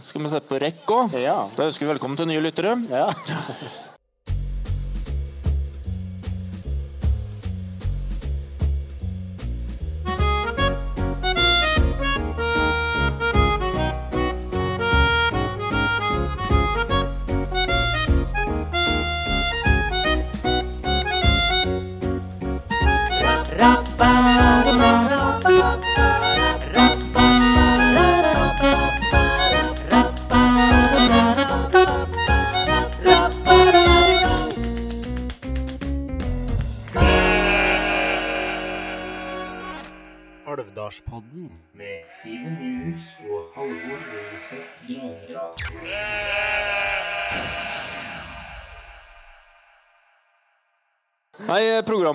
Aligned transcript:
Skal 0.00 0.24
vi 0.24 0.32
sette 0.32 0.48
på 0.48 0.58
rekk 0.62 0.90
òg? 0.96 1.14
Ja. 1.20 1.36
Da 1.56 1.68
ønsker 1.68 1.86
vi 1.86 1.92
velkommen 1.92 2.16
til 2.20 2.30
nye 2.30 2.42
lyttere. 2.44 2.76
ja. 2.90 3.08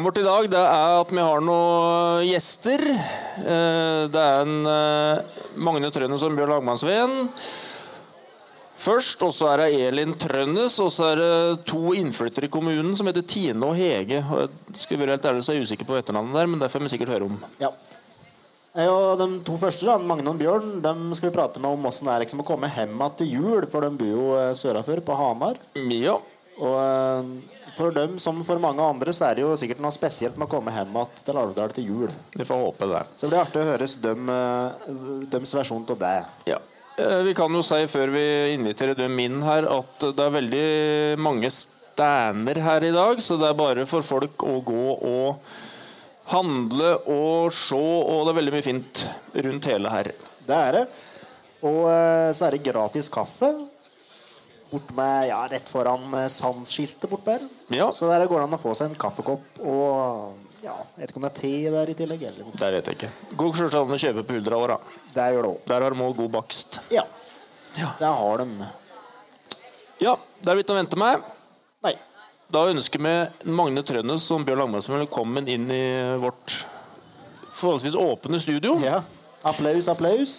Programmet 0.05 0.21
vårt 0.21 0.21
i 0.21 0.25
dag 0.25 0.49
det 0.53 0.59
er 0.61 0.99
at 1.01 1.11
vi 1.11 1.21
har 1.23 1.41
noen 1.41 2.25
gjester. 2.27 2.81
Eh, 3.41 4.05
Det 4.13 4.21
er 4.21 4.43
en 4.43 4.67
eh, 4.69 5.39
Magne 5.57 5.89
Trønnes 5.89 6.21
og 6.21 6.35
Bjørn 6.37 6.51
Lagmannsveen 6.53 7.15
Først, 8.85 9.23
og 9.25 9.33
så 9.33 9.47
er 9.49 9.63
det 9.63 9.79
Elin 9.87 10.13
Trønnes, 10.13 10.75
og 10.83 10.91
så 10.93 11.07
er 11.13 11.17
det 11.17 11.65
to 11.65 11.95
innflyttere 11.97 12.45
i 12.45 12.53
kommunen 12.53 12.93
som 12.93 13.07
heter 13.09 13.25
Tine 13.25 13.65
og 13.65 13.73
Hege. 13.79 14.19
Og 14.29 14.43
jeg 14.45 14.83
skal 14.83 14.99
være 15.01 15.15
helt 15.15 15.25
ærlig, 15.25 15.41
så 15.41 15.53
er 15.53 15.57
jeg 15.57 15.65
usikker 15.71 15.89
på 15.89 15.97
etternavnet 15.97 16.37
der, 16.37 16.51
men 16.51 16.61
det 16.61 16.69
får 16.69 16.85
vi 16.85 16.91
sikkert 16.93 17.15
høre 17.15 17.31
om. 17.31 17.41
ja. 17.63 17.71
Eh, 18.75 18.85
Og 18.85 19.17
De 19.17 19.41
to 19.47 19.57
første, 19.57 19.87
da, 19.89 19.97
Magne 19.97 20.29
og 20.29 20.37
Bjørn, 20.37 20.83
dem 20.85 21.15
skal 21.17 21.31
vi 21.31 21.37
prate 21.39 21.57
med 21.63 21.71
om 21.71 21.89
åssen 21.89 22.05
det 22.05 22.13
er 22.13 22.27
liksom, 22.27 22.45
å 22.45 22.49
komme 22.51 22.69
hjem 22.69 22.93
igjen 22.93 23.17
til 23.23 23.33
jul. 23.39 23.65
For 23.65 23.81
de 23.81 23.89
bor 23.97 24.13
jo 24.13 24.29
sørafør 24.53 25.01
sørafor, 25.01 25.05
på 25.07 25.17
Hamar. 25.23 25.57
Ja, 25.89 26.19
Og 26.61 26.77
eh, 26.77 27.64
for 27.75 27.91
dem, 27.95 28.17
som 28.19 28.39
for 28.47 28.61
mange 28.63 28.83
andre, 28.83 29.13
så 29.15 29.29
er 29.29 29.35
det 29.37 29.43
jo 29.43 29.55
sikkert 29.59 29.81
noe 29.83 29.91
spesielt 29.93 30.37
med 30.39 30.47
å 30.47 30.51
komme 30.51 30.71
hjem 30.73 30.93
igjen 30.95 31.25
til 31.25 31.39
Alvdal 31.41 31.73
til 31.75 31.89
jul. 31.89 32.13
vi 32.35 32.47
får 32.47 32.61
håpe 32.63 32.87
det. 32.91 33.03
Så 33.15 33.27
det 33.27 33.33
blir 33.33 33.41
artig 33.43 33.61
å 33.61 33.67
høre 33.71 33.89
dem, 34.05 34.29
eh, 34.29 34.87
dems 35.33 35.53
versjon 35.57 35.85
av 35.89 35.99
det. 35.99 36.25
Ja. 36.47 36.57
Eh, 36.97 37.21
Vi 37.23 37.33
kan 37.33 37.51
jo 37.51 37.61
si 37.61 37.81
før 37.91 38.11
vi 38.11 38.53
inviterer 38.55 38.95
dem 38.95 39.19
inn 39.19 39.41
her, 39.41 39.67
at 39.67 39.99
det 39.99 40.19
er 40.19 40.35
veldig 40.39 41.19
mange 41.19 41.51
stander 41.51 42.55
her 42.61 42.83
i 42.83 42.91
dag. 42.91 43.17
Så 43.19 43.37
det 43.37 43.49
er 43.49 43.53
bare 43.53 43.85
for 43.85 44.01
folk 44.01 44.37
å 44.37 44.63
gå 44.63 44.85
og 45.03 45.39
handle 46.31 46.95
og 47.11 47.51
se, 47.53 47.75
og 47.75 48.25
det 48.25 48.33
er 48.33 48.39
veldig 48.41 48.53
mye 48.55 48.65
fint 48.65 49.07
rundt 49.35 49.65
hele 49.65 49.89
her. 49.89 50.03
Det 50.47 50.55
er 50.55 50.71
det. 50.71 50.87
Og 51.65 51.85
eh, 51.89 52.31
så 52.31 52.47
er 52.47 52.51
det 52.55 52.63
gratis 52.63 53.09
kaffe. 53.09 53.51
Bort 54.71 54.89
med, 54.97 55.27
ja, 55.29 55.43
Rett 55.51 55.69
foran 55.69 56.15
Sandskiltet 56.31 57.09
bort 57.09 57.25
der. 57.27 57.43
Ja. 57.73 57.91
Så 57.93 58.09
der 58.09 58.25
går 58.25 58.41
det 58.41 58.47
an 58.49 58.57
å 58.57 58.61
få 58.61 58.73
seg 58.77 58.91
en 58.91 58.99
kaffekopp 58.99 59.61
og 59.61 60.41
ja, 60.65 60.73
jeg 60.95 61.03
vet 61.03 61.11
ikke 61.11 61.19
om 61.19 61.25
det 61.27 61.29
er 61.29 61.37
te 61.37 61.51
der 61.75 61.89
i 61.91 61.95
tillegg. 61.97 62.23
Eller. 62.25 62.47
Det 62.57 62.69
vet 62.73 62.87
jeg 62.89 62.97
ikke. 62.97 63.09
Gå 63.37 63.49
an 63.67 63.93
å 63.93 63.99
kjøpe 64.01 64.23
på 64.25 64.39
da. 64.41 64.79
Det 65.13 65.27
gjør 65.35 65.45
det 65.45 65.51
også. 65.51 65.67
Der 65.69 65.85
har 65.85 65.93
de 65.93 66.05
også 66.07 66.17
god 66.23 66.31
bakst. 66.33 66.79
Ja. 66.89 67.03
Ja. 67.77 67.91
Der 67.99 68.17
har 68.17 68.41
de. 68.41 68.69
Ja, 70.01 70.15
det 70.41 70.51
er 70.51 70.63
ikke 70.63 70.73
å 70.73 70.79
vente 70.79 70.97
med. 70.99 71.27
Nei. 71.85 71.93
Da 72.49 72.65
ønsker 72.71 73.01
vi 73.01 73.13
Magne 73.53 73.83
Trønnes 73.85 74.25
som 74.25 74.45
Bjørn 74.47 74.63
Langmannsen 74.63 74.97
velkommen 74.97 75.47
inn 75.49 75.69
i 75.69 75.83
vårt 76.21 76.57
forholdsvis 77.55 77.97
åpne 77.99 78.41
studio. 78.41 78.79
Ja. 78.81 79.03
Applaus, 79.45 79.89
applaus. 79.91 80.37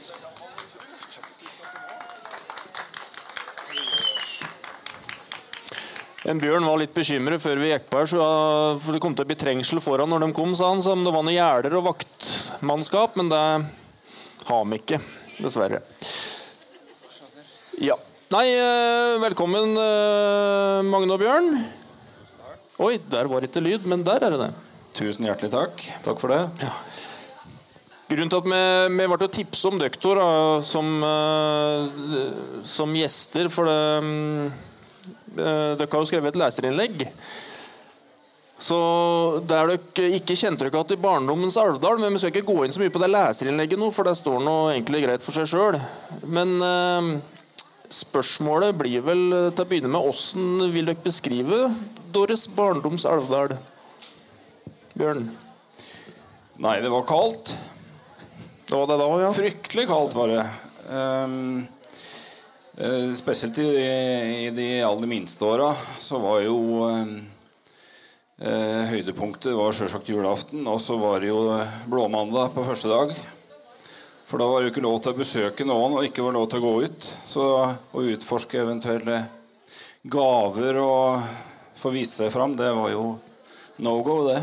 En 6.27 6.41
Bjørn 6.43 6.65
var 6.67 6.81
litt 6.81 6.95
bekymret 6.95 7.39
før 7.39 7.61
vi 7.63 7.69
gikk 7.71 7.85
på 7.87 8.01
her, 8.01 8.09
så 8.11 8.23
det 8.91 8.99
kom 9.03 9.15
til 9.15 9.23
å 9.23 9.29
bli 9.31 9.37
trengsel 9.39 9.79
foran 9.85 10.11
når 10.11 10.25
de 10.25 10.33
kom, 10.35 10.57
sa 10.59 10.73
han. 10.73 10.83
Så 10.83 10.97
det 10.99 11.13
var 11.15 11.23
noen 11.23 11.37
gjerder 11.37 11.77
og 11.79 11.87
vaktmannskap, 11.87 13.15
men 13.21 13.31
det 13.31 13.43
har 14.49 14.67
vi 14.67 14.81
ikke, 14.81 14.99
dessverre. 15.39 15.79
Ja. 17.79 17.95
Nei, 18.35 18.47
eh, 18.59 19.21
velkommen, 19.23 19.79
eh, 19.79 20.83
Magne 20.91 21.15
og 21.15 21.23
Bjørn. 21.23 21.53
Oi, 22.83 22.97
der 23.07 23.31
var 23.31 23.47
ikke 23.47 23.63
lyd, 23.63 23.87
men 23.87 24.03
der 24.03 24.27
er 24.27 24.35
det 24.35 24.43
det. 24.43 24.53
Tusen 24.99 25.31
hjertelig 25.31 25.53
takk. 25.55 25.87
Takk 26.03 26.19
for 26.19 26.35
det. 26.35 26.43
Grunnen 28.11 28.31
til 28.31 28.43
at 28.43 28.51
vi, 28.51 28.99
vi 28.99 29.07
ble 29.15 29.29
tipset 29.31 29.71
om 29.71 29.79
dere 29.79 30.63
som, 30.67 30.91
eh, 31.07 32.35
som 32.67 32.93
gjester 32.95 33.49
For 33.51 33.71
det, 33.71 34.03
mm, 34.03 34.53
dere 35.37 35.87
har 35.93 36.03
jo 36.03 36.09
skrevet 36.09 36.35
et 36.35 36.41
leserinnlegg. 36.41 37.07
Så 38.59 38.77
Der 39.45 39.69
dere 39.69 40.11
ikke 40.17 40.37
kjente 40.39 40.65
dere 40.65 40.73
igjen 40.73 40.97
i 40.97 41.03
barndommens 41.03 41.59
Alvdal, 41.61 42.01
men 42.01 42.15
vi 42.15 42.23
skal 42.23 42.33
ikke 42.33 42.49
gå 42.49 42.65
inn 42.65 42.75
så 42.75 42.81
mye 42.81 42.93
på 42.95 43.03
det 43.03 43.13
leserinnlegget 43.13 43.81
nå, 43.81 43.91
for 43.93 44.09
det 44.09 44.17
står 44.17 44.41
nå 44.45 44.57
egentlig 44.73 45.05
greit 45.05 45.25
for 45.25 45.37
seg 45.37 45.51
sjøl. 45.51 45.79
Men 46.25 46.57
eh, 46.65 47.11
spørsmålet 47.93 48.77
blir 48.81 49.05
vel 49.05 49.25
eh, 49.29 49.49
til 49.53 49.67
å 49.67 49.69
begynne 49.69 49.93
med 49.93 50.09
åssen 50.09 50.71
vil 50.73 50.89
dere 50.89 51.05
beskrive 51.05 51.67
deres 52.17 52.47
barndoms 52.57 53.05
Alvdal? 53.11 53.59
Bjørn? 54.97 55.29
Nei, 56.65 56.79
det 56.81 56.89
var 56.89 57.05
kaldt. 57.05 57.53
Det 58.67 58.75
var 58.75 58.89
det 58.89 58.97
da 59.03 59.09
ja? 59.21 59.33
Fryktelig 59.37 59.85
kaldt 59.91 60.17
var 60.17 60.33
det. 60.33 60.45
Ehm, 60.97 61.67
eh, 62.77 63.13
spesielt 63.19 63.59
i, 63.59 63.69
i 64.47 64.51
de 64.55 64.69
aller 64.85 65.11
minste 65.11 65.45
åra 65.45 65.71
så 65.99 66.21
var 66.23 66.43
jo 66.45 66.59
ehm, 66.89 67.15
eh, 68.39 68.83
Høydepunktet 68.93 69.57
var 69.57 69.77
sjølsagt 69.77 70.11
julaften, 70.13 70.67
og 70.69 70.81
så 70.81 70.99
var 71.01 71.21
det 71.21 71.33
jo 71.33 71.41
blåmandag 71.91 72.53
på 72.55 72.67
første 72.67 72.93
dag. 72.93 73.17
For 74.27 74.43
da 74.43 74.47
var 74.51 74.61
det 74.61 74.69
jo 74.69 74.75
ikke 74.75 74.87
lov 74.87 75.01
til 75.03 75.15
å 75.15 75.21
besøke 75.21 75.67
noen, 75.69 75.99
og 75.99 76.07
ikke 76.07 76.25
var 76.27 76.35
lov 76.35 76.49
til 76.51 76.59
å 76.59 76.67
gå 76.67 76.75
ut. 76.89 77.11
Så 77.31 77.43
å 77.47 78.07
utforske 78.11 78.59
eventuelle 78.59 79.21
gaver 80.03 80.81
og 80.83 81.29
få 81.79 81.93
vise 81.95 82.25
seg 82.25 82.33
fram, 82.35 82.57
det 82.59 82.73
var 82.75 82.91
jo 82.91 83.05
no 83.87 84.01
go, 84.03 84.25
det. 84.27 84.41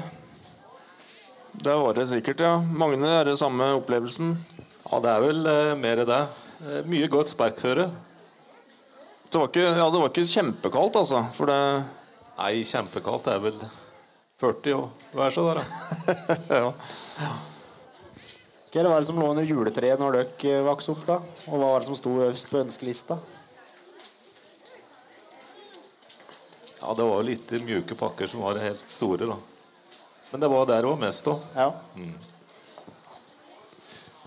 Det 1.54 1.76
var 1.76 1.98
det 1.98 2.08
sikkert, 2.10 2.42
ja. 2.42 2.56
Magne, 2.64 3.12
er 3.20 3.28
det 3.28 3.38
samme 3.42 3.74
opplevelsen? 3.78 4.34
Ja, 4.88 5.02
det 5.04 5.12
er 5.12 5.22
vel 5.24 5.52
eh, 5.52 5.76
mer 5.80 6.04
det. 6.08 6.22
Eh, 6.64 6.82
mye 6.90 7.10
godt 7.12 7.34
sparkføre. 7.34 7.90
Det 9.34 9.40
var 9.40 9.48
ikke, 9.50 9.62
ja, 9.66 9.86
det 9.90 9.98
var 9.98 10.12
ikke 10.12 10.30
kjempekaldt, 10.30 10.98
altså. 11.00 11.24
For 11.34 11.50
det 11.50 11.62
Nei, 12.38 12.60
kjempekaldt. 12.70 13.26
Det 13.26 13.32
er 13.34 13.40
vel 13.42 13.56
40 14.44 14.76
og 14.78 15.16
vær 15.18 15.34
så 15.34 15.46
der, 15.48 15.58
da. 15.58 16.36
ja. 16.62 16.68
Hva 18.74 18.84
var 18.92 19.02
det 19.02 19.08
som 19.08 19.18
lå 19.18 19.32
under 19.34 19.48
juletreet 19.50 20.02
når 20.02 20.20
dere 20.20 20.52
eh, 20.60 20.62
vokste 20.68 20.94
opp? 20.94 21.02
da? 21.08 21.18
Og 21.48 21.56
hva 21.56 21.72
var 21.72 21.82
det 21.82 21.88
som 21.88 21.98
sto 21.98 22.14
øverst 22.14 22.52
på 22.52 22.62
ønskelista? 22.62 23.18
Ja, 26.78 26.94
det 26.94 27.10
var 27.10 27.18
jo 27.18 27.28
litt 27.32 27.56
mjuke 27.66 27.98
pakker 27.98 28.30
som 28.30 28.46
var 28.46 28.62
helt 28.62 28.86
store, 28.86 29.32
da. 29.34 29.40
Men 30.30 30.46
det 30.46 30.52
var 30.54 30.70
der 30.70 30.90
òg 30.92 31.02
mest 31.02 31.34
òg. 31.34 31.42
Ja. 31.58 31.72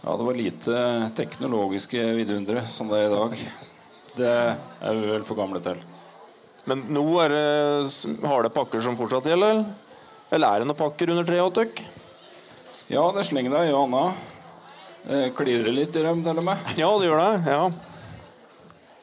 Ja, 0.03 0.19
det 0.19 0.28
var 0.33 0.43
lite 0.43 0.84
teknologiske 1.23 2.11
vidundere 2.19 2.67
som 2.75 2.91
det 2.91 3.05
er 3.05 3.11
i 3.11 3.15
dag. 3.15 3.49
Det 4.16 4.31
er 4.32 4.96
vi 4.96 5.11
vel 5.11 5.25
for 5.29 5.37
gamle 5.38 5.61
til. 5.64 5.81
Men 6.67 6.82
nå 6.91 7.02
er 7.23 7.31
det 7.35 8.26
harde 8.26 8.50
pakker 8.55 8.81
som 8.82 8.96
fortsatt 8.99 9.29
gjelder? 9.29 9.61
eller? 9.61 9.85
Eller 10.35 10.49
er 10.56 10.62
det 10.64 10.67
noen 10.70 10.79
pakker 10.81 11.12
under 11.12 11.26
treet 11.29 11.61
dere? 11.61 11.85
Ja, 12.91 13.05
det 13.14 13.26
slenger 13.29 13.52
deg 13.55 13.69
i 13.70 13.75
hånda. 13.76 14.02
Klirrer 15.37 15.70
litt 15.75 15.94
i 15.94 16.02
dem, 16.02 16.25
til 16.26 16.41
og 16.43 16.46
med. 16.49 16.64
Ja, 16.81 16.88
det 16.99 17.06
gjør 17.11 17.23
det. 17.23 17.52
ja. 17.52 17.67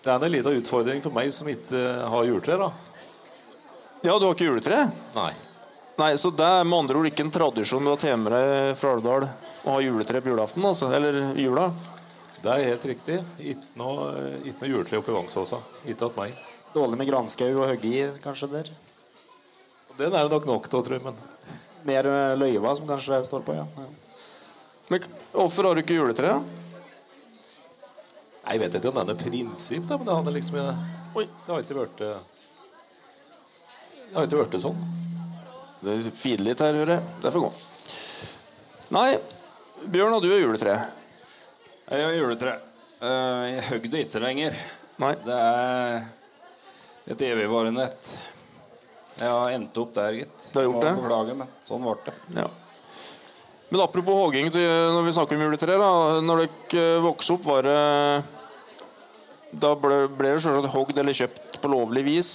Det 0.03 0.11
er 0.11 0.25
en 0.27 0.33
liten 0.33 0.57
utfordring 0.59 0.99
for 0.99 1.15
meg 1.15 1.29
som 1.31 1.47
ikke 1.47 1.79
har 2.11 2.25
juletre, 2.27 2.57
da. 2.59 2.71
Ja, 4.03 4.17
du 4.19 4.25
har 4.27 4.33
ikke 4.35 4.49
juletre? 4.49 4.81
Nei. 5.15 5.29
Nei, 5.95 6.09
Så 6.19 6.31
det 6.35 6.43
er 6.43 6.65
med 6.67 6.75
andre 6.81 6.99
ord 6.99 7.07
ikke 7.07 7.23
en 7.23 7.31
tradisjon 7.31 7.85
du 7.85 7.91
har 7.93 8.01
tatt 8.01 8.19
med 8.19 8.33
deg 8.35 8.73
fra 8.75 8.95
Alvdal 8.97 9.27
å 9.29 9.75
ha 9.77 9.79
juletre 9.85 10.19
på 10.25 10.33
julaften? 10.33 10.65
altså, 10.67 10.89
Eller 10.91 11.21
jula? 11.39 11.69
Det 12.43 12.51
er 12.51 12.65
helt 12.73 12.85
riktig. 12.89 13.19
Ikke 13.39 13.77
noe, 13.79 14.07
ikke 14.43 14.65
noe 14.65 14.71
juletre 14.73 14.97
oppe 14.99 15.13
i 15.13 15.15
Vangsåsa. 15.15 15.61
Ikke 15.87 16.09
at 16.09 16.17
meg. 16.17 16.33
Dårlig 16.73 16.97
med 16.99 17.07
granskau 17.07 17.47
å 17.61 17.67
hogge 17.69 17.87
i, 17.87 18.01
kanskje 18.23 18.49
der. 18.51 18.71
Den 19.95 20.11
er 20.11 20.25
det 20.25 20.33
nok 20.33 20.47
nok 20.49 20.67
av, 20.67 20.81
tror 20.83 20.97
jeg. 20.97 21.03
Men 21.05 21.15
Mer 21.87 22.07
eh, 22.07 22.33
løyva, 22.39 22.73
som 22.75 22.87
kanskje 22.89 23.21
står 23.27 23.45
på, 23.47 23.55
ja. 23.55 23.63
ja. 23.63 23.85
Men 24.91 25.05
hvorfor 25.31 25.69
har 25.69 25.77
du 25.77 25.83
ikke 25.83 25.95
juletre? 25.95 26.33
Jeg 28.43 28.59
vet 28.59 28.75
ikke 28.75 28.91
om 28.91 28.97
det 28.97 29.03
er 29.05 29.09
noe 29.13 29.21
prinsipp, 29.21 29.85
da, 29.87 29.97
men 29.99 30.09
det 30.09 30.17
hadde 30.17 30.33
liksom 30.35 30.59
Oi. 30.59 31.25
Det 31.45 31.51
har 31.53 31.63
ikke 31.63 31.77
vært 31.77 32.01
Det 32.01 32.15
har 34.17 34.27
ikke 34.27 34.41
vært 34.41 34.59
sånn. 34.63 34.83
Det 35.83 35.95
filer 36.15 36.49
litt 36.49 36.63
her, 36.63 36.75
hører 36.81 36.97
jeg. 36.97 37.15
Det 37.23 37.31
får 37.35 37.45
gå. 37.45 37.53
Nei, 38.95 39.07
Bjørn, 39.93 40.17
og 40.17 40.23
du 40.23 40.29
er 40.31 40.43
juletre. 40.43 40.75
Jeg 41.93 42.05
har 42.07 42.15
juletre. 42.17 42.55
Eh, 43.03 43.41
Jeg 43.53 43.65
høgg 43.69 43.83
det 43.93 43.99
ikke 44.07 44.21
lenger. 44.23 44.55
Nei. 45.03 45.13
Det 45.25 45.35
er 45.37 46.05
et 47.13 47.21
evigvarende 47.27 47.85
et. 47.85 48.11
Jeg 49.19 49.29
har 49.29 49.53
endt 49.53 49.77
opp 49.77 49.91
der, 49.93 50.15
gitt. 50.23 50.47
Du 50.49 50.57
har 50.57 50.65
gjort 50.65 50.81
det? 50.87 50.93
Beklager, 50.97 51.37
men 51.43 51.51
sånn 51.67 51.83
ble 51.85 51.93
det. 52.07 52.15
Ja. 52.39 52.47
Men 53.69 53.83
apropos 53.85 54.17
hogging, 54.23 54.49
når 54.53 55.05
vi 55.05 55.13
snakker 55.15 55.37
om 55.37 55.45
juletre, 55.45 55.77
da. 55.81 55.91
Når 56.25 56.43
dere 56.73 56.97
vokste 57.03 57.37
opp, 57.37 57.45
var 57.45 57.65
det 57.69 57.77
Da 59.61 59.75
ble, 59.77 60.07
ble 60.09 60.33
det 60.33 60.41
selvsagt 60.41 60.73
hogd 60.73 60.97
eller 60.97 61.13
kjøpt 61.13 61.59
på 61.61 61.69
lovlig 61.69 62.03
vis. 62.07 62.29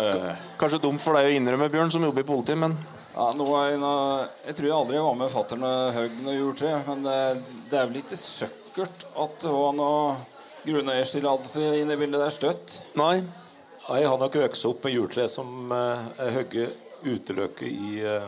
Eh, 0.00 0.32
Kanskje 0.60 0.80
dumt 0.80 1.04
for 1.04 1.16
deg 1.16 1.28
å 1.28 1.34
innrømme, 1.36 1.68
Bjørn, 1.72 1.92
som 1.92 2.04
jobber 2.04 2.24
i 2.24 2.28
politiet, 2.28 2.56
men 2.60 2.72
Ja, 3.16 3.30
nå 3.32 3.46
er 3.56 3.70
jeg, 3.72 4.54
tror 4.58 4.66
jeg 4.68 4.76
aldri 4.76 4.98
var 5.00 5.14
med 5.16 5.30
fatter'n 5.32 5.62
og 5.64 5.94
høgg 5.96 6.16
noe 6.20 6.34
juletre. 6.36 6.72
Men 6.84 7.04
det, 7.06 7.18
det 7.70 7.78
er 7.80 7.86
vel 7.88 8.02
ikke 8.02 8.18
søkkert 8.20 9.06
at 9.16 9.38
det 9.40 9.52
var 9.54 9.72
noe 9.78 10.16
grunneierstillatelse 10.66 11.70
inne 11.80 11.96
i 11.96 12.00
bildet 12.00 12.20
der 12.20 12.34
støtt. 12.34 12.80
nei. 12.98 13.22
Jeg 13.86 14.08
har 14.10 14.18
nok 14.18 14.34
vokst 14.34 14.66
opp 14.66 14.82
med 14.82 14.96
juletre 14.96 15.28
som 15.30 15.70
eh, 15.70 16.06
er 16.24 16.32
høgge 16.34 16.64
uteløkke 17.06 17.68
i 17.70 18.00
eh, 18.02 18.24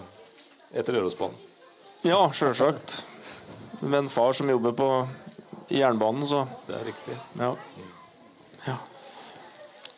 etter 0.70 0.94
Rørosbanen. 0.94 1.34
Ja, 2.06 2.20
sjølsagt. 2.30 3.00
Med 3.80 4.04
en 4.04 4.10
far 4.12 4.36
som 4.38 4.48
jobber 4.50 4.76
på 4.78 4.86
jernbanen, 5.74 6.22
så 6.30 6.44
Det 6.68 6.76
er 6.78 6.86
riktig. 6.86 7.16
ja. 7.40 7.50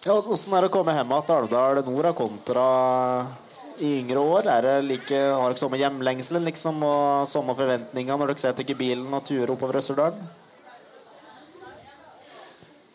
Ja, 0.06 0.16
Åssen 0.16 0.54
er 0.56 0.64
det 0.64 0.70
å 0.70 0.72
komme 0.72 0.94
hjem 0.96 1.12
til 1.28 1.36
Alvdal 1.36 1.82
nord 1.84 2.08
kontra 2.16 2.64
i 3.80 3.90
yngre 4.00 4.20
år? 4.22 4.46
Er 4.46 4.62
det 4.66 4.74
like, 4.84 5.16
Har 5.32 5.48
dere 5.50 5.60
samme 5.60 5.78
hjemlengselen 5.80 6.44
liksom, 6.48 6.82
og 6.86 7.28
samme 7.30 7.54
forventninger 7.58 8.16
når 8.20 8.32
dere 8.32 8.42
setter 8.44 8.64
ikke 8.66 8.78
bilen 8.80 9.12
og 9.16 9.24
turer 9.28 9.52
oppover 9.54 9.80
Østerdalen? 9.80 10.28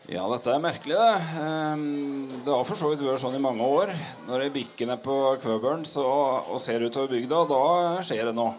Ja, 0.05 0.21
dette 0.29 0.51
er 0.53 0.61
merkelig, 0.61 0.93
det. 0.93 1.41
Ehm, 1.41 2.29
Det 2.45 2.53
har 2.53 2.63
for 2.67 2.77
så 2.77 2.91
vidt 2.91 3.01
vært 3.01 3.23
sånn 3.23 3.35
i 3.35 3.41
mange 3.41 3.65
år. 3.65 3.89
Når 4.27 4.43
jeg 4.43 4.53
bikker 4.53 4.87
ned 4.91 5.01
på 5.01 5.15
Kvøbern 5.41 5.81
så, 5.89 6.05
og 6.45 6.59
ser 6.61 6.85
utover 6.85 7.09
bygda, 7.09 7.39
da 7.49 8.01
skjer 8.05 8.29
det 8.29 8.35
noe. 8.37 8.53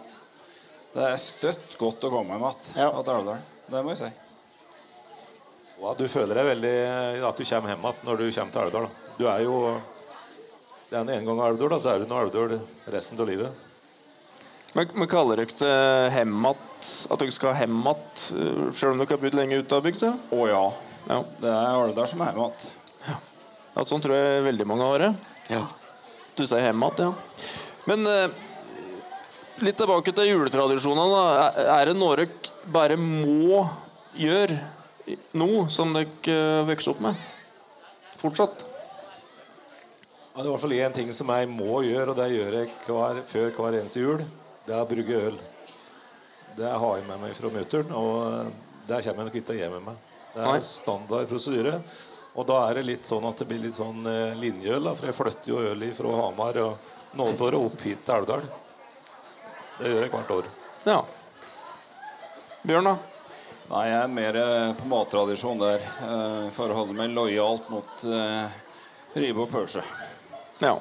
Det 0.93 1.05
er 1.07 1.15
støtt 1.21 1.77
godt 1.79 2.03
å 2.03 2.11
komme 2.11 2.35
hjem 2.35 2.43
igjen 2.49 2.81
Ja. 2.83 2.89
til 2.91 3.13
Alvdal. 3.13 3.39
Det 3.69 3.83
må 3.83 3.93
jeg 3.95 3.97
si. 3.97 4.11
Ja, 5.79 5.93
du 5.93 6.07
føler 6.09 6.35
deg 6.35 6.45
veldig 6.51 7.23
at 7.29 7.37
du 7.37 7.43
kommer 7.45 7.69
hjem 7.69 7.85
igjen 7.85 8.03
når 8.03 8.17
du 8.17 8.31
kommer 8.31 8.51
til 8.51 8.61
Alvdal. 8.65 8.89
Du 9.17 9.27
er 9.27 9.39
jo 9.45 9.81
Det 10.87 10.95
er 10.95 11.09
en 11.17 11.25
gang 11.27 11.39
Alvdal, 11.43 11.69
da, 11.73 11.79
så 11.83 11.93
er 11.95 12.03
du 12.03 12.07
nå 12.09 12.17
Alvdal 12.21 12.53
resten 12.93 13.19
av 13.19 13.27
livet. 13.27 13.63
Men, 14.75 14.89
men 14.95 15.09
kaller 15.09 15.39
dere 15.41 15.55
det 15.59 16.13
hjem? 16.15 16.35
At 16.47 17.19
dere 17.19 17.33
skal 17.35 17.55
hjem 17.59 17.79
igjen, 17.81 18.73
sjøl 18.77 18.93
om 18.93 19.01
dere 19.01 19.15
har 19.15 19.21
bodd 19.23 19.35
lenge 19.39 19.59
ute 19.63 19.79
av 19.79 19.83
bygda? 19.87 20.11
Å 20.37 20.41
ja. 20.47 20.61
Ja. 21.09 21.19
Det 21.41 21.51
er 21.51 21.79
Alvdal 21.81 22.07
som 22.11 22.23
er 22.23 22.37
igjen. 22.39 22.69
ja. 23.07 23.17
Sånn 23.87 24.01
tror 24.03 24.15
jeg 24.17 24.45
veldig 24.47 24.65
mange 24.69 24.87
har 24.89 25.03
det. 25.07 25.11
Du 26.37 26.43
sier 26.47 26.63
hjem 26.69 26.83
igjen, 26.87 27.03
ja. 27.03 27.11
Men 27.87 28.07
eh, 28.11 28.39
litt 29.67 29.77
tilbake 29.79 30.13
til 30.15 30.31
juletradisjonene. 30.31 31.11
da. 31.11 31.49
Er- 31.51 31.69
Er 31.81 31.91
det 31.91 31.97
noe 31.99 32.15
dere 32.19 32.71
bare 32.73 32.97
må 32.99 33.65
gjøre 34.17 34.57
nå, 35.39 35.49
som 35.71 35.93
dere 35.95 36.63
vokser 36.67 36.95
opp 36.95 37.03
med? 37.07 37.15
Fortsatt? 38.17 38.65
Det 40.37 40.43
er 40.43 40.51
i 40.51 40.51
hvert 40.53 40.61
fall 40.61 40.73
én 40.75 40.93
ting 40.93 41.07
som 41.17 41.31
jeg 41.33 41.47
må 41.49 41.79
gjøre, 41.81 42.11
og 42.13 42.17
det 42.19 42.27
gjør 42.29 42.55
jeg 42.59 42.67
hver, 42.85 43.19
før 43.25 43.47
hver 43.55 43.75
eneste 43.79 44.03
jul. 44.03 44.19
Det 44.67 44.75
er 44.75 44.83
å 44.83 44.85
brygge 44.85 45.21
øl. 45.31 45.39
Det 46.53 46.73
har 46.83 46.99
jeg 46.99 47.07
med 47.07 47.23
meg 47.23 47.33
fra 47.33 47.49
mutter'n, 47.55 47.89
og 47.97 48.51
det 48.85 48.99
kommer 49.01 49.23
jeg 49.23 49.29
nok 49.31 49.37
ikke 49.39 49.47
til 49.47 49.55
å 49.55 49.57
gi 49.57 49.71
med 49.73 49.87
meg. 49.87 49.97
Det 50.35 50.43
er 50.43 50.59
er 50.59 50.67
standard 50.67 51.31
prosedyre. 51.31 51.73
Og 52.37 52.45
da 52.51 52.59
er 52.67 52.77
det 52.77 52.85
litt 52.85 53.09
sånn 53.09 53.25
at 53.25 53.41
det 53.41 53.49
blir 53.49 53.63
litt 53.65 53.79
sånn 53.79 54.05
eh, 54.05 54.37
linjeøl, 54.37 54.85
da, 54.85 54.93
for 54.93 55.09
jeg 55.09 55.17
flytter 55.17 55.49
jo 55.55 55.63
øl 55.71 55.85
fra 55.97 56.15
Hamar 56.19 56.59
og 56.67 56.93
Nådåret 57.17 57.57
opp 57.57 57.81
hit 57.81 58.05
til 58.05 58.19
Elvdal. 58.19 58.45
Det 59.79 59.89
gjør 59.89 60.05
jeg 60.05 60.13
hvert 60.13 60.33
år. 60.35 60.51
Ja. 60.85 60.99
Bjørn, 62.61 62.91
da? 62.91 62.99
Nei, 63.71 63.87
jeg 63.89 64.01
er 64.03 64.17
mer 64.21 64.43
eh, 64.43 64.75
på 64.77 64.91
mattradisjon 64.93 65.65
der. 65.65 65.81
forholdet 65.97 66.59
For 66.59 66.69
å 66.69 66.83
holde 66.83 66.99
meg 67.01 67.17
lojalt 67.17 67.73
mot 67.73 68.05
uh, 68.05 68.45
ribe 69.17 69.47
og 69.47 69.49
pølse. 69.49 69.81
Ja. 70.63 70.75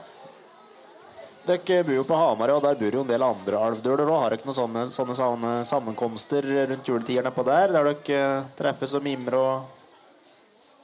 Dere 1.47 1.83
bor 1.87 1.95
jo 1.95 2.05
på 2.09 2.17
Hamar, 2.19 2.51
og 2.57 2.65
der 2.65 2.79
bor 2.81 2.97
jo 2.99 3.03
en 3.05 3.11
del 3.11 3.23
andre 3.23 3.59
alvdøler 3.69 4.09
òg. 4.11 4.23
Har 4.25 4.35
dere 4.35 4.49
noen 4.49 4.57
sånne, 4.57 4.85
sånne, 4.91 5.15
sånne 5.15 5.53
sammenkomster 5.69 6.49
rundt 6.73 6.89
juletidene 6.91 7.31
på 7.31 7.45
der, 7.47 7.71
der 7.75 7.91
dere 7.93 8.17
eh, 8.19 8.49
treffes 8.59 8.97
og 8.99 9.05
mimrer 9.07 9.39
og 9.39 9.85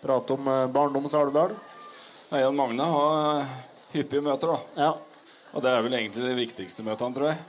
prater 0.02 0.38
om 0.38 0.46
barndommens 0.46 0.76
barndoms 0.76 1.16
Alvdal? 1.18 1.56
Nei, 2.30 2.44
Jan 2.44 2.56
Magne 2.56 2.86
har 2.94 3.40
eh, 3.40 3.56
hyppige 3.96 4.22
møter, 4.24 4.54
da. 4.54 4.86
Ja. 4.86 4.92
Og 5.52 5.64
det 5.64 5.72
er 5.72 5.82
vel 5.84 5.98
egentlig 5.98 6.30
de 6.30 6.38
viktigste 6.38 6.86
møtene, 6.86 7.16
tror 7.16 7.32
jeg. 7.32 7.42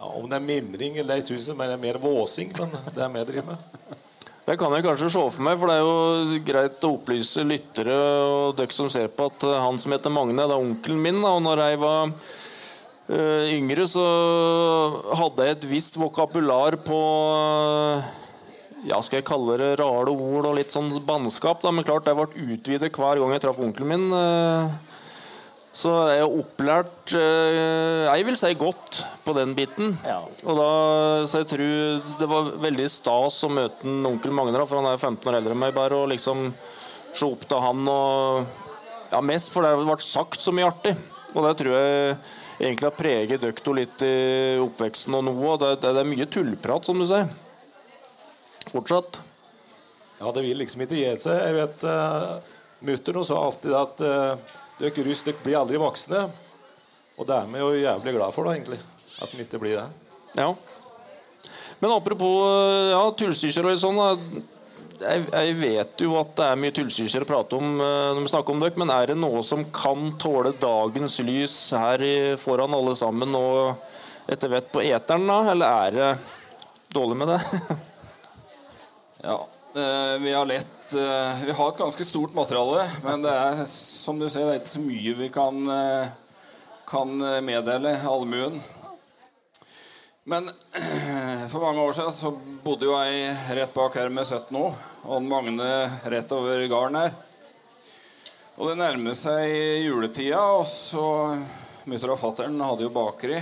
Ja, 0.00 0.10
om 0.10 0.26
det 0.28 0.40
er 0.40 0.44
mimring 0.44 0.98
eller 0.98 1.22
det 1.22 1.38
er 1.38 1.56
mer, 1.56 1.76
mer 1.80 2.00
våsing, 2.02 2.50
men 2.58 2.74
det 2.90 3.04
er 3.04 3.14
vi 3.14 3.26
driver 3.30 3.52
med. 3.54 4.00
Det 4.50 4.56
kan 4.58 4.72
jeg 4.74 4.82
kanskje 4.82 5.12
se 5.14 5.20
for 5.30 5.44
meg, 5.46 5.60
for 5.60 5.70
det 5.70 5.76
er 5.78 5.84
jo 5.86 6.38
greit 6.42 6.82
å 6.82 6.88
opplyse 6.96 7.44
lyttere 7.46 7.94
og 7.94 8.56
dere 8.58 8.74
som 8.74 8.88
ser 8.90 9.06
på, 9.14 9.28
at 9.30 9.44
han 9.62 9.76
som 9.78 9.92
heter 9.94 10.10
Magne, 10.10 10.42
det 10.42 10.56
er 10.56 10.64
onkelen 10.64 10.98
min. 11.04 11.20
Og 11.22 11.36
når 11.44 11.62
jeg 11.62 11.78
var 11.78 12.10
eh, 13.14 13.52
yngre, 13.54 13.86
så 13.86 14.06
hadde 15.20 15.46
jeg 15.46 15.54
et 15.54 15.68
visst 15.70 16.00
vokabular 16.02 16.80
på 16.82 16.98
eh, 17.36 18.10
ja, 18.90 18.98
skal 18.98 19.20
jeg 19.20 19.28
kalle 19.30 19.60
det 19.60 19.70
rare 19.78 20.10
ord 20.10 20.50
og 20.50 20.58
litt 20.58 20.74
sånn 20.74 20.90
bannskap. 21.06 21.62
da, 21.62 21.70
Men 21.70 21.86
klart 21.86 22.10
det 22.10 22.16
ble 22.18 22.26
utvidet 22.56 22.90
hver 22.90 23.22
gang 23.22 23.36
jeg 23.36 23.46
traff 23.46 23.62
onkelen 23.62 23.94
min. 23.94 24.10
Eh, 25.70 25.76
Så 25.76 25.92
jeg 26.10 26.22
er 26.24 26.38
opplært 26.40 27.14
eh, 27.14 28.08
Jeg 28.10 28.26
vil 28.26 28.38
si 28.38 28.52
godt 28.58 29.02
på 29.24 29.34
den 29.36 29.54
biten. 29.54 29.94
Ja. 30.06 30.20
Og 30.44 30.58
da, 30.58 30.70
så 31.30 31.42
jeg 31.42 31.50
tror 31.52 32.16
det 32.18 32.28
var 32.30 32.50
veldig 32.62 32.88
stas 32.90 33.38
å 33.46 33.52
møte 33.52 33.86
en 33.86 34.06
onkel 34.10 34.34
Magne, 34.34 34.66
for 34.66 34.80
han 34.80 34.90
er 34.90 34.98
15 34.98 35.30
år 35.30 35.38
eldre 35.38 35.54
enn 35.54 35.62
meg, 35.62 35.74
bare, 35.76 35.96
og 35.96 36.10
liksom 36.12 36.50
se 37.10 37.26
opp 37.26 37.46
til 37.46 37.62
han 37.62 37.86
og 37.90 38.58
Ja, 39.10 39.22
mest 39.26 39.50
for 39.50 39.66
det 39.66 39.74
ble 39.78 39.96
sagt 40.02 40.42
så 40.42 40.52
mye 40.54 40.68
artig. 40.70 40.94
Og 41.34 41.42
det 41.46 41.56
tror 41.58 41.74
jeg 41.74 42.18
egentlig 42.60 42.86
har 42.86 42.98
preget 42.98 43.42
Døkto 43.42 43.74
litt 43.74 44.02
i 44.06 44.58
oppveksten 44.62 45.16
og 45.18 45.24
noe. 45.26 45.56
Det, 45.58 45.72
det, 45.82 45.94
det 45.96 46.04
er 46.04 46.10
mye 46.10 46.28
tullprat, 46.30 46.86
som 46.86 47.00
du 47.00 47.06
sier. 47.08 47.26
Fortsatt. 48.70 49.20
Ja, 50.20 50.30
det 50.36 50.44
vil 50.44 50.58
liksom 50.60 50.84
ikke 50.84 50.98
gi 50.98 51.10
seg. 51.18 51.38
Jeg 51.40 51.56
vet 51.56 51.84
uh, 51.88 52.36
Mutter'n 52.86 53.26
sa 53.26 53.38
alltid 53.40 53.76
at 53.76 54.02
uh, 54.04 54.58
dere 54.80 55.04
russ 55.06 55.24
dere 55.26 55.44
blir 55.44 55.58
aldri 55.60 55.80
voksne. 55.80 56.24
Og 57.20 57.28
det 57.28 57.36
er 57.36 57.48
vi 57.50 57.60
jo 57.60 57.70
jævlig 57.76 58.14
glad 58.16 58.34
for, 58.34 58.48
da, 58.48 58.56
egentlig. 58.56 58.80
At 59.20 59.34
vi 59.36 59.44
ikke 59.44 59.60
blir 59.60 59.76
det. 59.76 59.88
Ja. 60.40 60.54
Men 61.80 61.92
apropos 61.92 62.38
ja, 62.92 63.02
tullstykker 63.20 63.68
og 63.68 63.80
sånn. 63.80 64.00
Jeg, 65.00 65.26
jeg 65.32 65.54
vet 65.56 66.02
jo 66.04 66.16
at 66.20 66.32
det 66.36 66.46
er 66.46 66.58
mye 66.60 66.74
tullstykker 66.76 67.24
å 67.24 67.28
prate 67.28 67.56
om 67.56 67.78
eh, 67.80 68.08
når 68.16 68.24
vi 68.24 68.32
snakker 68.32 68.52
om 68.52 68.64
dere, 68.64 68.80
men 68.80 68.92
er 68.92 69.12
det 69.12 69.16
noe 69.20 69.40
som 69.46 69.62
kan 69.72 70.10
tåle 70.20 70.52
dagens 70.60 71.20
lys 71.24 71.54
her 71.76 72.04
foran 72.40 72.76
alle 72.76 72.92
sammen 72.96 73.32
og 73.36 73.86
etter 74.30 74.52
hvert 74.52 74.68
på 74.72 74.84
eteren, 74.84 75.24
da? 75.28 75.38
Eller 75.54 75.86
er 75.86 75.96
det 75.96 76.10
dårlig 76.96 77.22
med 77.22 77.34
det? 77.34 77.40
Ja, 79.20 79.34
vi 79.72 80.32
har 80.32 80.46
lett 80.46 80.92
eh, 80.92 81.44
Vi 81.44 81.52
har 81.52 81.68
et 81.68 81.78
ganske 81.78 82.04
stort 82.04 82.34
materiale, 82.34 82.90
men 83.04 83.22
det 83.22 83.30
er 83.30 83.64
som 83.70 84.18
du 84.18 84.28
ser, 84.28 84.48
det 84.48 84.54
er 84.54 84.60
ikke 84.60 84.72
så 84.72 84.82
mye 84.82 85.14
vi 85.14 85.28
kan, 85.30 85.60
eh, 85.70 86.08
kan 86.90 87.12
eh, 87.22 87.40
meddele 87.44 87.94
allmuen. 88.02 88.60
Men 90.24 90.50
for 91.50 91.62
mange 91.62 91.82
år 91.82 91.94
siden 91.96 92.12
så 92.14 92.32
bodde 92.62 92.86
jo 92.86 92.98
jeg 92.98 93.30
rett 93.56 93.72
bak 93.74 93.96
her 93.98 94.10
med 94.12 94.26
17 94.26 94.58
år, 94.58 94.74
og 95.06 95.24
Magne 95.26 95.70
rett 96.12 96.34
over 96.36 96.66
gården 96.70 96.98
her. 97.00 97.14
Og 98.60 98.68
det 98.68 98.76
nærmer 98.78 99.16
seg 99.16 99.54
juletida, 99.86 100.42
og 100.60 100.66
så 100.68 101.06
Mutter 101.88 102.12
og 102.12 102.20
fattern 102.20 102.60
hadde 102.62 102.84
jo 102.84 102.92
bakeri. 102.94 103.40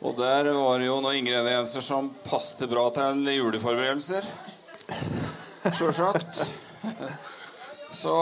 Og 0.00 0.16
der 0.18 0.48
var 0.56 0.78
det 0.78 0.88
jo 0.88 1.00
noen 1.02 1.20
ingredienser 1.20 1.84
som 1.84 2.08
passet 2.24 2.70
bra 2.70 2.86
til 2.94 3.28
juleforberedelser. 3.34 4.24
Sjølsagt. 5.74 6.42
Så 7.92 8.14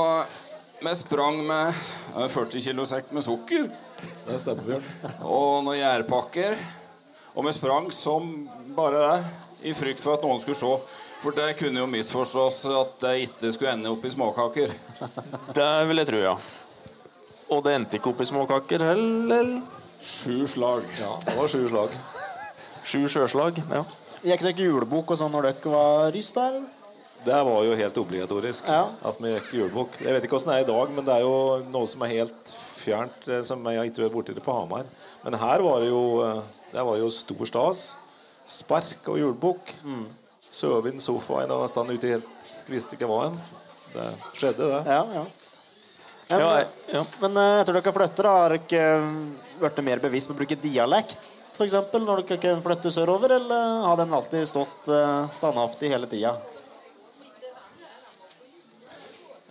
vi 0.83 0.95
sprang 0.95 1.41
med 1.47 1.75
40 2.31 2.61
kg 2.61 2.85
sekk 2.87 3.13
med 3.17 3.25
sukker 3.25 3.69
Det 4.27 4.39
stemmer, 4.43 4.63
Bjørn. 4.67 4.85
og 5.25 5.65
noen 5.67 5.79
gjærpakker. 5.79 6.57
Og 7.37 7.45
vi 7.47 7.53
sprang 7.57 7.91
som 7.93 8.29
bare 8.77 9.01
det, 9.03 9.27
i 9.71 9.75
frykt 9.77 10.01
for 10.05 10.17
at 10.17 10.25
noen 10.25 10.41
skulle 10.43 10.57
se. 10.59 10.71
For 11.23 11.33
det 11.37 11.55
kunne 11.59 11.81
jo 11.81 11.89
misforstås 11.89 12.63
at 12.77 12.97
det 13.03 13.15
ikke 13.27 13.53
skulle 13.55 13.73
ende 13.77 13.91
opp 13.93 14.05
i 14.05 14.13
småkaker. 14.13 14.73
Det 15.57 15.71
vil 15.89 16.01
jeg 16.03 16.09
tro, 16.11 16.21
ja. 16.23 16.35
Og 17.53 17.63
det 17.65 17.77
endte 17.77 17.99
ikke 18.01 18.11
opp 18.13 18.21
i 18.25 18.29
småkaker 18.29 18.85
heller. 18.85 19.53
Sju 20.07 20.45
slag. 20.51 20.85
Ja, 21.01 21.13
det 21.25 21.37
var 21.39 21.49
sju 21.51 21.63
slag. 21.71 21.95
Sju 22.87 23.01
sjøslag. 23.11 23.61
Ja. 23.73 23.83
Gikk 24.25 24.43
dere 24.47 24.65
julebok 24.67 25.11
og 25.13 25.19
sånn 25.21 25.33
når 25.35 25.51
dere 25.51 25.73
var 25.73 26.11
ryst 26.15 26.35
der? 26.39 26.61
Det 27.27 27.39
var 27.49 27.65
jo 27.67 27.75
helt 27.77 27.97
obligatorisk 27.99 28.67
Ja. 28.71 28.85
at 29.05 29.19
vi 29.21 29.33
gikk 29.35 29.53
julebukk. 29.59 29.97
Jeg 30.01 30.13
vet 30.15 30.25
ikke 30.25 30.37
hvordan 30.39 30.53
det 30.53 30.57
er 30.57 30.65
i 30.65 30.73
dag, 30.73 30.91
men 30.95 31.05
det 31.05 31.15
er 31.17 31.21
jo 31.25 31.37
noe 31.73 31.87
som 31.91 32.03
er 32.07 32.13
helt 32.15 32.53
fjernt, 32.77 33.29
eh, 33.29 33.43
som 33.43 33.65
jeg 33.65 33.91
ikke 33.91 34.05
vært 34.05 34.15
borti 34.15 34.35
det 34.35 34.45
på 34.45 34.55
Hamar. 34.55 34.85
Men 35.25 35.35
her 35.35 35.63
var 35.63 35.81
det 35.81 35.89
jo, 35.91 36.23
eh, 36.23 36.43
det 36.73 36.85
var 36.87 36.97
jo 37.01 37.09
stor 37.11 37.45
stas. 37.47 37.95
Spark 38.47 39.09
og 39.09 39.19
julebukk. 39.19 39.73
Sove 40.51 40.87
i 40.87 40.93
en 40.95 41.01
sofa 41.01 41.43
en 41.43 41.51
eller 41.51 41.57
annen 41.57 41.69
sted 41.69 41.91
ute 41.91 42.05
i 42.07 42.13
helt 42.15 42.33
Visste 42.69 42.97
ikke 42.97 43.07
hva 43.07 43.27
en. 43.27 43.41
Det 43.93 44.07
skjedde, 44.35 44.59
det. 44.59 44.87
Ja, 44.87 45.05
ja. 45.15 45.25
Ja, 46.31 46.39
Ja, 46.39 46.47
men, 46.55 46.67
ja. 46.93 47.03
men 47.23 47.37
eh, 47.37 47.61
etter 47.63 47.73
dere 47.79 47.93
flytter, 47.95 48.25
har 48.27 48.49
dere 48.51 48.97
eh, 48.99 49.13
blitt 49.61 49.85
mer 49.85 49.99
bevisst 50.03 50.29
på 50.29 50.35
å 50.35 50.39
bruke 50.41 50.57
dialekt? 50.61 51.19
For 51.57 51.65
eksempel, 51.65 52.05
når 52.05 52.27
dere 52.27 52.41
kan 52.43 52.61
flytte 52.61 52.93
sørover, 52.93 53.39
eller 53.39 53.81
har 53.87 53.97
den 53.97 54.13
alltid 54.13 54.45
stått 54.49 54.91
uh, 54.93 55.25
standhaftig 55.33 55.89
hele 55.95 56.09
tida? 56.11 56.35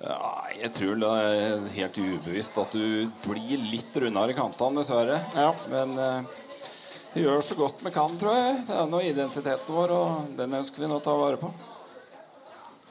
Ja, 0.06 0.46
jeg 0.54 0.70
tror 0.76 1.00
det 1.02 1.12
er 1.18 1.64
helt 1.80 1.96
ubevisst 1.98 2.58
at 2.62 2.76
du 2.78 3.08
blir 3.26 3.64
litt 3.72 3.96
rundere 3.98 4.36
i 4.36 4.38
kantene, 4.38 4.84
dessverre. 4.84 5.18
Ja. 5.34 5.48
Men 5.72 5.96
eh, 5.98 6.36
vi 7.16 7.24
gjør 7.24 7.42
så 7.42 7.58
godt 7.58 7.82
vi 7.82 7.94
kan, 7.96 8.14
tror 8.22 8.38
jeg. 8.38 8.60
Det 8.68 8.76
er 8.78 8.92
nå 8.92 9.00
identiteten 9.02 9.74
vår, 9.80 9.96
og 9.96 10.36
den 10.38 10.54
ønsker 10.60 10.84
vi 10.84 10.92
nå 10.92 11.00
å 11.00 11.06
ta 11.06 11.16
vare 11.18 11.40
på. 11.42 11.50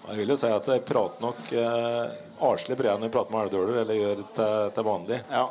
Jeg 0.08 0.20
vil 0.20 0.34
jo 0.34 0.38
si 0.40 0.50
at 0.52 0.66
jeg 0.72 0.82
prater 0.88 1.22
nok 1.22 1.54
eh, 1.54 2.16
artig 2.48 2.74
bredere 2.74 2.98
enn 2.98 3.06
jeg 3.06 3.14
prater 3.14 3.36
med 3.36 3.46
elvdøler, 3.46 3.80
eller 3.84 4.00
gjør 4.00 4.26
til, 4.34 4.74
til 4.74 4.88
vanlig. 4.90 5.22
Ja. 5.30 5.46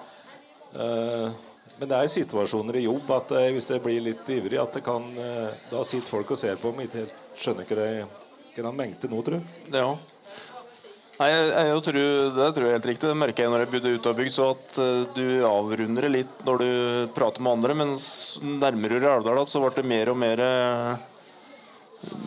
Eh, 0.83 1.41
men 1.83 1.89
det 1.91 1.97
er 1.99 2.11
situasjoner 2.11 2.77
i 2.79 2.85
jobb 2.85 3.09
at 3.11 3.31
eh, 3.35 3.49
hvis 3.51 3.65
jeg 3.73 3.83
blir 3.83 3.99
litt 4.05 4.29
ivrig, 4.31 4.55
at 4.61 4.71
det 4.77 4.85
kan 4.85 5.03
eh, 5.19 5.49
Da 5.67 5.81
sitter 5.83 6.13
folk 6.15 6.29
og 6.31 6.39
ser 6.39 6.55
på 6.61 6.71
meg, 6.71 6.87
ikke 6.87 7.01
helt 7.01 7.17
skjønner 7.43 7.67
ikke 7.67 7.79
det 7.81 7.87
hva 8.53 8.69
han 8.69 8.77
mengte 8.77 9.09
nå, 9.11 9.19
tror 9.25 9.35
jeg. 9.39 9.73
Ja. 9.73 9.89
Nei, 11.17 11.27
jeg, 11.27 11.47
jeg 11.51 11.81
tror, 11.87 11.97
det 12.37 12.45
tror 12.53 12.63
jeg 12.63 12.69
er 12.69 12.77
helt 12.77 12.87
riktig. 12.87 13.09
Det 13.09 13.17
merker 13.17 13.43
jeg 13.43 13.51
når 13.51 13.63
jeg 13.63 13.71
bodde 13.73 13.93
ute 13.97 14.11
og 14.13 14.19
bygd, 14.21 14.33
så 14.35 14.45
at 14.53 14.77
uh, 14.77 15.15
du 15.17 15.25
avrunder 15.49 16.05
det 16.05 16.11
litt 16.13 16.43
når 16.45 16.61
du 16.61 16.69
prater 17.17 17.43
med 17.43 17.57
andre, 17.57 17.75
mens 17.81 18.05
nærmere 18.45 19.01
Rauldal 19.01 19.41
så 19.49 19.63
ble 19.63 19.73
det 19.79 19.85
mer 19.89 20.13
og 20.13 20.19
mer 20.21 20.43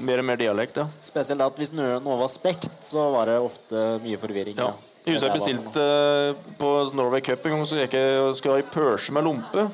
mer 0.02 0.24
og 0.24 0.28
mer 0.32 0.42
dialekt, 0.42 0.82
ja. 0.82 0.88
Spesielt 1.08 1.46
at 1.46 1.62
hvis 1.62 1.72
noe 1.78 2.18
var 2.18 2.32
spekt, 2.32 2.74
så 2.84 3.06
var 3.14 3.30
det 3.30 3.38
ofte 3.46 3.86
mye 4.04 4.20
forvirring. 4.20 4.58
ja. 4.58 4.74
Jeg 5.06 5.14
husker 5.14 5.30
jeg 5.30 5.38
bestilte 5.38 5.82
eh, 5.86 6.46
på 6.58 6.68
Norway 6.98 7.22
Cup 7.22 7.44
en 7.46 7.52
gang, 7.54 7.66
så 7.68 7.76
gikk 7.78 7.92
jeg 7.94 8.16
og 8.24 8.32
skulle 8.34 8.56
ha 8.56 8.62
ei 8.64 8.66
pølse 8.66 9.12
med 9.14 9.22
lompe. 9.22 9.68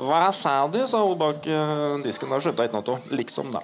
Hva 0.00 0.22
sa 0.32 0.54
du? 0.72 0.78
sa 0.88 1.02
hun 1.04 1.18
bak 1.20 1.44
eh, 1.44 1.98
disken. 2.00 2.32
Da 2.32 2.38
skjønte 2.40 2.64
jeg 2.64 2.70
ikke 2.70 2.80
noe 2.80 2.94
av. 2.96 3.10
Liksom, 3.12 3.50
da. 3.52 3.60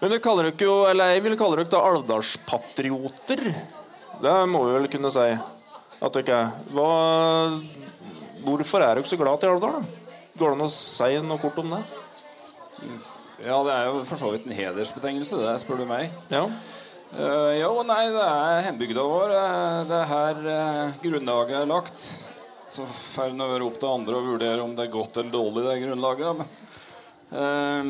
Men 0.00 0.14
det 0.16 0.18
kaller 0.24 0.48
dere 0.48 0.66
jo, 0.66 0.74
eller 0.90 1.12
jeg 1.14 1.22
vil 1.28 1.36
kalle 1.38 1.60
dere 1.60 1.70
da 1.70 1.84
Alvdalspatrioter. 1.92 3.44
Det 4.24 4.34
må 4.50 4.64
vi 4.66 4.74
vel 4.80 4.90
kunne 4.96 5.14
si 5.14 5.28
at 5.30 6.18
dere 6.18 6.40
er. 6.40 6.50
Hva, 6.74 6.90
hvorfor 8.48 8.82
er 8.82 8.98
dere 8.98 9.12
så 9.12 9.20
glad 9.20 9.38
til 9.44 9.54
Alvdal? 9.54 9.78
Går 10.40 10.42
det 10.42 10.58
an 10.58 10.66
å 10.66 10.70
si 10.74 11.22
noe 11.22 11.38
kort 11.38 11.62
om 11.62 11.70
det? 11.76 11.82
Ja, 13.46 13.62
det 13.62 13.78
er 13.78 13.88
jo 13.92 14.02
for 14.08 14.18
så 14.18 14.34
vidt 14.34 14.50
en 14.50 14.58
hedersbetegnelse, 14.58 15.38
det, 15.38 15.54
spør 15.62 15.84
du 15.84 15.86
meg. 15.88 16.10
Ja. 16.34 16.48
Eh, 17.10 17.58
jo, 17.58 17.70
nei, 17.82 18.04
det 18.14 18.22
er 18.22 18.64
hjembygda 18.68 19.02
vår. 19.02 19.32
eh, 19.34 19.78
Det 19.88 19.96
er 19.98 20.10
her 20.10 20.36
uh, 20.46 20.92
grunnlaget 21.02 21.56
er 21.58 21.66
lagt. 21.66 22.02
Så 22.70 22.84
får 22.86 23.32
det 23.34 23.48
være 23.50 23.66
opp 23.66 23.78
til 23.82 23.90
andre 23.90 24.18
å 24.18 24.26
vurdere 24.28 24.62
om 24.62 24.76
det 24.78 24.84
er 24.86 24.92
godt 24.92 25.18
eller 25.18 25.32
dårlig, 25.34 25.64
det 25.66 25.80
grunnlaget. 25.82 26.38
Men, 26.38 26.52
uh, 27.34 27.88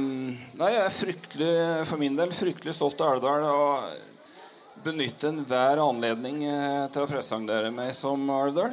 nei, 0.56 0.70
jeg 0.72 0.84
er 0.86 0.94
fryktelig, 0.96 1.50
for 1.90 2.00
min 2.00 2.16
del 2.16 2.32
fryktelig 2.32 2.74
stolt 2.78 3.02
av 3.04 3.18
Elvdal. 3.18 3.44
Og 3.50 4.86
benytte 4.86 5.28
enhver 5.28 5.82
anledning 5.84 6.40
til 6.88 7.02
å 7.04 7.10
presentere 7.10 7.68
meg 7.74 7.92
som 7.98 8.24
Alvdal. 8.32 8.72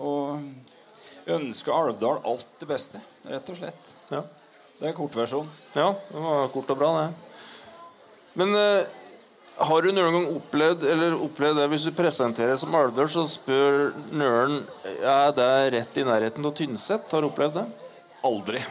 Og 0.00 0.40
ønske 1.36 1.74
Alvdal 1.76 2.22
alt 2.24 2.56
det 2.62 2.70
beste, 2.70 3.02
rett 3.28 3.52
og 3.52 3.60
slett. 3.60 3.92
ja. 4.14 4.24
Det 4.80 4.88
er 4.88 4.96
kortversjonen. 4.96 5.50
Ja, 5.78 5.92
det 5.92 6.22
var 6.24 6.48
kort 6.50 6.70
og 6.72 6.78
bra, 6.80 6.88
det. 6.96 7.10
Men 8.40 8.56
har 9.60 9.84
du 9.84 9.90
noen 9.92 10.14
gang 10.16 10.28
opplevd 10.32 10.84
eller 10.88 11.16
opplevd 11.20 11.60
det 11.60 11.66
hvis 11.72 11.84
du 11.88 11.92
presenterer 11.96 12.56
som 12.60 12.74
Alvdal, 12.76 13.10
så 13.12 13.24
spør 13.28 13.92
nøren 14.16 14.62
Er 15.02 15.34
det 15.36 15.50
rett 15.76 16.00
i 16.00 16.06
nærheten 16.08 16.48
av 16.48 16.54
Tynset? 16.56 17.10
Har 17.12 17.22
du 17.22 17.28
opplevd 17.28 17.60
det? 17.60 17.66
Aldri. 18.24 18.62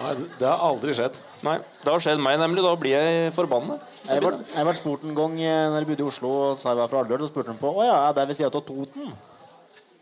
Nei, 0.00 0.12
det 0.38 0.46
har 0.48 0.62
aldri 0.64 0.94
skjedd. 0.96 1.16
Nei. 1.44 1.56
Det 1.82 1.92
har 1.92 2.02
skjedd 2.02 2.20
meg, 2.22 2.38
nemlig. 2.40 2.62
Da 2.64 2.72
blir 2.80 2.96
jeg 2.96 3.32
forbanna. 3.36 3.76
Jeg 4.06 4.22
ble, 4.24 4.32
jeg 4.40 4.66
ble 4.66 4.76
spurt 4.78 5.04
en 5.06 5.16
gang 5.16 5.34
eh, 5.40 5.66
når 5.70 5.82
jeg 5.82 5.88
bodde 5.90 6.04
i 6.04 6.08
Oslo 6.08 6.30
og 6.36 6.54
sa 6.58 6.72
jeg 6.72 6.80
var 6.80 6.90
fra 6.90 7.02
Alvdal, 7.02 7.20
så 7.22 7.30
spurte 7.30 7.52
de 7.52 7.60
på 7.60 7.72
å 7.72 7.84
ja, 7.84 7.98
er 8.08 8.16
det 8.16 8.28
ved 8.30 8.38
siden 8.38 8.50
av 8.50 8.64
Toten. 8.64 9.12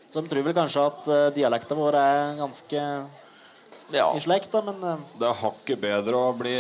Så 0.09 0.23
de 0.23 0.31
tror 0.31 0.47
vel 0.47 0.57
kanskje 0.57 0.85
at 0.89 1.09
uh, 1.11 1.17
dialekten 1.37 1.77
vår 1.77 1.99
er 2.01 2.39
ganske 2.39 2.85
Ja. 3.91 4.11
i 4.17 4.21
slekta, 4.21 4.61
men 4.67 4.83
eh, 4.85 5.05
Det 5.19 5.29
er 5.31 5.39
hakket 5.43 5.81
bedre 5.81 6.19
å 6.21 6.33
bli 6.37 6.55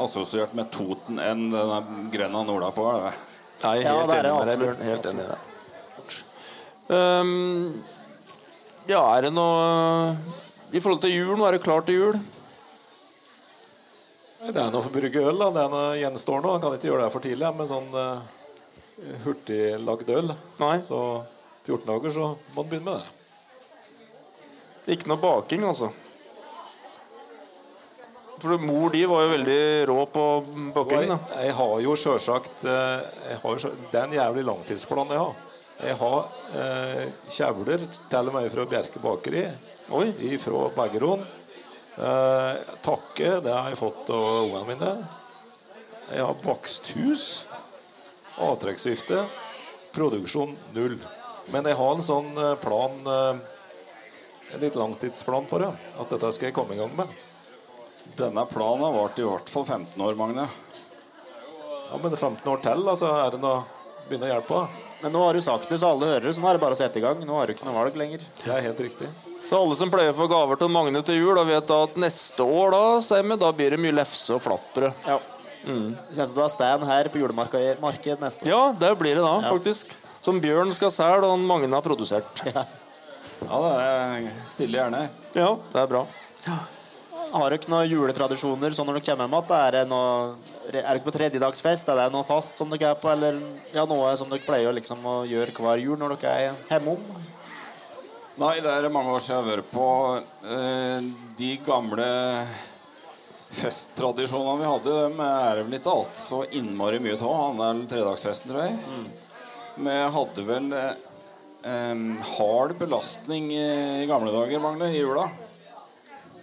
assosiert 0.00 0.54
med 0.56 0.70
Toten 0.72 1.18
enn 1.20 1.50
denne 1.52 1.80
grenda 2.12 2.40
nordapå. 2.46 2.86
er 2.94 3.02
det? 3.08 3.14
Nei, 3.64 3.74
Ja, 3.82 3.92
helt 3.98 4.10
det 4.10 4.16
er 4.16 4.28
enig 4.30 4.38
med 4.38 4.48
deg. 4.48 4.62
Bjørn. 4.62 4.80
Helt 4.88 5.10
enig 5.10 5.26
det. 5.28 5.40
Um, 6.84 7.82
ja, 8.90 9.00
er 9.16 9.22
det 9.24 9.30
noe 9.32 10.12
I 10.76 10.80
forhold 10.84 11.00
til 11.00 11.14
jul, 11.14 11.36
nå 11.40 11.46
er 11.48 11.56
det 11.56 11.62
klart 11.64 11.86
til 11.88 11.96
jul. 11.96 12.18
Det 14.44 14.60
er 14.60 14.72
noe 14.74 14.84
å 14.84 14.92
brygge 14.92 15.22
øl. 15.24 15.38
da. 15.40 15.48
Det 15.54 15.62
er 15.62 15.70
noe 15.72 15.94
gjenstår 15.96 16.42
nå. 16.44 16.50
Han 16.52 16.60
kan 16.60 16.74
ikke 16.76 16.90
gjøre 16.90 17.06
det 17.06 17.12
for 17.14 17.24
tidlig 17.24 17.52
med 17.56 17.70
sånn 17.70 17.88
uh, 17.96 18.20
hurtiglagd 19.24 20.10
øl. 20.12 20.34
Nei. 20.60 20.74
Så 20.84 20.98
14 21.64 21.86
dager 21.88 22.12
så 22.12 22.26
må 22.52 22.64
du 22.64 22.74
begynne 22.74 22.90
med 22.90 23.00
det. 23.00 23.08
Ikke 24.98 25.08
noe 25.08 25.22
baking, 25.22 25.64
altså. 25.64 25.88
For 28.44 28.60
mor 28.60 28.90
di 28.92 29.06
var 29.08 29.22
jo 29.24 29.28
veldig 29.30 29.60
rå 29.88 30.02
på 30.12 30.22
Og 30.76 30.90
jeg, 30.92 31.06
jeg 31.08 31.52
har 31.56 31.78
jo 31.80 31.94
sjølsagt 31.96 32.66
eh, 32.68 33.38
Det 33.40 33.96
er 33.96 34.02
en 34.02 34.12
jævlig 34.18 34.44
langtidsplan 34.44 35.14
jeg 35.14 35.22
har. 35.22 35.38
Jeg 35.80 35.96
har 36.02 36.18
eh, 36.60 37.06
kjevler 37.32 37.86
til 38.10 38.28
og 38.28 38.36
med 38.36 38.50
fra 38.52 38.68
Bjerke 38.68 39.00
bakeri. 39.00 39.46
Oi. 39.96 40.36
Fra 40.44 40.68
Bergeron. 40.76 41.24
Eh, 41.96 42.52
takke, 42.84 43.32
det 43.40 43.56
har 43.56 43.72
jeg 43.72 43.80
fått 43.80 44.12
av 44.12 44.28
ungene 44.44 44.68
mine. 44.74 44.92
Jeg 46.12 46.28
har 46.28 46.40
baksthus. 46.44 47.28
Avtrekksvifte. 48.44 49.24
Produksjon 49.96 50.52
null. 50.76 51.00
Men 51.48 51.64
jeg 51.64 51.80
har 51.80 51.96
en 51.96 52.04
sånn 52.12 52.34
eh, 52.36 52.56
plan 52.60 53.14
eh, 53.16 53.44
En 54.52 54.60
litt 54.60 54.76
langtidsplan 54.76 55.48
på 55.48 55.64
det. 55.64 55.72
At 55.96 56.12
dette 56.12 56.36
skal 56.36 56.52
jeg 56.52 56.60
komme 56.60 56.76
i 56.76 56.84
gang 56.84 56.92
med. 57.00 57.22
Denne 58.18 58.44
planen 58.46 58.84
har 58.86 58.92
vart 58.94 59.18
i 59.18 59.26
hvert 59.26 59.50
fall 59.50 59.64
15 59.66 60.00
år, 60.04 60.14
Magne. 60.18 60.46
Ja, 61.90 61.98
Men 62.02 62.16
15 62.16 62.48
år 62.52 62.62
til, 62.62 62.88
altså, 62.88 63.10
er 63.26 63.34
det 63.34 63.40
noe 63.42 63.64
begynne 64.08 64.28
å 64.28 64.32
hjelpe? 64.34 64.60
da? 64.62 64.90
Men 65.02 65.12
nå 65.12 65.20
har 65.26 65.36
du 65.36 65.40
sagt 65.44 65.68
det, 65.68 65.78
så 65.82 65.90
alle 65.92 66.06
hører, 66.14 66.32
så 66.32 66.40
nå 66.40 66.48
er 66.48 66.56
det 66.56 66.62
bare 66.62 66.76
å 66.76 66.78
sette 66.78 67.00
i 67.00 67.02
gang. 67.04 67.18
Nå 67.26 67.34
har 67.36 67.46
du 67.46 67.52
ikke 67.54 67.66
noe 67.68 67.76
valg 67.76 67.96
lenger. 68.00 68.22
Det 68.40 68.52
er 68.54 68.62
helt 68.68 68.80
riktig. 68.80 69.08
Så 69.44 69.58
alle 69.60 69.76
som 69.76 69.90
pleier 69.92 70.14
å 70.14 70.16
få 70.16 70.28
gaver 70.30 70.56
til 70.56 70.70
Magne 70.72 71.02
til 71.04 71.18
jul, 71.20 71.34
da 71.36 71.44
vet 71.44 71.66
da 71.68 71.82
at 71.84 71.98
neste 72.00 72.46
år 72.46 72.72
da, 72.72 72.84
Semme, 73.04 73.36
da 73.40 73.50
blir 73.52 73.74
det 73.74 73.80
mye 73.82 73.92
lefse 73.98 74.36
og 74.38 74.40
flatbrød. 74.46 75.04
Ja. 75.04 75.18
Mm. 75.64 75.94
kjennes 76.12 76.28
som 76.28 76.36
du 76.36 76.40
har 76.42 76.50
stand 76.52 76.84
her 76.84 77.08
på 77.08 77.20
julemarked 77.22 78.20
neste 78.20 78.44
år. 78.44 78.48
Ja, 78.48 78.62
det 78.80 78.90
blir 79.00 79.16
det 79.16 79.24
da, 79.24 79.34
Ja. 79.40 79.50
faktisk. 79.52 79.92
Som 80.24 80.40
Bjørn 80.40 80.72
skal 80.72 80.90
selge, 80.92 81.28
og 81.28 81.38
Magne 81.40 81.72
har 81.74 81.84
produsert. 81.84 82.44
Ja. 82.48 82.64
Ja, 83.44 83.58
det 83.60 83.84
er 83.84 84.28
stille 84.48 84.78
gjerne. 84.78 85.08
Ja, 85.36 85.50
det 85.72 85.80
er 85.82 85.86
bra. 85.90 86.06
Har 87.34 87.50
dere 87.50 87.70
noen 87.72 87.88
juletradisjoner 87.90 88.74
sånn 88.76 88.86
når 88.86 89.00
dere 89.00 89.06
kommer 89.08 89.26
hjem 89.26 89.32
igjen? 89.34 89.54
Er 89.58 89.74
det 89.74 89.84
noe 89.90 90.10
er 90.68 90.76
dere 90.76 91.00
på 91.02 91.12
tredjedagsfest? 91.14 91.88
Er 91.90 91.98
det 91.98 92.12
noe 92.14 92.26
fast 92.26 92.60
som 92.60 92.70
dere 92.70 92.92
er 92.92 93.00
på? 93.00 93.08
Eller 93.10 93.40
ja, 93.74 93.82
noe 93.90 94.12
som 94.20 94.30
dere 94.30 94.44
pleier 94.44 94.70
å 94.70 94.74
liksom 94.76 95.02
å 95.02 95.14
gjøre 95.26 95.54
hver 95.56 95.82
jul 95.82 95.98
når 95.98 96.14
dere 96.14 96.34
er 96.34 96.60
hjemme 96.70 96.94
om? 96.94 97.24
Nei, 98.38 98.54
det 98.62 98.70
er 98.70 98.86
mange 98.90 99.14
år 99.14 99.22
siden 99.22 99.36
jeg 99.36 99.42
har 99.42 99.50
vært 99.50 99.72
på 99.72 99.88
eh, 100.54 101.08
de 101.38 101.50
gamle 101.66 102.06
festtradisjonene 103.54 104.60
vi 104.62 104.68
hadde. 104.70 104.94
Dem 105.04 105.22
er 105.26 105.58
det 105.58 105.66
vel 105.66 105.78
ikke 105.78 105.94
alt 105.94 106.18
så 106.18 106.40
innmari 106.58 107.00
mye 107.02 107.18
av. 107.18 107.34
Han 107.38 107.62
er 107.62 107.74
vel 107.80 107.88
tredagsfesten, 107.90 108.50
tror 108.50 108.66
jeg. 108.66 108.78
Vi 109.74 109.96
hadde 110.18 110.46
vel 110.48 110.70
eh, 110.78 111.02
em, 111.70 112.06
hard 112.36 112.74
belastning 112.78 113.50
i, 113.54 113.66
i 114.02 114.08
gamle 114.10 114.34
dager, 114.34 114.62
Magne, 114.62 114.90
i 114.94 115.02
jula. 115.02 115.26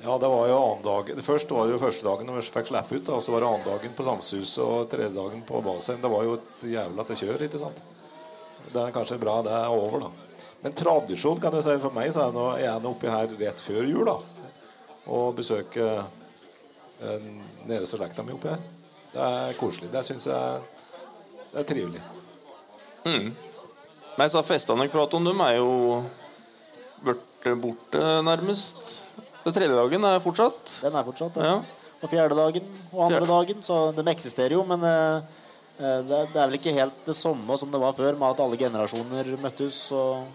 Ja, 0.03 0.17
det 0.17 0.27
var 0.27 0.47
jo 0.49 0.57
annen 0.57 0.83
dagen. 0.85 1.21
Først 1.21 1.51
var 1.53 1.67
det 1.67 1.75
jo 1.75 1.81
første 1.81 2.05
dagen 2.07 2.25
når 2.25 2.39
vi 2.39 2.45
fikk 2.47 2.71
slippe 2.71 2.97
ut. 2.97 3.03
Da, 3.05 3.17
og 3.19 3.21
så 3.21 3.35
var 3.35 3.43
det 3.43 3.49
annen 3.51 3.67
dagen 3.67 3.93
på 3.97 4.05
Samshuset 4.07 4.63
og 4.65 4.87
tredje 4.89 5.13
dagen 5.13 5.43
på 5.45 5.61
Basheim. 5.61 6.01
Det 6.01 6.09
var 6.09 6.25
jo 6.25 6.37
et 6.39 6.63
jævla 6.71 7.05
til 7.05 7.19
kjør, 7.21 7.43
ikke 7.45 7.61
sant. 7.61 7.81
Det 8.71 8.81
er 8.81 8.95
kanskje 8.95 9.19
bra 9.21 9.35
det 9.45 9.53
er 9.53 9.73
over, 9.75 10.07
da. 10.07 10.45
Men 10.61 10.73
tradisjon 10.77 11.41
kan 11.41 11.53
du 11.53 11.61
si 11.61 11.75
for 11.83 11.93
meg, 11.93 12.09
så 12.13 12.29
er 12.31 12.63
jeg 12.63 12.81
nå 12.81 12.93
oppi 12.95 13.09
her 13.13 13.29
rett 13.43 13.61
før 13.61 13.85
jul, 13.89 14.09
da. 14.09 14.17
Og 15.11 15.35
besøke 15.37 15.85
eh, 15.91 17.29
nederste 17.69 17.99
slekta 17.99 18.25
mi 18.25 18.33
oppi 18.33 18.49
her. 18.53 18.65
Det 19.11 19.27
er 19.27 19.57
koselig. 19.59 19.91
Det 19.93 20.05
syns 20.07 20.27
jeg 20.31 20.65
det 21.51 21.61
er 21.61 21.67
trivelig. 21.67 22.01
Nei, 24.17 24.27
så 24.31 24.41
Festene 24.45 24.85
jeg 24.87 24.93
prater 24.93 25.19
om, 25.19 25.25
dem 25.27 25.41
er 25.43 25.57
jo 25.57 26.01
blitt 27.03 27.49
borte, 27.61 28.01
nærmest. 28.25 29.00
Den 29.45 29.53
tredje 29.55 29.73
dagen 29.77 30.03
er 30.05 30.19
fortsatt. 30.21 30.73
Den 30.83 30.95
er 30.99 31.05
fortsatt. 31.07 31.37
Ja. 31.41 31.55
Og 32.01 32.09
fjerde 32.09 32.35
dagen 32.37 32.65
og 32.93 33.05
andre 33.07 33.25
dagen. 33.29 33.61
Så 33.65 33.77
de 33.97 34.03
eksisterer 34.11 34.55
jo, 34.57 34.63
men 34.65 34.83
eh, 34.85 35.21
eh, 35.79 35.99
det, 36.05 36.17
er- 36.17 36.29
det 36.33 36.39
er 36.41 36.47
vel 36.51 36.57
ikke 36.59 36.73
helt 36.77 37.01
det 37.05 37.15
samme 37.17 37.57
som 37.61 37.71
det 37.73 37.81
var 37.81 37.93
før, 37.97 38.17
med 38.17 38.27
at 38.35 38.41
alle 38.45 38.57
generasjoner 38.61 39.31
møttes. 39.41 39.79
Og 39.97 40.25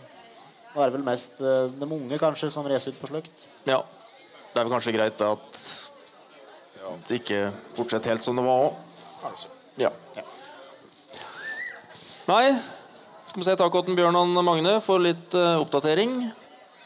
det 0.75 0.83
er 0.83 0.91
det 0.91 0.97
vel 0.99 1.07
mest 1.07 1.41
eh, 1.43 1.67
de 1.81 1.89
unge 1.99 2.19
kanskje 2.23 2.51
som 2.55 2.67
reiser 2.71 2.95
ut 2.95 3.01
på 3.03 3.11
sløkt. 3.11 3.47
Ja. 3.67 3.81
Det 4.53 4.61
er 4.61 4.65
vel 4.69 4.75
kanskje 4.77 4.95
greit 4.97 5.21
at 5.27 5.61
det 7.09 7.19
ikke 7.21 7.41
fortsetter 7.77 8.13
helt 8.15 8.23
som 8.25 8.39
det 8.39 8.45
var 8.47 8.69
òg. 8.69 8.83
Ja. 9.83 9.91
Nei, 12.27 12.45
skal 13.27 13.41
vi 13.43 13.47
si 13.47 13.55
takk 13.59 13.75
til 13.87 13.97
Bjørn 13.99 14.17
og 14.19 14.33
Magne 14.47 14.77
for 14.83 15.03
litt 15.03 15.35
oppdatering. 15.37 16.19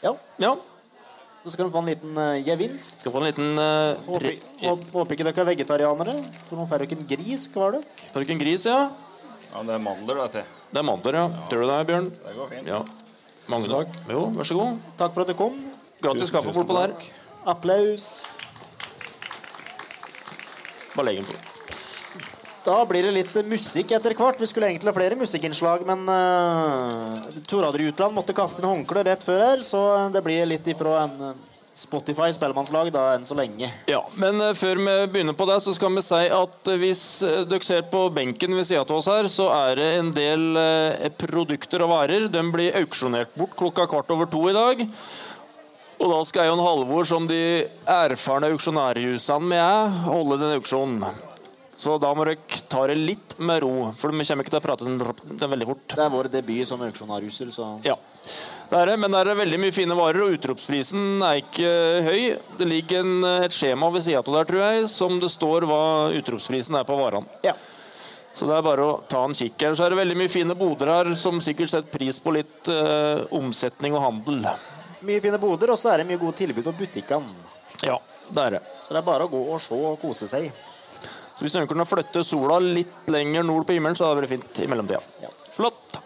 Ja, 0.04 0.14
Ja. 0.40 0.54
Så 1.42 1.50
skal 1.54 1.66
de 1.68 1.73
få 1.73 1.80
en 1.80 1.88
liten 1.88 2.18
uh, 2.20 2.37
gevinst. 2.44 3.00
Skal 3.00 3.14
få 3.14 3.20
en 3.23 3.28
liten 3.30 3.52
uh, 3.56 3.97
Håper, 4.06 4.35
hå- 4.61 4.90
håper 4.92 5.16
ikke 5.16 5.26
dere 5.30 5.44
er 5.44 5.49
vegetarianere. 5.54 6.16
For 6.49 6.61
nå 6.61 6.66
får 6.68 6.85
dere 6.85 6.99
en 7.00 7.06
gris, 7.14 7.47
hva 7.54 7.68
er 7.68 7.78
det? 7.78 7.82
Får 8.12 8.26
ikke 8.26 8.37
en 8.37 8.42
gris, 8.42 8.66
ja? 8.68 8.80
Ja, 9.50 9.62
det 9.66 9.76
er 9.76 9.82
mandler, 9.82 10.20
dette. 10.26 10.44
Det 10.70 10.82
er 10.82 10.87
mandler, 10.87 11.16
ja. 11.23 11.25
Tror 11.50 11.64
du 11.64 11.70
det, 11.73 11.78
Bjørn? 11.88 12.11
Det 12.26 12.35
går 12.37 12.50
fint. 12.52 12.68
Ja. 12.70 12.82
Mange 13.50 13.70
Takk. 13.73 13.97
Jo, 14.12 14.26
vær 14.37 14.47
så 14.47 14.59
god. 14.61 14.82
Takk 15.00 15.16
for 15.16 15.25
at 15.25 15.32
du 15.32 15.38
kom. 15.38 15.56
Gratis 16.04 16.30
kaffe 16.30 16.52
bortpå 16.54 16.76
der. 16.76 16.92
Applaus. 17.50 18.11
Bare 20.94 21.09
legg 21.09 21.23
den 21.23 21.26
på. 21.32 21.50
Da 22.64 22.81
blir 22.85 23.07
det 23.07 23.12
litt 23.14 23.37
musikk 23.49 23.95
etter 23.97 24.12
hvert. 24.17 24.40
Vi 24.40 24.49
skulle 24.49 24.69
egentlig 24.69 24.90
ha 24.90 24.97
flere 24.97 25.17
musikkinnslag, 25.17 25.85
men 25.88 26.02
uh, 26.09 27.14
Torad 27.49 27.79
Utland 27.81 28.17
måtte 28.17 28.37
kaste 28.37 28.61
inn 28.61 28.69
håndkle 28.69 29.05
rett 29.07 29.25
før 29.25 29.40
her, 29.47 29.62
så 29.64 29.81
det 30.12 30.21
blir 30.26 30.49
litt 30.49 30.69
ifra 30.69 31.07
en 31.07 31.14
eh, 31.31 31.38
Spotify 31.81 32.29
spellemannslag 32.35 32.90
da 32.93 33.07
enn 33.14 33.25
så 33.25 33.37
lenge. 33.38 33.71
Ja, 33.88 34.02
men 34.21 34.43
uh, 34.45 34.50
før 34.59 34.83
vi 34.83 34.97
begynner 35.14 35.38
på 35.38 35.47
det, 35.49 35.57
så 35.64 35.73
skal 35.73 35.95
vi 35.97 36.05
si 36.05 36.21
at 36.37 36.71
hvis 36.83 37.05
uh, 37.25 37.40
dere 37.49 37.64
ser 37.64 37.88
på 37.88 38.05
benken 38.12 38.59
ved 38.59 38.69
sida 38.69 38.85
av 38.85 38.93
oss 38.99 39.09
her, 39.09 39.31
så 39.33 39.49
er 39.57 39.81
det 39.81 39.88
en 40.02 40.12
del 40.21 40.47
uh, 40.61 41.09
produkter 41.23 41.87
og 41.87 41.95
varer. 41.95 42.29
De 42.29 42.45
blir 42.52 42.76
auksjonert 42.83 43.33
bort 43.40 43.57
klokka 43.57 43.88
kvart 43.88 44.12
over 44.12 44.29
to 44.29 44.45
i 44.52 44.57
dag. 44.59 44.85
Og 46.00 46.12
da 46.12 46.21
skal 46.29 46.49
Jon 46.49 46.61
Halvor, 46.64 47.09
som 47.09 47.25
de 47.29 47.64
erfarne 47.88 48.52
auksjonærhusene 48.52 49.49
vi 49.49 49.64
er, 49.64 49.99
holde 50.12 50.40
den 50.40 50.57
auksjonen. 50.61 51.09
Så 51.80 51.94
da 51.96 52.10
må 52.12 52.26
dere 52.28 52.37
ta 52.68 52.82
det 52.90 52.99
litt 52.99 53.38
med 53.40 53.62
ro, 53.64 53.70
for 53.96 54.12
vi 54.12 54.25
kommer 54.28 54.44
ikke 54.44 54.52
til 54.52 54.60
å 54.60 54.64
prate 54.66 54.84
den, 54.84 54.99
den 55.40 55.52
veldig 55.54 55.68
fort. 55.70 55.94
Det 55.94 56.04
er 56.04 56.12
vår 56.12 56.28
debut 56.34 56.68
som 56.68 56.82
auksjonærhuser, 56.84 57.49
så 57.56 57.68
Ja, 57.87 57.94
det 58.68 58.82
er 58.82 58.90
det, 58.92 58.96
men 59.00 59.14
det 59.14 59.22
er 59.22 59.38
veldig 59.38 59.60
mye 59.62 59.72
fine 59.72 59.96
varer, 59.96 60.20
og 60.26 60.37
utropsprisen 60.37 61.25
er 61.25 61.40
ikke 61.40 61.70
høy. 62.04 62.20
Det 62.58 62.68
ligger 62.68 63.00
en, 63.00 63.14
et 63.46 63.56
skjema 63.56 63.88
ved 63.94 64.04
sida 64.04 64.20
av 64.20 64.28
der, 64.37 64.49
tror 64.50 64.60
jeg, 64.66 64.90
som 64.92 65.16
det 65.22 65.32
står 65.32 65.64
hva 65.70 65.82
utropsprisen 66.20 66.76
er 66.82 66.88
på 66.88 67.00
varene. 67.00 67.40
ja. 67.46 67.56
Så 68.30 68.46
det 68.46 68.54
er 68.54 68.62
bare 68.62 68.84
å 68.87 68.92
ta 69.10 69.25
en 69.26 69.34
kikk. 69.34 69.64
Så 69.75 69.82
er 69.82 69.90
det 69.90 69.96
veldig 69.99 70.14
mye 70.20 70.30
fine 70.30 70.54
boder 70.56 70.87
her 70.92 71.08
som 71.18 71.40
sikkert 71.42 71.72
setter 71.72 71.90
pris 71.90 72.20
på 72.22 72.30
litt 72.37 72.68
eh, 72.70 73.24
omsetning 73.37 73.96
og 73.98 74.05
handel. 74.05 74.44
Mye 75.02 75.20
fine 75.20 75.40
boder, 75.42 75.72
og 75.74 75.81
så 75.81 75.90
er 75.90 76.00
det 76.05 76.07
mye 76.12 76.20
gode 76.22 76.38
tilbud 76.38 76.62
på 76.68 76.76
butikkene. 76.78 77.26
Ja, 77.83 77.96
det 78.31 78.44
er 78.44 78.55
det. 78.55 78.61
Så 78.78 78.94
det 78.94 79.00
er 79.02 79.09
bare 79.09 79.26
å 79.26 79.33
gå 79.33 79.40
og 79.50 79.59
se 79.64 79.74
og 79.74 79.98
kose 80.00 80.31
seg. 80.31 80.46
Så 81.40 81.46
hvis 81.46 81.55
noen 81.57 81.68
kunne 81.70 81.87
flytte 81.88 82.20
sola 82.20 82.59
litt 82.61 83.07
lenger 83.09 83.46
nord 83.48 83.64
på 83.64 83.72
himmelen, 83.72 83.96
så 83.96 84.11
hadde 84.11 84.20
det 84.20 84.26
vært 84.26 84.35
fint 84.35 84.59
i 84.61 84.66
mellomtida. 84.68 84.98
Ja. 85.22 85.31
Flott. 85.55 85.96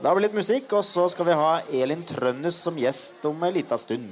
Da 0.00 0.14
blir 0.14 0.24
det 0.24 0.30
litt 0.30 0.38
musikk, 0.38 0.72
og 0.78 0.80
så 0.88 1.04
skal 1.12 1.28
vi 1.28 1.34
ha 1.36 1.50
Elin 1.76 2.06
Trønnes 2.08 2.56
som 2.64 2.78
gjest 2.80 3.20
om 3.28 3.44
ei 3.44 3.50
lita 3.58 3.76
stund. 3.76 4.08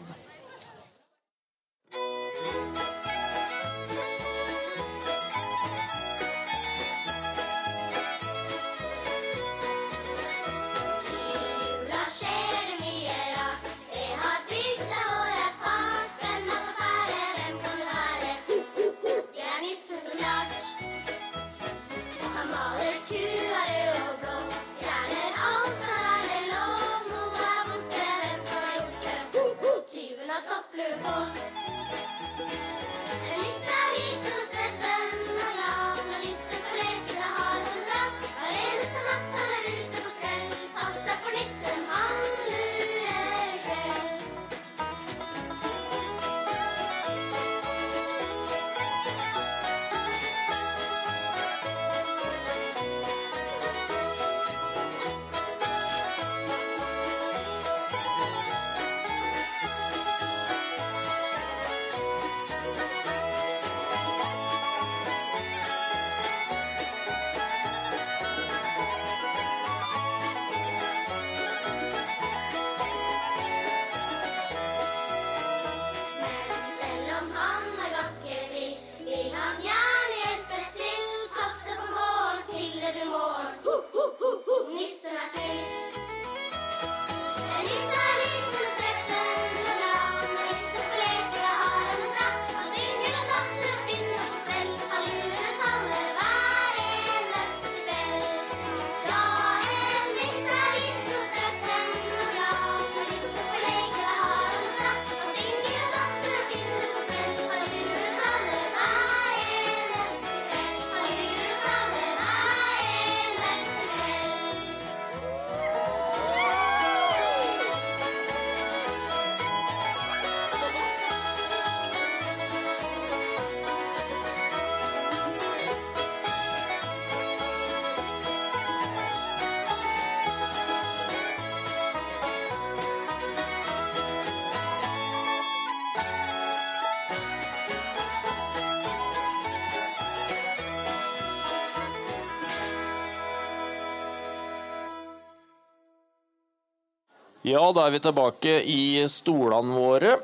Ja, 147.45 147.61
da 147.77 147.85
er 147.87 147.93
vi 147.93 148.01
tilbake 148.05 148.55
i 148.65 149.05
stolene 149.11 149.75
våre. 149.77 150.15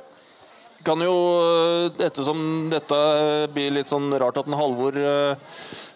kan 0.82 0.96
jo, 1.04 1.12
eh, 1.44 2.06
ettersom 2.06 2.70
dette 2.72 2.96
eh, 2.96 3.46
blir 3.52 3.70
litt 3.76 3.90
sånn 3.92 4.08
rart 4.18 4.38
at 4.40 4.46
en 4.48 4.56
Halvor 4.56 4.96
eh, 4.96 5.36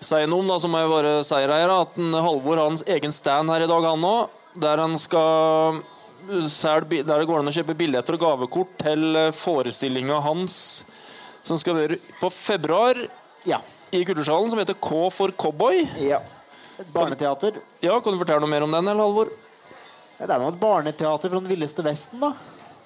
sier 0.04 0.26
noe 0.28 0.42
om, 0.44 0.50
da, 0.52 0.58
så 0.60 0.68
må 0.68 0.82
jeg 0.82 0.90
bare 0.92 1.12
si 1.24 1.38
her, 1.40 1.72
at 1.72 1.96
en 1.96 2.12
Halvor 2.12 2.58
har 2.60 2.68
hans 2.68 2.84
egen 2.92 3.12
stand 3.16 3.48
her 3.48 3.64
i 3.64 3.70
dag, 3.70 3.86
han 3.88 4.04
òg. 4.04 4.28
Der 4.60 4.78
han 4.78 4.92
skal 5.00 5.80
selge 6.46 7.00
Der 7.04 7.18
det 7.18 7.26
går 7.26 7.40
an 7.40 7.48
å 7.50 7.52
kjøpe 7.52 7.74
billetter 7.76 8.14
og 8.14 8.20
gavekort 8.22 8.76
til 8.84 9.16
eh, 9.16 9.30
forestillinga 9.34 10.20
hans 10.24 10.54
som 11.44 11.58
skal 11.60 11.74
være 11.76 11.96
på 12.20 12.28
februar 12.32 12.96
Ja. 13.44 13.58
i 13.92 14.04
Kultursalen, 14.04 14.48
som 14.52 14.60
heter 14.60 14.76
K 14.80 15.08
for 15.12 15.32
cowboy. 15.32 15.80
ja. 16.04 16.20
Et 16.78 16.88
barneteater. 16.92 17.54
Ja, 17.84 18.00
Kan 18.02 18.12
du 18.12 18.18
fortelle 18.18 18.40
noe 18.42 18.50
mer 18.50 18.64
om 18.66 18.72
den, 18.72 18.88
eller 18.88 19.00
Halvor? 19.04 19.28
Det 20.18 20.28
er 20.30 20.40
noe 20.40 20.52
et 20.52 20.60
barneteater 20.60 21.32
fra 21.32 21.40
den 21.40 21.50
villeste 21.50 21.84
vesten, 21.84 22.22
da. 22.22 22.32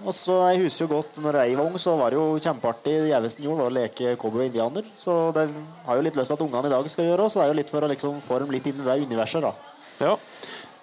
Og 0.07 0.14
så 0.14 0.37
Jeg 0.53 0.62
husker 0.62 0.85
jo 0.87 0.93
godt 0.93 1.17
når 1.23 1.41
jeg 1.43 1.57
var 1.59 1.67
ung, 1.67 1.79
så 1.83 1.97
var 1.99 2.14
det 2.14 2.21
jo 2.21 2.38
kjempeartig 2.38 2.93
det 3.03 3.11
gjeveste 3.11 3.43
gjorde, 3.43 3.64
var 3.64 3.73
å 3.73 3.77
leke 3.81 4.14
cowboy 4.21 4.45
og 4.45 4.51
indianer. 4.51 4.91
Så 4.95 5.17
det 5.35 5.49
har 5.87 5.99
jo 5.99 6.05
litt 6.07 6.19
lyst 6.19 6.31
til 6.31 6.38
at 6.38 6.45
ungene 6.47 6.71
i 6.71 6.75
dag 6.75 6.91
skal 6.93 7.09
gjøre 7.09 7.27
også, 7.27 7.35
så 7.35 7.41
det 7.41 7.47
er 7.47 7.53
jo 7.53 7.59
litt 7.59 7.73
for 7.75 7.85
å 7.85 7.91
liksom 7.91 8.21
få 8.23 8.38
dem 8.45 8.53
litt 8.55 8.69
inn 8.71 8.79
i 8.79 8.87
det 8.87 8.99
universet, 9.11 9.43
da. 9.43 9.55
Ja. 9.99 10.14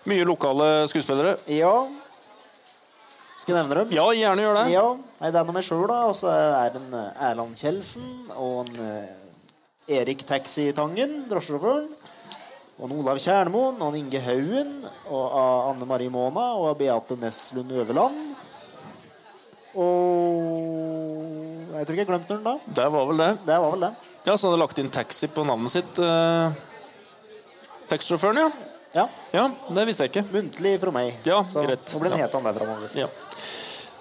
Mye 0.05 0.27
lokale 0.27 0.67
skuespillere. 0.91 1.37
Ja. 1.49 1.75
Skal 3.39 3.55
jeg 3.55 3.63
nevne 3.63 3.83
dem? 3.83 3.95
Ja, 3.95 4.05
gjerne 4.15 4.43
gjør 4.43 4.57
det. 4.59 4.65
Ja, 4.73 4.85
nei, 5.21 5.31
det 5.31 5.39
er 5.39 5.47
noe 5.47 5.55
med 5.55 5.65
sjøl, 5.67 5.87
da. 5.91 6.01
Og 6.11 6.15
så 6.19 6.31
er 6.35 6.75
det 6.75 6.81
en 6.83 6.99
eh, 6.99 7.23
Erland 7.29 7.55
Kjeldsen 7.59 8.11
og 8.35 8.65
en 8.65 8.83
eh, 8.83 9.95
Erik 9.99 10.23
Taxi 10.27 10.69
Tangen, 10.75 11.23
drosjesjåføren. 11.31 11.87
Og 12.75 12.91
Olav 12.91 13.19
Kjernmoen 13.23 13.77
og 13.85 13.95
Inge 13.95 14.19
Haugen 14.19 14.71
og 15.07 15.35
Anne 15.71 15.85
Marie 15.87 16.11
Måna 16.11 16.49
og 16.59 16.73
Beate 16.79 17.15
Neslund 17.21 17.71
Øverland. 17.71 18.17
Og 19.75 21.71
Jeg 21.75 21.85
tror 21.87 21.95
ikke 21.95 22.03
jeg 22.03 22.09
glemte 22.11 22.35
noen 22.37 22.45
da. 22.47 22.53
Det 22.79 22.85
var 22.93 23.07
vel 23.09 23.21
det. 23.23 23.31
Det 23.47 23.57
var 23.63 23.73
vel 23.75 23.85
det. 23.87 23.91
Ja, 24.25 24.35
Så 24.35 24.47
han 24.47 24.53
hadde 24.55 24.61
lagt 24.63 24.79
inn 24.81 24.91
taxi 24.91 25.27
på 25.31 25.43
navnet 25.47 25.71
sitt. 25.75 25.99
Eh, 25.99 26.63
Taxisjåføren, 27.91 28.39
ja. 28.41 28.49
Ja. 28.95 29.03
Ja, 29.35 29.43
Det 29.75 29.83
visste 29.87 30.07
jeg 30.07 30.11
ikke. 30.15 30.23
Muntlig 30.33 30.79
fra 30.81 30.91
meg. 30.95 31.13
Ja, 31.27 31.43
så 31.43 31.61
greit. 31.65 31.83
nå 31.93 31.99
blir 32.01 32.09
den 32.11 32.19
Ja. 32.19 32.25
het 32.25 32.33
han 32.33 32.43
der 32.43 32.53
framover. 32.53 32.89
Ja. 32.95 33.07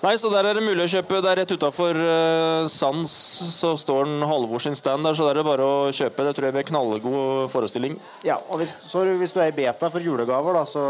Nei, 0.05 0.19
så 0.21 0.29
Der 0.29 0.45
er 0.45 0.59
det 0.59 0.61
mulig 0.61 0.85
å 0.85 0.90
kjøpe. 0.99 1.23
Det 1.25 1.31
er 1.31 1.38
rett 1.40 1.53
utafor 1.55 1.97
uh, 1.97 2.67
Sans 2.69 3.12
så 3.55 3.71
står 3.81 4.05
den 4.05 4.27
Halvor 4.29 4.61
sin 4.61 4.77
stand 4.77 5.07
der, 5.07 5.17
så 5.17 5.25
der 5.25 5.38
er 5.38 5.40
det 5.40 5.47
bare 5.49 5.64
å 5.64 5.77
kjøpe. 5.97 6.27
Det 6.27 6.35
tror 6.37 6.49
jeg 6.51 6.57
blir 6.59 6.67
knallgod 6.69 7.49
forestilling. 7.53 7.97
Ja, 8.27 8.37
og 8.51 8.61
hvis, 8.61 8.75
så 8.85 9.07
hvis 9.09 9.33
du 9.33 9.40
er 9.40 9.49
i 9.49 9.57
beta 9.57 9.88
for 9.88 10.05
julegaver, 10.05 10.59
da, 10.61 10.67
så 10.69 10.85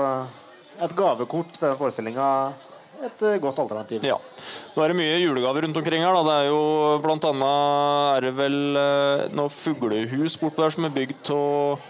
et 0.83 0.97
gavekort 0.99 1.55
til 1.55 1.69
den 1.69 1.79
forestillinga 1.79 2.29
et 3.05 3.23
eh, 3.27 3.39
godt 3.43 3.59
alternativ. 3.63 4.05
Ja. 4.07 4.17
Nå 4.75 4.83
er 4.83 4.93
det 4.93 4.99
mye 4.99 5.19
julegaver 5.21 5.67
rundt 5.67 5.79
omkring 5.79 6.03
her. 6.03 6.15
da. 6.15 6.23
Det 6.27 6.37
er 6.41 6.51
jo 6.51 6.63
blant 7.05 7.27
annet 7.31 8.17
er 8.17 8.27
det 8.27 8.35
vel 8.39 8.59
uh, 8.79 9.27
noe 9.35 9.53
fuglehus 9.53 10.39
bortpå 10.41 10.65
der 10.65 10.75
som 10.75 10.89
er 10.89 10.95
bygd 10.95 11.35
av 11.35 11.87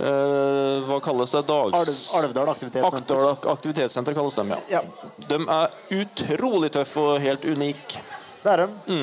eh, 0.00 0.86
Hva 0.88 0.98
kalles 1.04 1.32
det? 1.36 1.42
Dags... 1.48 1.98
Alvdal 2.18 2.52
aktivitetssenter. 2.52 3.24
Aktivitetssenter 3.52 4.16
kalles 4.16 4.36
dem, 4.38 4.54
ja. 4.54 4.60
Ja, 4.78 4.82
De 5.28 5.40
er 5.44 6.00
utrolig 6.02 6.72
tøffe 6.74 7.04
og 7.14 7.20
helt 7.22 7.44
unike. 7.44 8.02
det 8.42 8.54
er 8.54 8.64
de. 8.66 9.00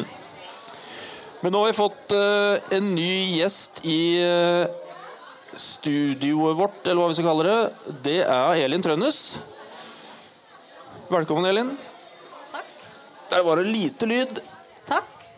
Men 1.41 1.53
nå 1.53 1.61
har 1.61 1.69
vi 1.69 1.77
fått 1.77 2.13
uh, 2.17 2.57
en 2.73 2.87
ny 2.95 3.37
gjest 3.37 3.83
i 3.85 3.99
uh, 4.25 4.65
studioet 5.53 6.57
vårt, 6.57 6.81
eller 6.87 7.03
hva 7.03 7.11
vi 7.11 7.17
skal 7.19 7.29
kalle 7.29 7.45
det. 7.45 7.93
Det 8.07 8.17
er 8.25 8.63
Elin 8.65 8.83
Trønnes. 8.83 9.21
Velkommen, 11.07 11.45
Elin. 11.45 11.71
Takk. 12.51 12.73
Der 13.29 13.45
var 13.45 13.61
det 13.61 13.69
lite 13.69 14.09
lyd. 14.09 14.41
Takk. 14.89 15.29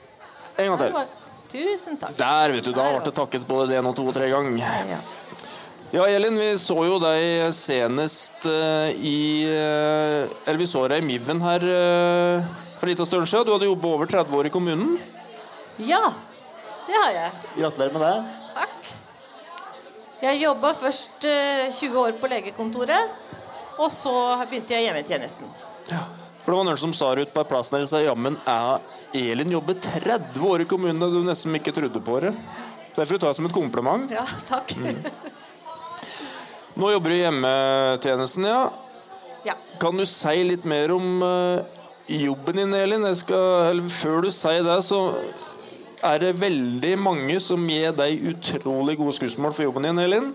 En 0.55 0.71
gang 0.71 0.81
til. 0.81 1.15
Tusen 1.49 1.97
takk. 1.97 2.15
Der, 2.17 2.55
vet 2.55 2.65
du. 2.65 2.73
Da 2.73 2.89
ble 2.93 3.05
det 3.05 3.15
takket 3.17 3.47
både 3.49 3.71
det 3.71 3.79
ene 3.79 3.91
og 3.91 3.97
to 3.97 4.07
og 4.09 4.15
tre 4.15 4.29
ganger. 4.31 4.59
Ja. 4.89 4.99
Ja, 5.91 6.03
Elin, 6.05 6.35
vi 6.37 6.51
så 6.61 6.75
jo 6.85 6.99
deg 7.01 7.47
senest 7.57 8.43
eh, 8.45 8.91
i 9.01 9.21
eh, 9.49 10.29
Eller 10.45 10.59
vi 10.61 10.67
så 10.69 10.83
deg 10.85 11.01
i 11.01 11.05
Miven 11.07 11.39
her 11.41 11.63
uh, 11.65 12.49
for 12.77 12.85
en 12.85 12.91
liten 12.91 13.07
stund 13.07 13.25
siden. 13.25 13.47
Du 13.47 13.55
hadde 13.55 13.65
jobbet 13.65 13.89
over 13.89 14.11
30 14.11 14.35
år 14.37 14.49
i 14.49 14.51
kommunen. 14.53 14.99
ja, 15.81 16.03
det 16.85 16.93
har 16.93 17.15
jeg. 17.15 17.31
Gratulerer 17.55 17.95
med 17.95 18.05
det. 18.05 18.35
Takk. 18.59 18.91
Jeg 20.21 20.41
jobba 20.43 20.75
først 20.77 21.25
eh, 21.25 21.65
20 21.73 21.97
år 22.03 22.13
på 22.21 22.29
legekontoret, 22.35 23.17
og 23.79 23.89
så 23.89 24.13
begynte 24.45 24.77
jeg 24.77 24.87
hjemmetjenesten. 24.91 25.49
Ja, 25.89 26.03
For 26.43 26.53
det 26.53 26.59
var 26.59 26.69
noen 26.69 26.81
som 26.85 26.93
sa 26.93 27.15
det 27.17 27.25
ut 27.25 27.33
på 27.33 27.47
plassen 27.49 27.79
der, 27.79 27.89
sa 27.89 28.03
jammen 28.03 28.37
er 28.45 28.77
Elin 29.17 29.57
jobber 29.57 29.81
30 29.89 30.45
år 30.53 30.67
i 30.67 30.69
kommunen, 30.69 31.01
og 31.01 31.17
du 31.17 31.25
nesten 31.25 31.57
ikke 31.57 31.73
trodde 31.73 32.05
på 32.05 32.21
det. 32.27 32.35
Så 32.93 33.01
Derfor 33.01 33.17
tar 33.17 33.31
jeg 33.31 33.39
det 33.39 33.41
som 33.41 33.49
et 33.49 33.57
kompliment. 33.57 34.09
Ja, 34.13 34.27
takk. 34.53 34.77
Nå 36.77 36.91
jobber 36.93 37.11
du 37.11 37.15
i 37.17 37.23
hjemmetjenesten, 37.23 38.45
ja. 38.45 38.61
ja. 39.47 39.55
Kan 39.81 39.97
du 39.97 40.05
si 40.09 40.35
litt 40.45 40.67
mer 40.69 40.93
om 40.93 41.23
eh, 41.25 41.79
jobben 42.19 42.61
din, 42.61 42.75
Elin? 42.77 43.07
Jeg 43.09 43.23
skal, 43.23 43.81
før 43.89 44.27
du 44.27 44.31
sier 44.33 44.63
det, 44.65 44.77
så 44.85 45.01
er 46.05 46.21
det 46.21 46.37
veldig 46.39 46.93
mange 47.01 47.39
som 47.43 47.65
gir 47.67 47.91
deg 47.97 48.23
utrolig 48.31 48.95
gode 48.99 49.17
skussmål 49.17 49.55
for 49.55 49.67
jobben 49.67 49.89
din, 49.89 49.99
Elin. 50.05 50.31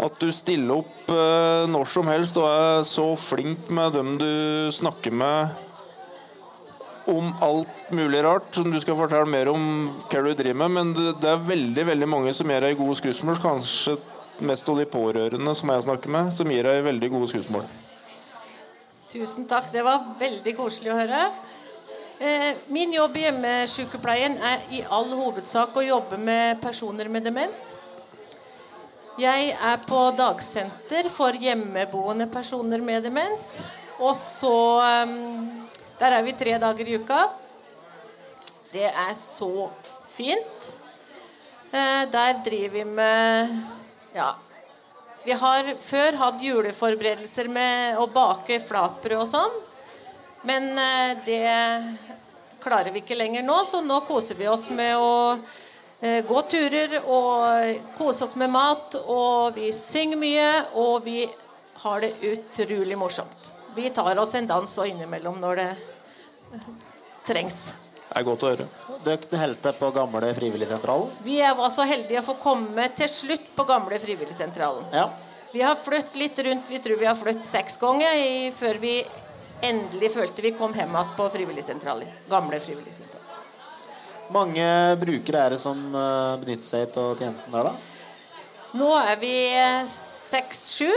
At 0.00 0.16
du 0.20 0.30
stiller 0.32 0.80
opp 0.80 1.10
eh, 1.12 1.64
når 1.70 1.88
som 1.92 2.08
helst 2.08 2.38
og 2.40 2.48
er 2.48 2.86
så 2.88 3.10
flink 3.20 3.68
med 3.74 3.96
dem 3.96 4.14
du 4.20 4.30
snakker 4.72 5.12
med 5.12 5.66
om 7.10 7.32
alt 7.42 7.90
mulig 7.90 8.20
rart, 8.24 8.48
som 8.54 8.70
du 8.70 8.78
skal 8.80 8.96
fortelle 8.98 9.28
mer 9.28 9.50
om 9.50 9.62
hva 10.10 10.22
du 10.24 10.30
driver 10.36 10.58
med. 10.62 10.74
Men 10.76 10.92
det, 10.96 11.16
det 11.22 11.30
er 11.32 11.48
veldig 11.48 11.86
veldig 11.90 12.08
mange 12.08 12.34
som 12.36 12.50
gir 12.50 12.64
deg 12.64 12.78
gode 12.78 12.96
skussmål. 13.00 13.40
Kanskje 13.42 13.96
mest 14.46 14.68
av 14.68 14.78
de 14.80 14.86
pårørende 14.88 15.54
som 15.56 15.72
jeg 15.72 15.86
snakker 15.86 16.12
med, 16.12 16.32
som 16.34 16.50
gir 16.50 16.66
deg 16.66 16.84
veldig 16.84 17.10
gode 17.12 17.28
skussmål. 17.32 17.68
Tusen 19.10 19.46
takk. 19.50 19.72
Det 19.72 19.82
var 19.82 20.04
veldig 20.20 20.52
koselig 20.58 20.92
å 20.92 20.98
høre. 21.00 21.22
Eh, 22.20 22.50
Min 22.68 22.92
jobb 22.92 23.16
i 23.16 23.24
hjemmesykepleien 23.24 24.36
er 24.44 24.66
i 24.76 24.82
all 24.92 25.08
hovedsak 25.16 25.74
å 25.74 25.82
jobbe 25.82 26.18
med 26.20 26.60
personer 26.62 27.08
med 27.08 27.24
demens. 27.26 27.74
Jeg 29.20 29.50
er 29.56 29.80
på 29.88 29.98
dagsenter 30.16 31.08
for 31.12 31.34
hjemmeboende 31.36 32.28
personer 32.30 32.80
med 32.84 33.02
demens. 33.08 33.62
Og 33.98 34.14
så 34.16 34.54
eh, 34.84 35.16
Der 36.00 36.16
er 36.16 36.22
vi 36.24 36.32
tre 36.32 36.54
dager 36.60 36.86
i 36.88 37.00
uka. 37.02 37.24
Det 38.70 38.86
er 38.86 39.14
så 39.18 39.68
fint. 40.14 40.70
Eh, 41.72 42.06
Der 42.12 42.38
driver 42.44 42.78
vi 42.78 42.84
med 42.84 43.79
Ja, 44.12 44.34
vi 45.22 45.32
har 45.32 45.74
før 45.78 46.16
hatt 46.18 46.40
juleforberedelser 46.42 47.46
med 47.52 47.98
å 48.02 48.08
bake 48.10 48.56
flatbrød 48.64 49.20
og 49.20 49.28
sånn. 49.30 49.58
Men 50.48 50.66
eh, 50.80 51.12
det 51.26 51.44
klarer 52.62 52.90
vi 52.90 53.04
ikke 53.04 53.18
lenger 53.18 53.44
nå, 53.46 53.60
så 53.68 53.82
nå 53.84 54.00
koser 54.08 54.38
vi 54.40 54.48
oss 54.50 54.66
med 54.74 54.96
å 54.98 55.12
eh, 56.00 56.24
gå 56.26 56.42
turer 56.50 56.98
og 57.04 57.94
kose 58.00 58.26
oss 58.26 58.34
med 58.40 58.50
mat. 58.50 58.98
Og 59.04 59.54
vi 59.60 59.70
synger 59.76 60.18
mye, 60.18 60.50
og 60.74 61.04
vi 61.06 61.22
har 61.84 62.02
det 62.02 62.16
utrolig 62.32 62.98
morsomt. 62.98 63.52
Vi 63.76 63.92
tar 63.94 64.18
oss 64.18 64.34
en 64.34 64.50
dans 64.50 64.78
og 64.82 64.90
innimellom 64.90 65.38
når 65.38 65.62
det 65.62 65.70
trengs. 67.28 67.68
Det 68.08 68.16
er 68.18 68.26
godt 68.26 68.48
å 68.48 68.56
høre. 68.56 68.72
Dere 69.04 69.40
holdt 69.40 69.66
på 69.78 69.90
gamle 69.96 70.34
Frivilligsentralen? 70.36 71.10
Vi 71.24 71.40
var 71.40 71.72
så 71.72 71.86
heldige 71.88 72.20
å 72.20 72.26
få 72.26 72.36
komme 72.42 72.88
til 72.96 73.08
slutt 73.08 73.50
på 73.56 73.64
gamle 73.68 73.98
Frivilligsentralen. 74.02 74.88
Ja. 74.92 75.08
Vi 75.52 75.62
har 75.62 75.74
flytt 75.74 76.14
litt 76.14 76.38
rundt. 76.38 76.68
Vi 76.68 76.78
tror 76.78 76.96
vi 76.96 77.06
har 77.06 77.18
flytt 77.18 77.44
seks 77.46 77.76
ganger 77.80 78.14
i, 78.14 78.50
før 78.54 78.78
vi 78.78 79.00
endelig 79.60 80.12
følte 80.14 80.44
vi 80.44 80.52
kom 80.56 80.74
hjem 80.74 80.94
igjen 80.94 81.16
på 81.16 81.26
frivilligsentralen. 81.34 82.12
Gamle 82.30 82.60
frivilligsentralen. 82.62 83.26
Mange 84.30 84.66
brukere 85.00 85.46
er 85.46 85.56
det 85.56 85.58
som 85.58 85.80
eh, 85.90 86.36
benytter 86.40 86.66
seg 86.66 86.98
av 87.00 87.16
tjenesten 87.18 87.56
der, 87.56 87.66
da? 87.66 87.72
Nå 88.78 88.92
er 89.00 89.16
vi 89.18 89.34
seks-sju 89.90 90.92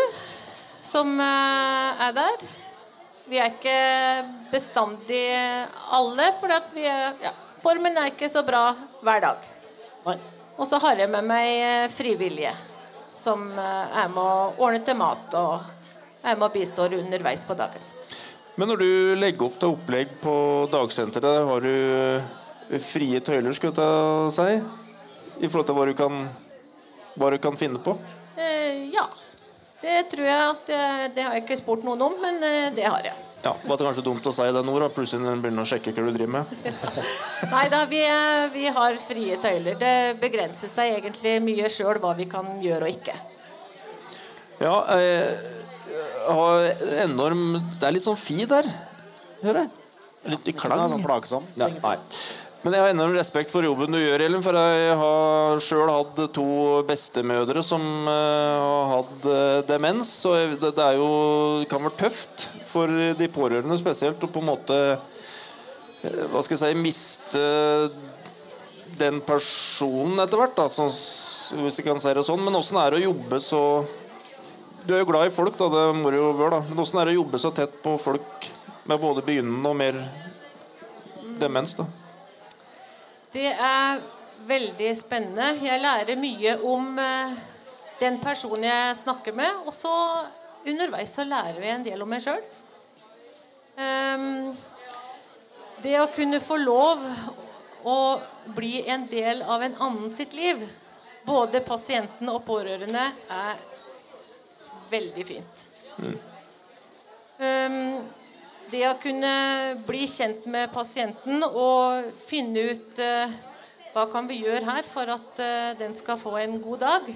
som 0.86 1.16
eh, 1.18 2.04
er 2.08 2.14
der. 2.20 2.46
Vi 3.26 3.40
er 3.40 3.56
ikke 3.56 3.80
bestandig 4.52 5.24
alle, 5.96 6.30
for 6.38 6.54
vi 6.76 6.86
er, 6.86 7.18
ja, 7.24 7.32
formen 7.64 7.98
er 7.98 8.12
ikke 8.12 8.30
så 8.32 8.44
bra 8.46 8.68
hver 9.04 9.24
dag. 9.24 9.50
Nei. 10.04 10.20
Og 10.60 10.68
så 10.70 10.78
har 10.84 11.00
jeg 11.00 11.10
med 11.10 11.26
meg 11.26 11.50
eh, 11.64 11.90
frivillige 11.92 12.54
som 13.24 13.48
eh, 13.58 14.00
er 14.04 14.12
med 14.12 14.22
å 14.22 14.66
ordne 14.66 14.84
til 14.86 14.98
mat 15.00 15.34
og 15.40 15.64
er 16.24 16.36
med 16.36 16.48
og 16.50 16.54
bistår 16.56 16.96
underveis 17.00 17.46
på 17.48 17.58
dagen. 17.58 17.90
Men 18.60 18.70
når 18.70 18.84
du 18.84 18.90
legger 19.18 19.48
opp 19.48 19.58
til 19.58 19.74
opplegg 19.74 20.12
på 20.22 20.36
dagsenteret, 20.72 21.48
har 21.50 21.66
du 21.66 21.74
eh, 21.74 22.80
frie 22.84 23.22
tøyler, 23.24 23.56
skulle 23.56 23.74
jeg 23.74 24.36
si? 24.38 24.50
I 25.42 25.50
forhold 25.50 25.68
til 25.70 25.78
hva 25.80 25.88
du 25.90 25.96
kan, 25.98 26.24
hva 27.18 27.34
du 27.34 27.40
kan 27.42 27.58
finne 27.60 27.82
på? 27.82 27.96
Eh, 28.38 28.90
ja. 28.94 29.08
Det 29.84 29.98
tror 30.14 30.24
jeg 30.24 30.44
at 30.48 30.70
Det 31.12 31.24
har 31.26 31.34
jeg 31.36 31.42
ikke 31.44 31.58
spurt 31.60 31.82
noen 31.84 32.06
om, 32.06 32.14
men 32.24 32.38
det 32.72 32.86
har 32.88 33.04
jeg. 33.04 33.33
Ja, 33.44 33.52
Var 33.68 33.78
det 33.78 33.86
kanskje 33.90 34.04
dumt 34.06 34.28
å 34.30 34.32
si 34.32 34.46
det 34.56 34.62
nå? 34.64 34.74
da? 34.80 34.88
Plutselig 34.94 35.34
begynner 35.44 35.66
å 35.66 35.68
sjekke 35.68 35.92
hva 35.92 36.06
du 36.06 36.14
driver 36.16 36.32
med. 36.38 36.54
Nei 37.54 37.64
da, 37.74 37.82
vi, 37.92 38.00
eh, 38.08 38.46
vi 38.54 38.70
har 38.72 38.96
frie 39.04 39.36
tøyler. 39.44 39.76
Det 39.80 39.96
begrenser 40.22 40.72
seg 40.72 40.96
egentlig 41.02 41.36
mye 41.44 41.72
sjøl 41.72 42.00
hva 42.04 42.14
vi 42.16 42.30
kan 42.32 42.48
gjøre 42.64 42.88
og 42.88 42.96
ikke. 42.96 43.18
Ja, 44.64 44.78
jeg 44.96 46.32
har 46.32 46.70
enorm 47.04 47.58
Det 47.80 47.88
er 47.88 47.96
litt 47.98 48.06
sånn 48.06 48.20
fi 48.20 48.46
der, 48.48 48.70
hører 49.42 49.66
jeg. 49.66 49.74
Litt 50.32 50.48
i 50.48 50.56
klang. 50.56 50.86
sånn 50.88 51.04
plagsom. 51.04 51.44
Ja, 51.60 51.68
nei. 51.84 51.98
Men 52.64 52.78
jeg 52.78 52.80
har 52.80 52.94
enorm 52.94 53.16
respekt 53.18 53.52
for 53.52 53.66
jobben 53.66 53.92
du 53.92 54.00
gjør, 54.00 54.22
Elin. 54.24 54.44
For 54.44 54.56
jeg 54.56 54.96
har 54.96 55.60
sjøl 55.64 55.90
hatt 55.92 56.20
to 56.32 56.46
bestemødre 56.88 57.60
som 57.66 57.84
eh, 58.08 58.60
har 58.64 58.92
hatt 58.94 59.26
eh, 59.28 59.58
demens. 59.68 60.12
Og 60.30 60.54
det, 60.62 60.72
er 60.80 60.96
jo 60.96 61.10
kan 61.68 61.84
være 61.84 62.00
tøft 62.06 62.46
for 62.70 62.88
de 63.20 63.28
pårørende 63.36 63.76
spesielt 63.80 64.24
å 64.24 64.30
på 64.32 64.40
en 64.40 64.48
måte 64.48 64.78
eh, 64.96 66.22
Hva 66.32 66.44
skal 66.46 66.56
jeg 66.56 66.78
si 66.78 66.84
miste 66.86 67.42
den 68.96 69.20
personen 69.26 70.22
etter 70.24 70.40
hvert, 70.40 70.56
da, 70.56 70.68
sånn, 70.72 70.92
hvis 71.66 71.80
jeg 71.82 71.88
kan 71.90 72.00
si 72.00 72.14
det 72.16 72.24
sånn. 72.24 72.46
Men 72.46 72.56
åssen 72.62 72.80
er 72.80 72.94
det 72.94 73.02
å 73.02 73.10
jobbe 73.10 73.42
så 73.44 73.64
Du 74.86 74.94
er 74.94 75.02
jo 75.02 75.10
glad 75.10 75.28
i 75.28 75.34
folk, 75.36 75.58
da, 75.60 75.68
det 75.74 75.84
må 76.00 76.14
du 76.14 76.22
jo 76.22 76.32
være, 76.40 76.62
da. 76.62 76.70
Men 76.70 76.86
åssen 76.86 77.02
er 77.02 77.12
det 77.12 77.18
å 77.18 77.20
jobbe 77.26 77.44
så 77.44 77.52
tett 77.56 77.76
på 77.84 77.98
folk 78.00 78.48
med 78.88 79.04
både 79.04 79.26
begynnende 79.28 79.68
og 79.68 79.78
mer 79.80 80.00
demens, 81.44 81.76
da? 81.76 81.90
Det 83.34 83.50
er 83.50 84.02
veldig 84.46 84.92
spennende. 84.94 85.56
Jeg 85.66 85.82
lærer 85.82 86.20
mye 86.22 86.52
om 86.70 87.00
eh, 87.02 87.32
den 87.98 88.20
personen 88.22 88.68
jeg 88.68 89.00
snakker 89.00 89.34
med, 89.34 89.64
og 89.66 89.74
så 89.74 89.94
underveis 90.70 91.16
så 91.18 91.26
lærer 91.26 91.58
vi 91.58 91.72
en 91.72 91.86
del 91.88 92.04
om 92.06 92.14
meg 92.14 92.22
sjøl. 92.24 92.44
det 95.82 95.96
å 96.00 96.12
kunne 96.14 96.40
få 96.40 96.60
lov 96.62 97.02
å 97.90 97.98
bli 98.56 98.84
en 98.88 99.08
del 99.10 99.42
av 99.42 99.66
en 99.66 99.76
annen 99.82 100.14
sitt 100.16 100.38
liv, 100.38 100.62
både 101.26 101.64
pasienten 101.66 102.30
og 102.30 102.46
pårørende, 102.46 103.10
er 103.34 103.64
veldig 104.94 105.26
fint. 105.26 105.66
Um, 107.42 107.98
det 108.74 108.84
å 108.90 108.98
kunne 108.98 109.34
bli 109.86 110.06
kjent 110.10 110.48
med 110.50 110.72
pasienten 110.74 111.44
og 111.46 112.10
finne 112.26 112.64
ut 112.74 113.02
eh, 113.02 113.34
hva 113.94 114.08
kan 114.10 114.26
vi 114.30 114.40
gjøre 114.42 114.66
her 114.66 114.88
for 114.88 115.10
at 115.14 115.42
eh, 115.44 115.74
den 115.78 115.94
skal 115.98 116.18
få 116.18 116.34
en 116.42 116.58
god 116.62 116.82
dag, 116.82 117.10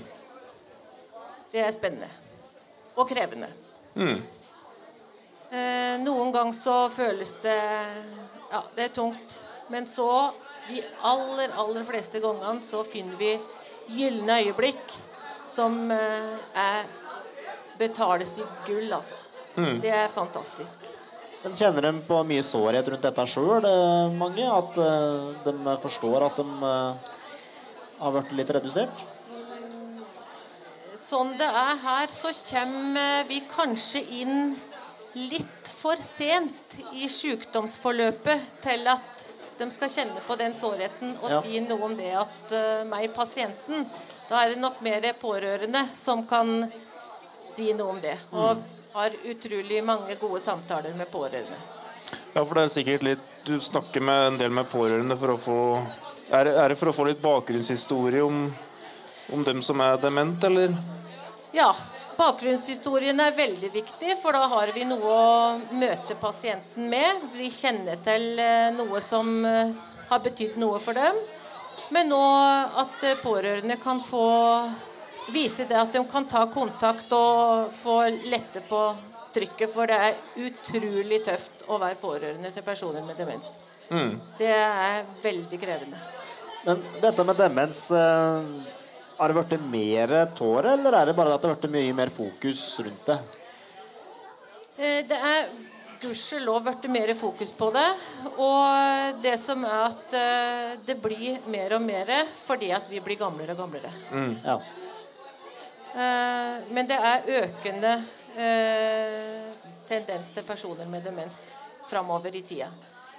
det 1.54 1.64
er 1.64 1.74
spennende. 1.74 2.10
Og 2.98 3.10
krevende. 3.10 3.50
Eh, 3.98 5.96
noen 6.04 6.34
ganger 6.34 6.58
så 6.58 6.78
føles 6.94 7.38
det 7.44 7.60
Ja, 8.48 8.62
det 8.76 8.84
er 8.86 8.94
tungt. 8.96 9.40
Men 9.74 9.88
så, 9.90 10.32
de 10.70 10.82
aller, 11.10 11.52
aller 11.60 11.84
fleste 11.88 12.22
gangene, 12.24 12.62
så 12.64 12.84
finner 12.88 13.18
vi 13.20 13.34
gylne 13.92 14.38
øyeblikk 14.46 14.94
som 15.48 15.92
er 15.92 16.88
betales 17.80 18.38
i 18.40 18.46
gull, 18.68 18.88
altså. 18.96 19.20
Det 19.84 19.92
er 19.92 20.08
fantastisk. 20.14 20.97
Men 21.44 21.56
kjenner 21.56 21.86
de 21.88 21.92
på 22.08 22.22
mye 22.28 22.44
sårhet 22.44 22.88
rundt 22.92 23.06
dette 23.06 23.26
sjøl, 23.30 23.68
mange? 24.18 24.48
At 24.50 24.80
eh, 24.82 25.28
de 25.46 25.76
forstår 25.84 26.26
at 26.28 26.40
de 26.42 26.72
eh, 26.72 27.14
har 28.02 28.16
blitt 28.16 28.34
litt 28.40 28.56
redusert? 28.58 29.06
Sånn 30.98 31.36
det 31.40 31.48
er 31.48 31.78
her, 31.84 32.10
så 32.12 32.34
kommer 32.50 33.24
vi 33.30 33.38
kanskje 33.52 34.02
inn 34.24 34.56
litt 35.18 35.70
for 35.78 35.98
sent 36.02 36.76
i 36.98 37.08
sykdomsforløpet 37.10 38.50
til 38.66 38.90
at 38.92 39.28
de 39.58 39.68
skal 39.74 39.90
kjenne 39.90 40.22
på 40.28 40.36
den 40.38 40.54
sårheten 40.58 41.16
og 41.22 41.32
Ja. 41.32 41.40
si 41.42 41.62
noe 41.66 41.86
om 41.88 41.96
det 41.98 42.12
at 42.18 42.52
uh, 42.54 42.84
meg, 42.86 43.08
pasienten 43.16 43.86
Da 44.30 44.44
er 44.44 44.50
det 44.54 44.60
nok 44.62 44.82
mer 44.84 45.02
pårørende 45.18 45.86
som 45.96 46.26
kan 46.28 46.68
si 47.42 47.72
noe 47.74 47.94
om 47.96 48.02
det. 48.04 48.18
Og 48.36 48.60
har 48.98 49.18
utrolig 49.30 49.84
mange 49.86 50.16
gode 50.20 50.42
samtaler 50.42 50.96
med 50.98 51.10
pårørende. 51.12 51.58
Ja, 52.34 52.44
for 52.44 52.54
det 52.58 52.64
er 52.68 52.72
sikkert 52.72 53.04
litt 53.04 53.26
Du 53.48 53.60
snakker 53.64 54.04
med 54.04 54.28
en 54.28 54.38
del 54.40 54.52
med 54.54 54.68
pårørende 54.72 55.16
for 55.20 55.34
å 55.34 55.38
få 55.40 55.60
Er 56.36 56.50
er 56.52 56.70
det 56.70 56.78
for 56.80 56.92
å 56.92 56.96
få 56.96 57.06
litt 57.08 57.22
bakgrunnshistorie 57.24 58.24
om, 58.24 58.42
om 59.34 59.44
dem 59.48 59.62
som 59.64 59.80
er 59.82 59.96
dement, 60.02 60.44
eller? 60.44 60.74
Ja, 61.56 61.70
bakgrunnshistorien 62.18 63.20
er 63.24 63.38
veldig 63.38 63.70
viktig, 63.72 64.18
for 64.22 64.36
da 64.36 64.44
har 64.52 64.74
vi 64.76 64.84
noe 64.90 65.14
å 65.14 65.78
møte 65.80 66.18
pasienten 66.20 66.90
med. 66.92 67.24
Vi 67.38 67.48
kjenner 67.54 68.02
til 68.04 68.28
eh, 68.44 68.74
noe 68.76 69.02
som 69.04 69.32
eh, 69.48 69.72
har 70.10 70.24
betydd 70.26 70.60
noe 70.60 70.82
for 70.84 70.98
dem. 70.98 71.22
Men 71.96 72.12
nå 72.12 72.22
at 72.84 73.08
eh, 73.08 73.20
pårørende 73.24 73.80
kan 73.80 74.04
få 74.04 74.26
vite 75.34 75.66
det 75.68 75.78
at 75.80 75.94
de 75.94 76.02
kan 76.10 76.26
ta 76.30 76.46
kontakt 76.52 77.12
og 77.16 77.72
få 77.76 78.00
lette 78.32 78.62
på 78.68 78.82
trykket, 79.36 79.70
for 79.74 79.90
det 79.90 79.98
er 80.02 80.46
utrolig 80.48 81.20
tøft 81.26 81.66
å 81.68 81.78
være 81.82 82.00
pårørende 82.02 82.52
til 82.56 82.66
personer 82.66 83.04
med 83.06 83.20
demens. 83.20 83.58
Det 84.38 84.50
er 84.52 85.04
veldig 85.24 85.60
krevende. 85.62 86.00
Men 86.66 86.82
dette 87.00 87.24
med 87.24 87.38
demens 87.40 87.86
eh, 87.96 88.48
Har 89.18 89.32
det 89.32 89.38
blitt 89.38 89.62
mer 89.72 90.12
tårer, 90.36 90.74
eller 90.74 90.98
er 90.98 91.06
det 91.08 91.16
bare 91.16 91.38
at 91.38 91.42
det 91.42 91.48
har 91.48 91.56
blitt 91.62 91.72
mye 91.78 91.94
mer 91.96 92.12
fokus 92.12 92.64
rundt 92.84 93.06
det? 93.08 93.18
Eh, 94.76 95.00
Det 95.08 95.20
er 95.30 95.48
gudskjelov 96.02 96.66
blitt 96.68 96.90
mer 96.92 97.14
fokus 97.18 97.54
på 97.56 97.70
det. 97.74 97.88
Og 98.36 99.22
det 99.24 99.38
som 99.42 99.64
er 99.66 99.86
at 99.86 100.18
eh, 100.20 100.76
det 100.86 100.98
blir 101.02 101.40
mer 101.48 101.78
og 101.80 101.88
mer 101.88 102.12
fordi 102.44 102.74
at 102.76 102.92
vi 102.92 103.00
blir 103.06 103.22
gamlere 103.24 103.56
og 103.56 103.64
gamlere. 103.64 103.94
Ja. 104.44 104.60
Eh, 105.98 106.58
Men 106.70 106.90
det 106.90 106.98
er 107.02 107.30
økende 107.42 107.94
eh, 108.38 109.48
tendens 109.90 110.30
til 110.36 110.46
personer 110.46 110.86
med 110.92 111.02
demens 111.06 111.56
framover 111.90 112.36
i 112.36 112.44
tida. 112.46 112.70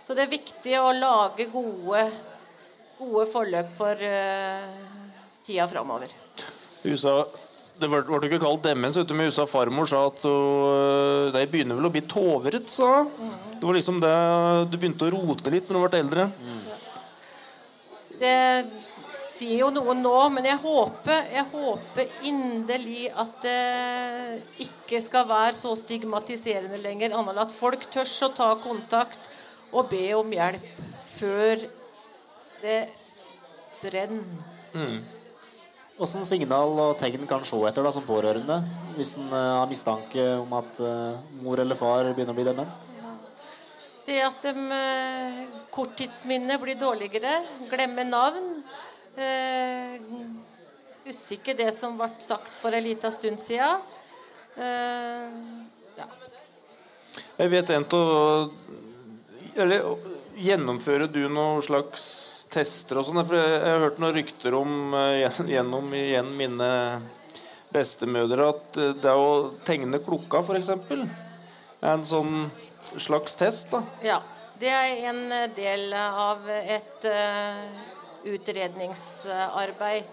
Så 0.05 0.15
det 0.15 0.25
er 0.25 0.37
viktig 0.37 0.77
å 0.79 0.93
lage 0.95 1.49
gode, 1.51 2.05
gode 3.01 3.27
forløp 3.33 3.75
for 3.77 3.99
eh, 3.99 4.69
tida 5.45 5.67
framover. 5.69 6.13
USA, 6.87 7.17
det 7.81 7.91
ble, 7.91 8.05
ble 8.07 8.31
ikke 8.31 8.41
kalt 8.45 8.69
demens, 8.69 8.99
vet 9.01 9.11
du, 9.11 9.17
men 9.19 9.33
USA 9.33 9.49
farmor 9.49 9.89
sa 9.91 10.05
at 10.09 10.23
uh, 10.29 11.35
de 11.35 11.43
begynner 11.51 11.79
vel 11.79 11.89
å 11.89 11.93
bli 11.95 12.05
tovret, 12.07 12.71
sa 12.71 13.03
hun. 13.03 13.33
Det 13.59 13.67
var 13.67 13.75
liksom 13.75 13.99
det 14.03 14.15
du 14.71 14.77
begynte 14.79 15.09
å 15.09 15.13
rote 15.17 15.51
litt 15.51 15.67
når 15.67 15.79
du 15.79 15.85
ble 15.89 16.03
eldre. 16.05 16.29
Det 18.19 18.37
sier 19.39 19.63
jo 19.63 19.71
noe 19.75 19.95
nå, 19.99 20.17
men 20.35 20.47
jeg 20.49 20.59
håper, 20.63 21.29
jeg 21.33 21.47
håper 21.53 22.21
inderlig 22.29 23.09
at 23.15 23.37
det 23.45 24.67
ikke 24.67 25.01
skal 25.05 25.29
være 25.29 25.57
så 25.59 25.75
stigmatiserende 25.79 26.81
lenger. 26.83 27.15
Annet 27.19 27.43
at 27.47 27.55
folk 27.55 27.87
tørs 27.95 28.17
å 28.27 28.33
ta 28.35 28.53
kontakt 28.63 29.31
og 29.71 29.91
be 29.93 30.07
om 30.17 30.33
hjelp 30.33 30.65
før 31.07 31.63
det 32.63 32.81
brenner. 33.83 34.99
Åssen 35.99 36.23
signal 36.23 36.77
og 36.79 36.93
tegn 37.01 37.27
kan 37.27 37.43
se 37.47 37.59
etter 37.67 37.83
da, 37.83 37.91
som 37.91 38.05
pårørende 38.07 38.61
hvis 38.95 39.17
en 39.19 39.33
eh, 39.35 39.49
har 39.59 39.67
mistanke 39.71 40.23
om 40.39 40.53
at 40.59 40.79
eh, 40.83 41.33
mor 41.43 41.59
eller 41.59 41.79
far 41.79 42.13
begynner 42.13 42.35
å 42.35 42.39
bli 42.39 42.47
dement? 42.47 42.91
Det 44.07 44.21
at 44.25 44.47
de, 44.47 44.53
eh, 44.77 45.41
korttidsminnet 45.75 46.63
blir 46.63 46.79
dårligere, 46.79 47.35
glemmer 47.71 48.07
navn. 48.07 48.47
Eh, 49.19 49.99
husker 51.09 51.39
ikke 51.39 51.57
det 51.59 51.73
som 51.75 51.97
ble 51.99 52.11
sagt 52.23 52.53
for 52.61 52.75
en 52.75 52.85
liten 52.85 53.15
stund 53.15 53.41
siden. 53.43 53.83
Eh, 54.57 55.29
ja. 55.99 56.07
Jeg 57.39 57.51
vet 57.53 57.71
en 57.71 57.85
av 57.95 58.53
Eller 59.59 59.85
gjennomfører 60.39 61.11
du 61.11 61.21
noen 61.31 61.63
slags 61.63 62.05
tester 62.51 63.01
og 63.01 63.09
sånn? 63.09 63.23
For 63.27 63.39
jeg, 63.39 63.53
jeg 63.57 63.75
har 63.75 63.85
hørt 63.85 64.01
noen 64.03 64.17
rykter 64.17 64.57
om 64.59 64.95
eh, 64.95 65.43
gjennom 65.51 65.93
igjen 65.99 66.31
mine 66.39 66.71
bestemødre 67.75 68.49
at 68.55 68.81
eh, 68.81 68.97
det 69.03 69.15
å 69.19 69.29
tegne 69.67 70.01
klokka, 70.05 70.43
f.eks., 70.45 70.73
er 71.79 71.93
en 71.93 72.07
sånn 72.07 72.49
slags 72.97 73.39
test. 73.39 73.75
da 73.75 73.83
ja. 74.15 74.23
Det 74.59 74.71
er 74.75 75.05
en 75.07 75.21
del 75.55 75.93
av 75.95 76.49
et 76.51 77.05
eh, 77.07 77.67
utredningsarbeid. 78.35 80.05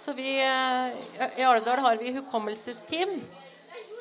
Så 0.00 0.12
vi, 0.12 0.38
eh, 0.40 1.40
I 1.40 1.44
Alvdal 1.44 1.78
har 1.78 1.96
vi 1.96 2.12
hukommelsesteam. 2.12 3.20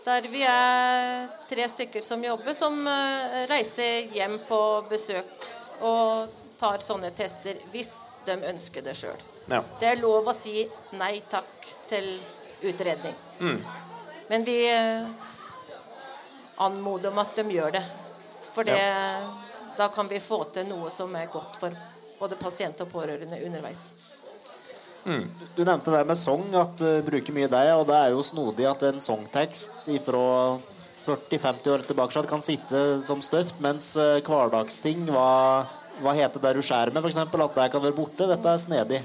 Der 0.05 0.27
vi 0.31 0.43
er 0.47 1.27
tre 1.49 1.65
stykker 1.69 2.01
som 2.01 2.23
jobber, 2.23 2.53
som 2.53 2.87
eh, 2.87 3.47
reiser 3.49 4.13
hjem 4.15 4.39
på 4.47 4.59
besøk 4.89 5.47
og 5.81 6.29
tar 6.57 6.81
sånne 6.81 7.11
tester 7.17 7.57
hvis 7.73 7.91
de 8.25 8.37
ønsker 8.49 8.85
det 8.85 8.95
sjøl. 8.97 9.19
Ja. 9.47 9.61
Det 9.79 9.89
er 9.89 10.01
lov 10.01 10.29
å 10.29 10.35
si 10.35 10.63
nei 10.99 11.19
takk 11.29 11.67
til 11.89 12.07
utredning. 12.67 13.15
Men 14.29 14.47
vi 14.47 14.57
eh, 14.69 15.05
anmoder 16.63 17.11
om 17.11 17.21
at 17.23 17.35
de 17.35 17.45
gjør 17.57 17.77
det. 17.77 17.83
For 18.53 18.65
det, 18.65 18.81
da 19.77 19.87
kan 19.93 20.07
vi 20.09 20.19
få 20.19 20.43
til 20.53 20.65
noe 20.69 20.89
som 20.93 21.13
er 21.15 21.29
godt 21.31 21.59
for 21.61 21.75
både 22.19 22.39
pasient 22.39 22.81
og 22.83 22.91
pårørende 22.91 23.39
underveis. 23.45 23.89
Du 25.55 25.61
nevnte 25.63 25.91
det 25.93 26.03
med 26.03 26.19
sang, 26.19 26.43
at 26.59 26.73
du 26.81 27.03
bruker 27.07 27.35
mye 27.35 27.47
deg, 27.47 27.69
og 27.77 27.85
det 27.87 27.95
er 27.95 28.11
jo 28.11 28.23
snodig 28.25 28.65
at 28.67 28.81
en 28.89 28.99
sangtekst 29.03 29.87
fra 30.03 30.23
40-50 31.07 31.69
år 31.71 31.85
tilbake 31.87 32.23
kan 32.27 32.43
sitte 32.43 32.81
som 33.05 33.21
støft, 33.23 33.61
mens 33.63 33.93
eh, 33.95 34.19
hverdagsting, 34.25 35.05
hva, 35.07 35.63
hva 36.03 36.15
heter 36.17 36.43
det 36.43 36.57
du 36.57 36.65
skjærer 36.65 36.91
med, 36.91 37.05
f.eks., 37.05 37.21
at 37.23 37.55
det 37.55 37.69
kan 37.71 37.85
være 37.85 37.95
borte. 37.95 38.27
Dette 38.27 38.51
er 38.51 38.59
snedig. 38.59 38.99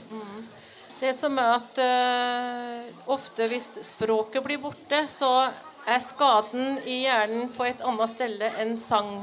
Det 1.03 1.13
som 1.15 1.39
er 1.39 1.55
at 1.57 1.79
uh, 1.83 3.13
ofte 3.15 3.47
hvis 3.51 3.71
språket 3.87 4.43
blir 4.45 4.59
borte, 4.63 5.05
så 5.11 5.31
er 5.87 6.03
skaden 6.03 6.79
i 6.87 7.01
hjernen 7.05 7.49
på 7.55 7.67
et 7.67 7.83
annet 7.87 8.11
sted 8.11 8.43
enn 8.63 8.77
sang, 8.79 9.15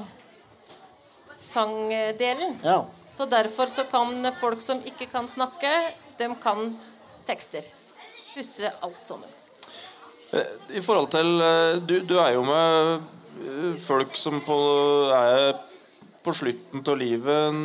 sangdelen. 1.40 2.58
Ja. 2.64 2.82
Så 3.20 3.26
derfor 3.28 3.68
så 3.68 3.84
kan 3.84 4.30
folk 4.40 4.62
som 4.64 4.80
ikke 4.88 5.10
kan 5.12 5.26
snakke, 5.28 5.68
de 6.16 6.28
kan 6.40 6.70
tekster. 7.28 7.66
Huske 8.32 8.70
alt 8.80 9.02
sammen. 9.04 9.28
Eh, 10.32 10.54
I 10.80 10.84
forhold 10.86 11.10
til 11.12 11.42
eh, 11.42 11.82
Du, 11.84 11.98
du 12.06 12.14
er 12.22 12.38
jo 12.38 12.46
med 12.48 13.02
eh, 13.44 13.76
folk 13.82 14.16
som 14.16 14.40
på, 14.46 14.56
er 15.12 15.52
på 16.24 16.36
slutten 16.38 16.86
av 16.86 17.00
livet 17.00 17.60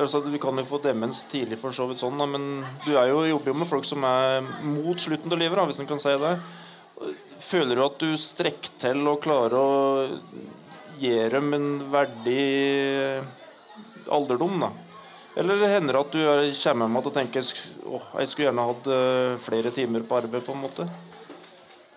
altså 0.00 0.22
Vi 0.24 0.40
kan 0.42 0.58
jo 0.58 0.66
få 0.66 0.80
demens 0.82 1.22
tidlig, 1.30 1.60
for 1.62 1.76
så 1.76 1.86
vidt 1.86 2.02
sånn, 2.02 2.18
men 2.34 2.50
du 2.86 2.90
jo, 2.96 3.22
jobber 3.30 3.52
jo 3.52 3.56
med 3.60 3.70
folk 3.70 3.86
som 3.86 4.02
er 4.08 4.42
mot 4.66 4.98
slutten 4.98 5.30
av 5.30 5.44
livet, 5.44 5.62
hvis 5.70 5.82
en 5.84 5.90
kan 5.94 6.02
si 6.02 6.18
det. 6.26 6.34
Føler 7.52 7.78
du 7.78 7.86
at 7.86 8.02
du 8.02 8.18
strekker 8.18 8.78
til 8.82 9.06
og 9.06 9.22
klarer 9.22 9.58
å 9.62 9.72
gi 10.98 11.18
dem 11.30 11.54
en 11.54 11.72
verdig 11.92 12.42
alderdom? 14.12 14.60
da? 14.60 14.70
Eller 15.36 15.66
hender 15.68 15.98
det 15.98 16.00
at 16.00 16.12
du 16.14 16.20
kommer 16.22 16.52
kommer 16.62 16.86
hjem 16.86 16.98
og 17.00 17.12
tenker 17.12 17.50
åh, 17.92 18.06
jeg 18.20 18.28
skulle 18.30 18.48
gjerne 18.48 18.68
hatt 18.70 18.90
eh, 18.98 19.32
flere 19.42 19.72
timer 19.74 20.06
på 20.08 20.16
arbeid? 20.16 20.44
på 20.46 20.54
en 20.56 20.62
måte? 20.64 20.88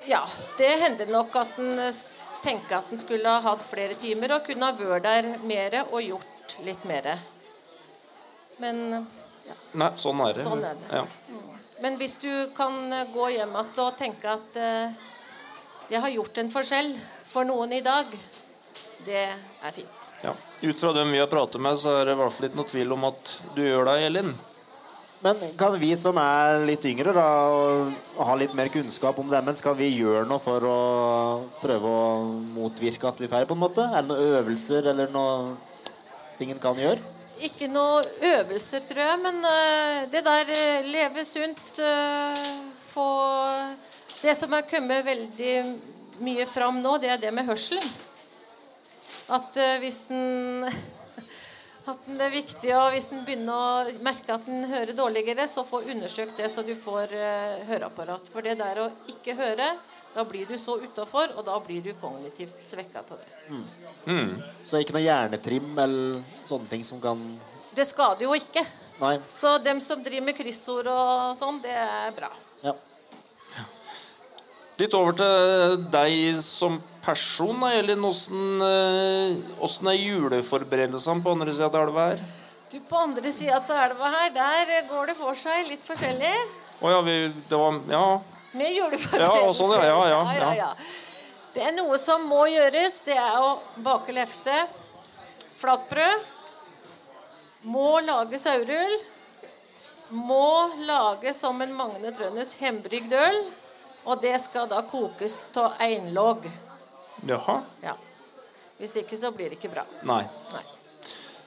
Ja, 0.10 0.24
det 0.58 0.72
hender 0.82 1.12
nok 1.14 1.36
at 1.40 1.60
en 1.62 1.80
eh, 1.80 2.02
tenker 2.44 2.80
at 2.80 2.92
en 2.92 3.00
skulle 3.00 3.30
ha 3.30 3.40
hatt 3.44 3.64
flere 3.64 3.96
timer 4.00 4.36
og 4.36 4.48
kunne 4.48 4.72
ha 4.72 4.76
vært 4.76 5.08
der 5.08 5.30
mer 5.48 5.82
og 5.86 6.02
gjort 6.04 6.58
litt 6.66 6.84
mer. 6.90 7.14
Men, 8.60 9.06
ja. 9.48 9.56
Nei, 9.80 9.90
sånn 10.00 10.20
er 10.26 10.36
det. 10.36 10.44
Sånn 10.48 10.64
er 10.66 10.76
det. 10.80 11.02
Ja. 11.02 11.06
Men 11.84 11.96
hvis 12.00 12.18
du 12.20 12.32
kan 12.58 12.76
eh, 12.94 13.08
gå 13.14 13.30
hjem 13.36 13.56
igjen 13.56 13.82
og 13.86 13.96
tenke 14.00 14.36
at 14.36 14.60
eh, 14.60 15.08
jeg 15.90 16.04
har 16.04 16.16
gjort 16.18 16.44
en 16.44 16.52
forskjell 16.54 16.92
for 17.30 17.48
noen 17.48 17.74
i 17.78 17.84
dag, 17.86 18.12
det 19.08 19.26
er 19.30 19.74
fint. 19.74 20.09
Ja. 20.24 20.34
Ut 20.62 20.80
fra 20.80 20.94
dem 20.94 21.12
vi 21.12 21.20
har 21.22 21.28
pratet 21.32 21.62
med, 21.62 21.78
så 21.80 22.00
er 22.00 22.08
det 22.10 22.16
i 22.16 22.20
hvert 22.20 22.36
fall 22.36 22.50
ikke 22.50 22.60
noe 22.60 22.72
tvil 22.72 22.96
om 22.96 23.06
at 23.08 23.36
du 23.56 23.62
gjør 23.64 23.88
det, 23.88 24.00
Elin. 24.10 24.32
Men 25.20 25.36
kan 25.60 25.76
vi 25.80 25.90
som 26.00 26.16
er 26.22 26.62
litt 26.64 26.86
yngre 26.88 27.12
da, 27.16 27.26
og 27.52 28.22
har 28.24 28.40
litt 28.40 28.56
mer 28.56 28.72
kunnskap 28.72 29.18
om 29.20 29.28
demens, 29.32 29.60
kan 29.64 29.76
vi 29.76 29.90
gjøre 29.92 30.24
noe 30.28 30.40
for 30.40 30.64
å 30.64 30.80
prøve 31.60 31.92
å 31.92 32.04
motvirke 32.56 33.10
at 33.10 33.20
vi 33.20 33.28
feirer, 33.28 33.48
på 33.50 33.58
en 33.58 33.64
måte? 33.66 33.84
Er 33.84 34.04
det 34.04 34.14
noen 34.14 34.38
øvelser 34.40 34.88
eller 34.94 35.12
noe 35.12 35.58
ting 36.40 36.54
en 36.56 36.64
kan 36.64 36.80
gjøre? 36.80 37.04
Ikke 37.44 37.68
noe 37.72 38.04
øvelser, 38.32 38.84
tror 38.88 39.04
jeg, 39.04 39.20
men 39.24 39.44
eh, 39.48 40.08
det 40.12 40.24
der 40.24 40.50
eh, 40.56 40.88
leve 40.88 41.24
sunt, 41.28 41.68
eh, 41.80 42.50
få 42.90 43.08
Det 44.20 44.34
som 44.36 44.52
har 44.52 44.66
kommet 44.68 45.06
veldig 45.06 45.54
mye 46.20 46.46
fram 46.52 46.82
nå, 46.84 46.98
det 47.00 47.14
er 47.14 47.22
det 47.22 47.32
med 47.32 47.48
hørselen. 47.48 47.86
At 49.36 49.60
eh, 49.62 49.78
hvis 49.84 50.08
en 50.16 50.66
at 51.90 52.10
det 52.10 52.26
er 52.26 52.34
viktig 52.34 52.74
å, 52.78 52.82
Hvis 52.94 53.12
en 53.16 53.24
begynner 53.26 53.54
å 53.90 54.02
merke 54.06 54.36
at 54.36 54.50
en 54.50 54.68
hører 54.70 54.96
dårligere, 54.98 55.48
så 55.50 55.66
få 55.68 55.82
undersøkt 55.90 56.38
det, 56.38 56.50
så 56.52 56.64
du 56.66 56.76
får 56.78 57.14
uh, 57.16 57.62
høreapparat. 57.70 58.30
For 58.34 58.46
det 58.46 58.58
der 58.60 58.84
å 58.84 58.90
ikke 59.10 59.34
høre, 59.40 59.72
da 60.14 60.26
blir 60.28 60.50
du 60.50 60.58
så 60.60 60.78
utafor, 60.82 61.34
og 61.38 61.46
da 61.48 61.56
blir 61.66 61.82
du 61.86 61.92
kognitivt 62.02 62.58
svekka 62.68 63.02
av 63.06 63.18
det. 63.18 63.32
Så 64.66 64.82
ikke 64.82 64.96
noe 64.98 65.06
hjernetrim 65.06 65.72
eller 65.78 66.22
sånne 66.46 66.70
ting 66.72 66.86
som 66.86 67.02
kan 67.02 67.22
Det 67.76 67.86
skader 67.88 68.26
jo 68.26 68.34
ikke. 68.38 68.64
Nei. 69.00 69.16
Så 69.22 69.58
dem 69.64 69.80
som 69.82 70.02
driver 70.04 70.26
med 70.26 70.38
kryssord 70.38 70.90
og 70.92 71.38
sånn, 71.40 71.62
det 71.64 71.74
er 71.74 72.10
bra. 72.18 72.30
Ja. 72.66 72.74
Litt 74.80 74.96
over 74.96 75.16
til 75.20 75.78
deg 75.92 76.40
som 76.44 76.80
person, 77.04 77.60
da, 77.62 77.72
Elin. 77.80 78.06
Åssen 78.06 78.62
eh, 78.66 79.92
er 79.94 80.00
juleforberedelsene 80.00 81.24
på 81.24 81.36
andre 81.36 81.54
sida 81.54 81.70
av 81.72 81.88
elva 81.88 82.08
her? 82.12 82.24
Du, 82.70 82.80
På 82.86 83.02
andre 83.02 83.32
sida 83.34 83.60
av 83.62 83.76
elva 83.88 84.10
her, 84.16 84.34
der 84.36 84.74
går 84.90 85.12
det 85.12 85.18
for 85.18 85.38
seg 85.38 85.68
litt 85.70 85.86
forskjellig. 85.86 86.34
Å 86.80 86.92
ja, 86.94 87.00
vi, 87.06 87.16
det 87.50 87.58
var 87.60 87.80
Ja. 87.90 88.04
Med 88.52 88.74
juleforberedelser. 88.74 89.46
Ja, 89.46 89.54
sånn, 89.54 89.76
ja, 89.78 90.02
ja, 90.10 90.22
ja, 90.40 90.52
ja. 90.64 90.70
Det 91.54 91.64
er 91.66 91.74
noe 91.76 91.98
som 92.02 92.24
må 92.30 92.46
gjøres. 92.50 93.02
Det 93.06 93.18
er 93.18 93.38
å 93.42 93.56
bake 93.86 94.14
lefse. 94.16 94.54
Flatbrød. 95.60 96.28
Må 97.70 98.00
lage 98.06 98.40
saurull. 98.42 98.96
Må 100.10 100.70
lage 100.88 101.34
som 101.38 101.62
en 101.62 101.74
Magne 101.78 102.14
Trøndes 102.16 102.56
hembrygd 102.62 103.14
øl. 103.14 103.40
Og 104.08 104.22
det 104.24 104.38
skal 104.42 104.70
da 104.72 104.82
kokes 104.88 105.42
av 105.60 105.78
einlåg. 105.84 106.48
Jaha. 107.28 107.62
Ja. 107.84 107.96
Hvis 108.80 108.96
ikke 109.02 109.18
så 109.20 109.32
blir 109.36 109.50
det 109.52 109.58
ikke 109.60 109.72
bra. 109.74 109.84
Nei. 110.08 110.24
Nei. 110.54 110.64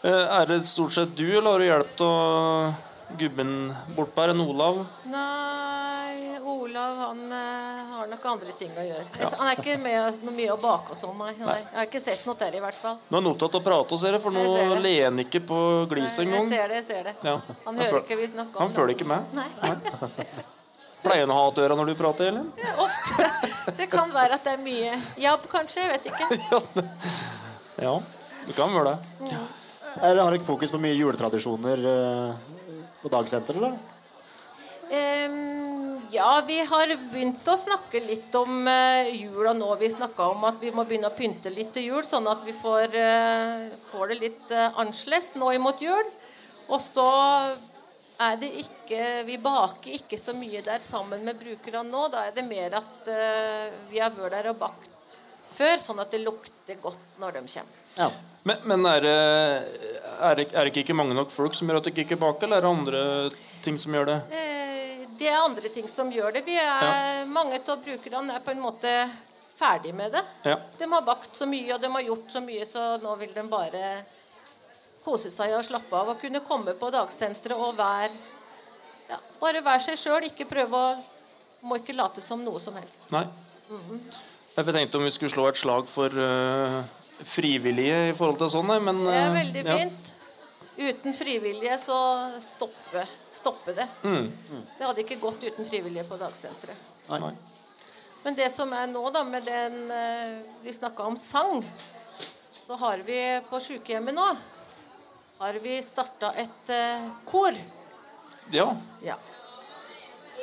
Eh, 0.05 0.41
Er 0.41 0.47
det 0.51 0.67
stort 0.67 0.93
sett 0.93 1.15
du, 1.17 1.27
eller 1.39 1.53
har 1.55 1.59
du 1.63 1.65
hjulpet 1.69 2.01
av 2.07 2.75
gubben 3.19 3.53
bortpå 3.97 4.21
her, 4.25 4.33
enn 4.35 4.41
Olav? 4.45 4.81
Nei, 5.09 6.39
Olav 6.43 6.97
han 6.99 7.21
eh, 7.33 7.83
har 7.93 8.07
nok 8.11 8.25
andre 8.35 8.53
ting 8.59 8.73
å 8.77 8.85
gjøre. 8.85 9.05
Han 9.39 9.49
er 9.49 9.57
ikke 9.61 9.77
med 9.81 10.19
noe 10.27 10.35
mye 10.37 10.53
å 10.53 10.59
bake 10.61 10.93
og 10.93 10.99
sånn, 10.99 11.17
nei. 11.21 11.33
nei. 11.41 11.59
Jeg 11.61 11.77
har 11.79 11.89
ikke 11.89 12.03
sett 12.03 12.25
noe 12.29 12.37
der, 12.41 12.57
i 12.59 12.63
hvert 12.65 12.81
fall. 12.83 12.99
Nå 13.09 13.17
er 13.17 13.23
han 13.23 13.31
opptatt 13.33 13.57
av 13.57 13.63
å 13.63 13.67
prate, 13.69 13.99
ser 14.03 14.17
jeg, 14.19 14.23
for 14.25 14.35
nå 14.35 14.47
ler 14.83 15.05
han 15.09 15.23
ikke 15.25 15.41
på 15.49 15.61
gliset 15.93 16.27
Jeg 16.29 16.49
ser 16.51 16.67
det, 16.69 16.81
jeg 16.83 16.89
ser 16.89 17.07
det. 17.11 17.15
Ja. 17.25 17.37
Han 17.69 17.79
Jeg 17.81 17.93
hører 17.93 18.03
ikke 18.05 18.19
vi 18.21 18.29
snakker 18.33 18.59
om 18.59 18.67
Han 18.67 18.75
følger 18.77 18.97
ikke 18.99 19.09
med. 19.13 19.39
Nei, 19.39 19.49
Pleier 21.03 21.27
hun 21.27 21.35
å 21.35 21.39
ha 21.39 21.47
hatt 21.49 21.59
øra 21.65 21.77
når 21.79 21.91
du 21.91 21.95
prater, 21.99 22.31
Elin? 22.31 22.51
ofte. 22.83 23.27
Det 23.79 23.89
kan 23.91 24.13
være 24.15 24.39
at 24.39 24.47
det 24.47 24.57
er 24.57 24.63
mye 24.63 24.93
jabb, 25.21 25.49
kanskje. 25.51 25.83
Jeg 25.83 25.97
vet 25.97 26.13
ikke. 26.13 26.87
Ja, 27.83 27.97
det 28.47 28.53
kan 28.55 28.71
være 28.71 28.93
det. 28.93 29.39
Eller 30.05 30.23
har 30.23 30.35
dere 30.35 30.45
fokus 30.45 30.71
på 30.71 30.79
mye 30.79 30.95
juletradisjoner 30.95 31.81
eh, 31.89 32.43
på 33.01 33.11
dagsenteret, 33.11 33.59
eller? 33.59 33.73
Um, 34.93 35.97
ja, 36.13 36.29
vi 36.47 36.59
har 36.69 36.93
begynt 37.11 37.49
å 37.49 37.57
snakke 37.57 38.03
litt 38.05 38.35
om 38.37 38.69
uh, 38.69 39.09
jula 39.09 39.55
nå. 39.57 39.71
Vi 39.81 39.89
snakka 39.95 40.29
om 40.35 40.45
at 40.51 40.61
vi 40.61 40.71
må 40.77 40.85
begynne 40.85 41.09
å 41.09 41.17
pynte 41.17 41.51
litt 41.51 41.73
til 41.75 41.89
jul, 41.89 42.05
sånn 42.07 42.29
at 42.31 42.45
vi 42.45 42.53
får, 42.55 42.93
uh, 42.93 43.73
får 43.89 44.13
det 44.13 44.19
litt 44.21 44.53
uh, 44.53 44.69
annerledes 44.69 45.33
nå 45.41 45.49
imot 45.57 45.81
jul. 45.83 46.13
Og 46.69 46.79
så 46.85 47.09
er 48.21 48.37
det 48.41 48.51
ikke 48.63 49.23
Vi 49.27 49.39
baker 49.41 49.95
ikke 49.97 50.19
så 50.21 50.35
mye 50.37 50.61
der 50.65 50.83
sammen 50.85 51.25
med 51.25 51.39
brukerne 51.41 51.85
nå. 51.89 52.09
Da 52.13 52.27
er 52.29 52.35
det 52.37 52.45
mer 52.45 52.77
at 52.79 53.09
uh, 53.09 53.71
vi 53.91 54.03
har 54.03 54.13
vært 54.17 54.37
der 54.37 54.51
og 54.53 54.59
bakt 54.61 55.17
før, 55.53 55.77
sånn 55.81 56.01
at 56.01 56.13
det 56.13 56.23
lukter 56.25 56.79
godt 56.81 57.19
når 57.21 57.39
de 57.39 57.43
kommer. 57.47 57.81
Ja. 57.99 58.09
Men, 58.43 58.63
men 58.67 58.87
er, 58.89 59.05
det, 59.05 59.17
er, 60.19 60.37
det, 60.39 60.47
er 60.51 60.67
det 60.67 60.83
ikke 60.83 60.97
mange 60.97 61.15
nok 61.15 61.31
folk 61.31 61.55
som 61.55 61.69
gjør 61.69 61.79
at 61.83 61.91
dere 61.91 62.03
ikke 62.07 62.19
baker, 62.19 62.49
eller 62.49 62.59
er 62.59 62.65
det 62.65 62.71
andre 62.73 63.03
ting 63.63 63.77
som 63.79 63.95
gjør 63.95 64.09
det? 64.09 64.17
Eh, 64.35 65.05
Det 65.19 65.29
er 65.29 65.39
andre 65.39 65.69
ting 65.71 65.87
som 65.89 66.09
gjør 66.11 66.33
det. 66.35 66.43
Vi 66.47 66.57
er, 66.59 67.27
Mange 67.31 67.61
av 67.61 67.85
brukerne 67.85 68.35
er 68.35 68.43
på 68.43 68.51
en 68.51 68.65
måte 68.65 68.91
ferdig 69.55 69.93
med 69.95 70.11
det. 70.17 70.25
Ja. 70.49 70.57
De 70.79 70.89
har 70.91 71.05
bakt 71.07 71.37
så 71.37 71.47
mye, 71.47 71.69
og 71.75 71.81
de 71.81 71.91
har 71.93 72.09
gjort 72.09 72.33
så 72.33 72.43
mye, 72.43 72.67
så 72.67 72.97
nå 73.03 73.15
vil 73.21 73.35
de 73.37 73.45
bare 73.53 73.93
kose 75.05 75.31
seg 75.33 75.55
og 75.57 75.65
slappe 75.67 75.99
av 75.99 76.13
og 76.15 76.21
kunne 76.23 76.43
komme 76.47 76.75
på 76.79 76.91
dagsenteret 76.95 77.59
og 77.59 77.75
være 77.79 78.13
ja, 79.11 79.19
Bare 79.41 79.63
være 79.65 79.83
seg 79.89 79.99
sjøl, 79.99 80.29
ikke 80.31 80.47
prøve 80.49 80.79
å 80.79 80.93
Må 81.67 81.79
ikke 81.79 81.95
late 81.95 82.23
som 82.25 82.41
noe 82.43 82.59
som 82.63 82.75
helst. 82.75 83.05
Nei. 83.15 83.27
Jeg 84.57 84.67
tenkte 84.67 84.99
om 84.99 85.07
vi 85.07 85.13
skulle 85.15 85.31
slå 85.31 85.45
et 85.49 85.61
slag 85.61 85.87
for 85.89 86.11
uh, 86.11 86.81
frivillige 87.23 88.01
i 88.09 88.17
forhold 88.17 88.41
til 88.43 88.51
sånn, 88.53 88.73
men 88.83 88.99
uh, 89.05 89.07
Det 89.07 89.21
er 89.21 89.37
veldig 89.37 89.63
veldig 89.63 89.71
ja. 89.71 89.77
fint. 89.79 90.11
Uten 90.73 91.15
frivillige 91.15 91.79
så 91.79 91.99
stoppe, 92.43 93.05
stoppe 93.31 93.75
det. 93.77 93.87
Mm. 94.03 94.27
Det 94.79 94.87
hadde 94.89 95.05
ikke 95.05 95.21
gått 95.23 95.45
uten 95.45 95.69
frivillige 95.69 96.05
på 96.09 96.19
dagsenteret. 96.21 96.91
Nei. 97.13 97.33
Men 98.23 98.39
det 98.39 98.49
som 98.55 98.71
er 98.75 98.89
nå, 98.91 99.03
da, 99.15 99.25
med 99.27 99.45
den 99.47 99.79
eh, 99.91 100.35
Vi 100.63 100.73
snakka 100.73 101.07
om 101.11 101.17
sang. 101.19 101.65
Så 102.51 102.77
har 102.79 103.03
vi 103.07 103.19
på 103.49 103.61
sykehjemmet 103.61 104.15
nå 104.15 104.27
har 105.43 105.57
vi 105.63 105.77
starta 105.83 106.33
et 106.39 106.71
eh, 106.71 107.07
kor. 107.27 107.57
Ja, 108.55 108.69
Ja. 109.03 109.17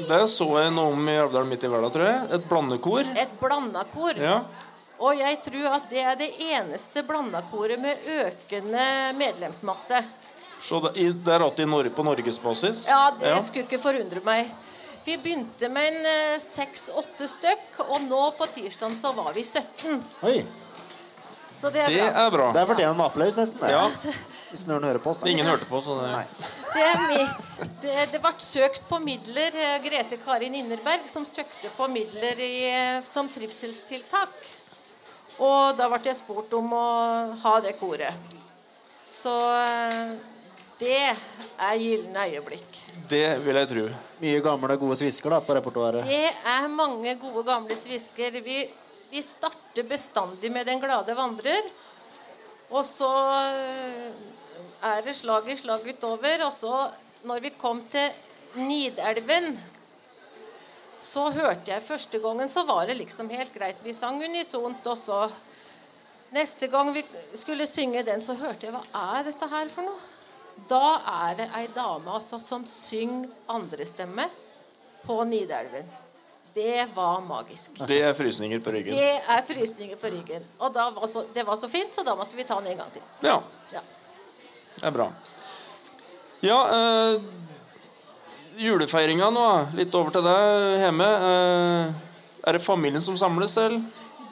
det 0.10 0.22
så 0.32 0.48
jeg 0.62 0.72
noe 0.76 0.94
om 0.94 1.10
i 1.12 1.16
Alvdal 1.20 1.46
midt 1.48 1.64
i 1.64 1.70
verden, 1.72 1.92
tror 1.92 2.06
jeg. 2.08 2.26
Et 2.36 2.48
blandekor. 2.50 3.08
Et 3.20 3.34
blandakor. 3.40 4.20
Ja. 4.20 4.42
Og 5.00 5.16
jeg 5.16 5.38
tror 5.46 5.68
at 5.78 5.86
det 5.92 6.02
er 6.04 6.16
det 6.20 6.30
eneste 6.44 7.04
blandakoret 7.08 7.80
med 7.80 8.08
økende 8.20 8.86
medlemsmasse. 9.16 10.02
Så 10.60 10.82
det, 10.90 11.06
er 11.28 11.40
alltid 11.46 11.64
i 11.64 11.70
Norge, 11.72 11.92
på 11.96 12.04
norgesbasis? 12.04 12.86
Ja, 12.92 13.12
det 13.16 13.38
skulle 13.46 13.64
ikke 13.68 13.80
forundre 13.80 14.20
meg. 14.26 14.50
Vi 15.06 15.16
begynte 15.18 15.70
med 15.72 15.94
en 15.94 16.08
eh, 16.10 16.40
seks-åtte 16.44 17.28
stykk, 17.32 17.80
og 17.88 18.02
nå 18.10 18.26
på 18.38 18.48
tirsdag 18.58 18.98
så 19.00 19.14
var 19.16 19.32
vi 19.34 19.44
17. 19.48 20.04
Oi. 20.28 20.42
Så 21.60 21.72
det 21.72 21.86
er 21.86 21.88
Det 21.96 22.02
bra. 22.04 22.26
er 22.26 22.36
bra. 22.36 22.50
Det 22.56 22.68
fortjener 22.68 22.94
en 22.98 23.06
applaus, 23.08 23.40
nesten. 23.40 23.72
Ja, 23.72 23.88
Hvis 24.50 24.66
noen 24.66 24.84
hører 24.88 24.98
på 25.02 25.12
oss. 25.12 25.20
da. 25.22 25.30
ingen 25.30 25.46
hørte 25.46 25.66
på, 25.70 25.82
så 25.82 25.98
det 26.02 26.24
Det, 26.74 27.28
det, 27.82 27.98
det 28.14 28.22
ble 28.22 28.32
søkt 28.38 28.88
på 28.90 29.00
midler. 29.04 29.54
eh, 29.54 29.78
Grete 29.84 30.18
Karin 30.24 30.56
Innerberg 30.56 31.06
som 31.10 31.26
søkte 31.26 31.70
på 31.76 31.88
midler 31.88 32.40
i, 32.40 32.56
eh, 32.70 33.04
som 33.06 33.30
trivselstiltak. 33.30 34.34
Og 35.40 35.78
da 35.78 35.88
ble 35.88 36.02
jeg 36.04 36.18
spurt 36.20 36.54
om 36.58 36.74
å 36.74 36.88
ha 37.44 37.56
det 37.62 37.78
koret. 37.80 38.14
Så 39.14 39.36
eh, 39.62 40.18
det 40.80 40.98
er 41.06 41.76
gylne 41.80 42.26
øyeblikk. 42.32 42.82
Det 43.10 43.40
vil 43.44 43.58
jeg 43.62 43.70
tro. 43.70 43.86
Mye 44.24 44.42
gamle, 44.44 44.78
gode 44.82 44.98
svisker 45.00 45.34
da, 45.36 45.42
på 45.44 45.58
repertoaret. 45.58 46.06
Det 46.08 46.30
er 46.30 46.68
mange 46.72 47.16
gode, 47.22 47.44
gamle 47.48 47.78
svisker. 47.78 48.42
Vi, 48.46 48.64
vi 49.12 49.22
starter 49.26 49.84
bestandig 49.84 50.52
med 50.52 50.66
'Den 50.66 50.82
glade 50.82 51.16
vandrer'. 51.16 51.70
Og 52.70 52.86
så 52.86 53.10
er 54.84 55.02
det 55.06 55.16
slag 55.16 55.48
i 55.50 55.56
slag 55.60 55.86
utover. 55.88 56.46
Og 56.48 56.54
så, 56.54 56.90
når 57.28 57.44
vi 57.46 57.52
kom 57.60 57.82
til 57.92 58.10
Nidelven, 58.56 59.54
så 61.02 61.30
hørte 61.32 61.72
jeg 61.72 61.86
første 61.86 62.20
gangen, 62.20 62.50
så 62.52 62.66
var 62.68 62.86
det 62.90 62.98
liksom 63.00 63.30
helt 63.32 63.54
greit. 63.56 63.80
Vi 63.84 63.94
sang 63.94 64.20
unisont, 64.24 64.88
og 64.88 64.98
så 64.98 65.30
Neste 66.30 66.68
gang 66.70 66.92
vi 66.94 67.02
skulle 67.34 67.66
synge 67.66 68.04
den, 68.06 68.22
så 68.22 68.36
hørte 68.38 68.68
jeg 68.68 68.74
hva 68.76 68.84
er 69.18 69.24
dette 69.26 69.48
her 69.50 69.70
for 69.74 69.88
noe? 69.88 69.98
Da 70.70 71.00
er 71.26 71.40
det 71.40 71.48
ei 71.58 71.64
dame 71.74 72.12
altså, 72.20 72.38
som 72.44 72.68
synger 72.70 73.32
andrestemme 73.50 74.28
på 75.08 75.16
Nidelven. 75.26 75.90
Det 76.54 76.86
var 76.94 77.22
magisk. 77.26 77.80
Det 77.90 77.98
er 78.04 78.14
frysninger 78.14 78.62
på 78.62 78.74
ryggen. 78.76 78.94
Det 78.98 79.16
er 79.26 79.42
frysninger 79.48 79.98
på 79.98 80.12
ryggen. 80.14 80.46
Og 80.60 80.74
da 80.76 80.90
var 80.94 81.10
så, 81.10 81.24
det 81.34 81.46
var 81.48 81.58
så 81.58 81.70
fint, 81.72 81.96
så 81.96 82.06
da 82.06 82.14
måtte 82.20 82.38
vi 82.38 82.46
ta 82.46 82.60
den 82.62 82.76
en 82.76 82.84
gang 82.84 82.94
til. 82.94 83.10
Ja, 83.26 83.40
Ja. 83.74 83.82
Det 84.80 84.88
er 84.88 84.96
bra. 84.96 85.10
Ja, 86.42 86.60
eh, 86.76 87.22
julefeiringa 88.64 89.30
nå. 89.36 89.48
Litt 89.76 89.96
over 89.96 90.12
til 90.16 90.24
deg 90.24 90.80
hjemme. 90.86 91.08
Eh, 91.30 91.94
er 92.48 92.56
det 92.58 92.64
familien 92.64 93.04
som 93.04 93.18
samles, 93.20 93.58
eller? 93.60 93.82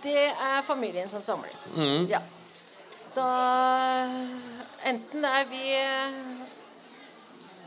Det 0.03 0.29
er 0.31 0.61
familien 0.63 1.09
som 1.11 1.23
samles. 1.23 1.67
mm. 1.75 2.07
Ja. 2.11 2.21
Da 3.17 3.27
Enten 4.87 5.25
er 5.25 5.45
vi 5.49 5.63
eh, 5.75 6.17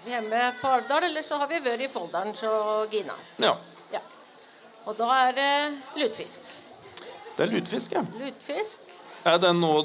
hjemme 0.08 0.52
på 0.60 0.68
Alvdal, 0.68 1.04
eller 1.10 1.22
så 1.26 1.36
har 1.42 1.50
vi 1.50 1.58
vært 1.60 1.84
i 1.84 1.88
Folldalen 1.92 2.32
og 2.48 2.92
Gina. 2.94 3.16
Ja. 3.42 3.56
Ja. 3.92 4.00
Og 4.86 4.96
da 4.96 5.08
er 5.26 5.34
det 5.36 5.50
lutefisk. 6.00 6.46
Det 7.36 7.44
er 7.44 7.52
lutefisk, 7.52 7.92
ja. 7.98 8.04
Lutfisk. 8.22 8.86
Er 9.28 9.36
det 9.42 9.52
noe 9.58 9.84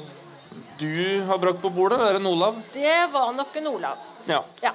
du 0.78 1.22
har 1.28 1.38
brakt 1.42 1.62
på 1.62 1.70
bordet, 1.72 2.00
er 2.00 2.16
det 2.16 2.20
en 2.20 2.28
Olav? 2.30 2.58
Det 2.72 2.96
var 3.12 3.32
nok 3.36 3.56
en 3.56 3.70
Olav. 3.74 4.10
Ja. 4.26 4.42
Ja. 4.62 4.72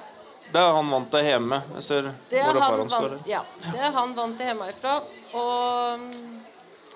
Det 0.52 0.60
er 0.60 0.74
han 0.76 0.90
vant 0.92 1.08
til 1.08 1.24
hjemme. 1.24 1.62
Jeg 1.78 1.84
ser 1.86 2.08
Det 2.28 2.40
er 2.40 2.50
hvor 2.52 2.60
han 2.60 2.90
vant, 2.90 3.28
ja, 3.28 3.40
det 3.70 3.78
er 3.80 3.94
han 3.94 4.10
vant 4.16 4.36
til 4.36 4.50
hjemmefra. 4.50 4.96
Og 5.40 6.02
mm, 6.02 6.34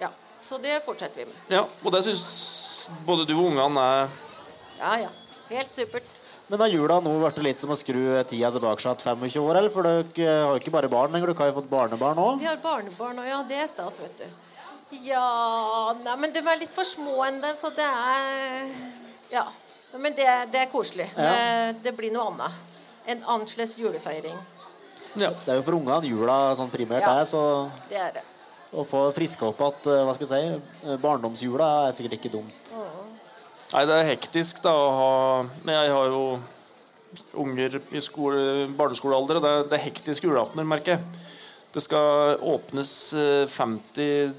ja, 0.02 0.10
så 0.44 0.58
det 0.60 0.82
fortsetter 0.84 1.22
vi 1.22 1.30
med. 1.30 1.38
Ja, 1.54 1.62
og 1.64 1.94
det 1.94 2.02
syns 2.04 2.26
både 3.06 3.24
du 3.28 3.32
og 3.38 3.46
ungene 3.48 3.86
er 3.94 4.12
Ja, 4.76 4.92
ja. 5.06 5.14
Helt 5.48 5.72
supert. 5.72 6.12
Men 6.48 6.60
har 6.62 6.70
jula 6.70 7.00
nå 7.02 7.14
blitt 7.18 7.38
litt 7.42 7.62
som 7.62 7.72
å 7.74 7.78
skru 7.78 8.02
tida 8.28 8.52
tilbake 8.54 8.82
til 8.82 9.08
25 9.08 9.40
år? 9.42 9.56
eller? 9.58 9.72
For 9.72 9.86
dere 9.86 10.34
har 10.44 10.52
jo 10.52 10.60
ikke 10.60 10.74
bare 10.74 10.90
barn 10.92 11.14
lenger, 11.14 11.32
dere 11.32 11.42
har 11.42 11.50
jo 11.50 11.56
fått 11.62 11.72
barnebarn 11.72 12.20
òg. 12.22 12.36
Vi 12.42 12.46
har 12.46 12.60
barnebarn, 12.62 13.22
òg, 13.22 13.30
ja, 13.30 13.40
det 13.48 13.62
er 13.64 13.70
stas, 13.70 13.98
vet 14.04 14.20
du. 14.20 14.45
Ja 14.90 15.92
Nei, 16.04 16.16
men 16.22 16.32
de 16.34 16.42
er 16.46 16.60
litt 16.60 16.74
for 16.74 16.86
små 16.86 17.16
ennå, 17.26 17.50
så 17.58 17.70
det 17.74 17.86
er 17.86 18.68
Ja. 19.32 19.46
Men 19.96 20.12
det, 20.12 20.26
det 20.52 20.60
er 20.60 20.68
koselig. 20.70 21.06
Ja. 21.16 21.30
Eh, 21.32 21.72
Det 21.82 21.92
blir 21.96 22.12
noe 22.12 22.26
annet. 22.30 22.52
En 23.08 23.22
annerledes 23.24 23.76
julefeiring. 23.78 24.36
Ja. 25.16 25.30
Det 25.30 25.48
er 25.48 25.56
jo 25.60 25.62
for 25.64 25.76
ungene 25.78 26.04
jula 26.10 26.36
sånn 26.58 26.70
primært 26.70 27.00
Ja. 27.06 27.14
er, 27.20 27.24
så 27.24 27.70
Det 27.88 27.96
er 27.96 28.12
det. 28.18 28.22
å 28.74 28.84
få 28.84 29.06
friska 29.14 29.46
opp 29.48 29.60
at, 29.62 29.86
eh, 29.86 30.02
hva 30.04 30.14
skal 30.14 30.26
jeg 30.26 30.60
si, 30.60 30.88
eh, 30.90 30.96
barndomsjula 30.98 31.88
er 31.88 31.92
sikkert 31.92 32.18
ikke 32.20 32.32
dumt. 32.32 32.74
Nei, 33.72 33.84
det 33.86 33.94
er 33.94 34.16
hektisk 34.16 34.60
da 34.62 34.70
å 34.70 34.90
ha 34.98 35.42
Men 35.64 35.74
jeg 35.74 35.90
har 35.90 36.06
jo 36.06 36.38
unger 37.34 37.80
i 37.92 38.00
skole, 38.00 38.68
barneskolealder, 38.76 39.36
og 39.36 39.42
det 39.42 39.50
er, 39.50 39.62
det 39.70 39.72
er 39.80 39.90
hektiske 39.90 40.28
julaftener, 40.28 40.64
merker 40.66 40.96
jeg. 40.96 41.00
Det 41.72 41.82
skal 41.82 42.36
åpnes 42.42 43.14
eh, 43.14 43.46
50 43.46 44.34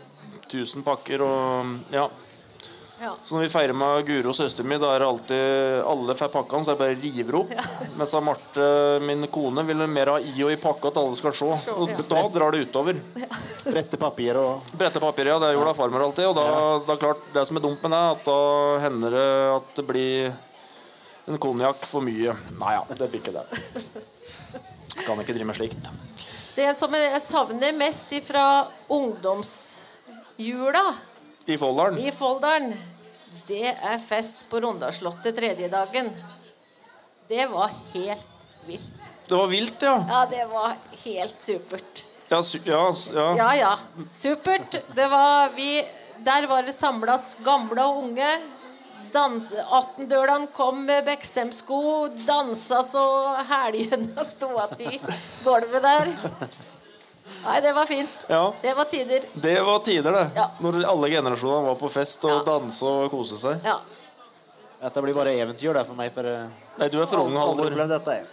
000 0.54 0.86
pakker, 0.86 1.24
og 1.26 1.93
ja. 1.93 2.08
Ja. 3.00 3.12
Så 3.24 3.36
når 3.36 3.43
vi 3.43 3.50
feirer 3.54 3.78
med 3.78 4.08
Guro 4.08 4.32
og 4.32 4.36
søsteren 4.36 4.70
min, 4.72 4.80
da 4.82 4.89
er 4.95 5.04
det 5.04 5.08
alltid 5.08 5.84
alle 5.86 6.16
får 6.18 6.32
pakkene, 6.34 6.66
så 6.66 6.74
jeg 6.74 6.80
bare 6.80 6.95
river 6.98 7.36
opp. 7.43 7.52
Mens 8.00 8.14
da 8.16 8.22
Marte, 8.26 8.70
min 9.06 9.28
kone, 9.34 9.66
vil 9.68 9.84
mer 9.91 10.14
ha 10.16 10.18
i 10.18 10.34
og 10.41 10.50
i 10.50 10.58
pakka 10.62 10.89
at 10.89 10.98
alle 11.04 11.20
skal 11.20 11.36
se. 11.38 11.76
Og 11.76 11.93
da 12.10 12.24
drar 12.34 12.56
det 12.56 12.64
utover. 12.66 12.98
Brette 13.68 14.02
papir 14.02 14.39
og 14.41 14.74
Brette 14.74 15.02
papir, 15.04 15.30
ja. 15.30 15.38
Det 15.43 15.54
gjorde 15.54 15.70
da 15.70 15.78
farmor 15.78 16.08
alltid. 16.08 16.26
Og 16.32 16.36
da, 16.39 16.48
da 16.88 16.98
klart, 16.98 17.30
det 17.36 17.45
som 17.45 17.62
er 17.62 17.66
dumt 17.68 17.86
med 17.86 17.93
det, 17.93 18.04
at 18.16 18.26
da 18.26 18.41
hender 18.88 19.18
det 19.20 19.30
at 19.54 19.72
det 19.78 19.88
blir 19.93 20.34
en 21.28 21.41
konjakk 21.43 21.86
for 21.86 22.02
mye. 22.02 22.34
Nei 22.58 22.76
ja, 22.80 22.84
det 22.89 23.12
blir 23.12 23.22
ikke 23.22 23.36
det. 23.36 23.45
Kan 25.04 25.22
ikke 25.22 25.38
drive 25.38 25.52
med 25.52 25.60
slikt. 25.60 25.91
Det 26.58 26.72
som 26.80 26.93
jeg 26.98 27.22
savner 27.22 27.76
mest 27.78 28.16
fra 28.26 28.48
ungdomsjula 30.38 30.94
I 31.46 31.58
Folldalen. 31.58 31.98
i 32.00 32.12
Folldalen, 32.12 32.74
det 33.48 33.72
er 33.72 34.00
fest 34.00 34.46
på 34.50 34.60
Rondalslottet 34.62 35.36
tredje 35.36 35.70
dagen. 35.70 36.10
Det 37.28 37.46
var 37.52 37.72
helt 37.94 38.26
vilt. 38.68 38.92
Det 39.28 39.36
var 39.36 39.48
vilt, 39.48 39.82
ja. 39.82 39.96
Ja, 40.10 40.26
det 40.30 40.46
var 40.52 40.76
helt 41.04 41.42
supert. 41.42 42.04
Ja, 42.30 42.42
su 42.44 42.60
ja, 42.66 42.84
ja. 43.14 43.36
Ja, 43.38 43.56
ja. 43.56 43.74
Supert. 44.14 44.82
Det 44.96 45.08
var 45.08 45.50
vi 45.56 45.84
Der 46.26 46.48
var 46.48 46.64
det 46.64 46.74
samlas 46.74 47.38
gamle 47.46 47.84
og 47.86 48.04
unge. 48.04 48.30
Dans, 49.14 49.52
18-dølene 49.54 50.48
kom 50.52 50.82
med 50.86 51.06
Beksem-sko, 51.06 52.08
dansa 52.26 52.82
så 52.84 53.04
helgene 53.48 54.26
sto 54.34 54.50
igjen 54.58 54.98
i 54.98 55.00
gulvet 55.46 55.84
der. 55.86 56.10
Nei, 57.48 57.60
det 57.64 57.74
var 57.76 57.86
fint. 57.88 58.26
Ja. 58.30 58.41
Det 58.62 58.74
var 58.76 58.86
tider. 58.91 59.28
Det 59.34 59.54
var 59.64 59.80
tider, 59.86 60.12
det. 60.18 60.26
Ja. 60.36 60.48
Når 60.64 60.82
alle 60.89 61.10
generasjoner 61.14 61.64
var 61.70 61.78
på 61.80 61.89
fest 61.91 62.26
og 62.28 62.34
Ja. 62.34 62.43
danse 62.60 62.84
og 62.86 63.12
kose 63.14 63.38
seg. 63.39 63.64
Ja. 63.64 63.78
Dette 64.82 65.02
blir 65.02 65.16
bare 65.16 65.32
eventyr 65.34 65.74
det 65.74 65.86
for 65.88 65.95
meg. 65.98 66.12
For 66.14 66.28
eh, 66.28 66.48
Nei, 66.78 66.89
du 66.89 67.00
er 67.02 67.08
for 67.08 67.24
ung, 67.24 67.34
Halvor. 67.39 67.72
jeg. 67.72 68.26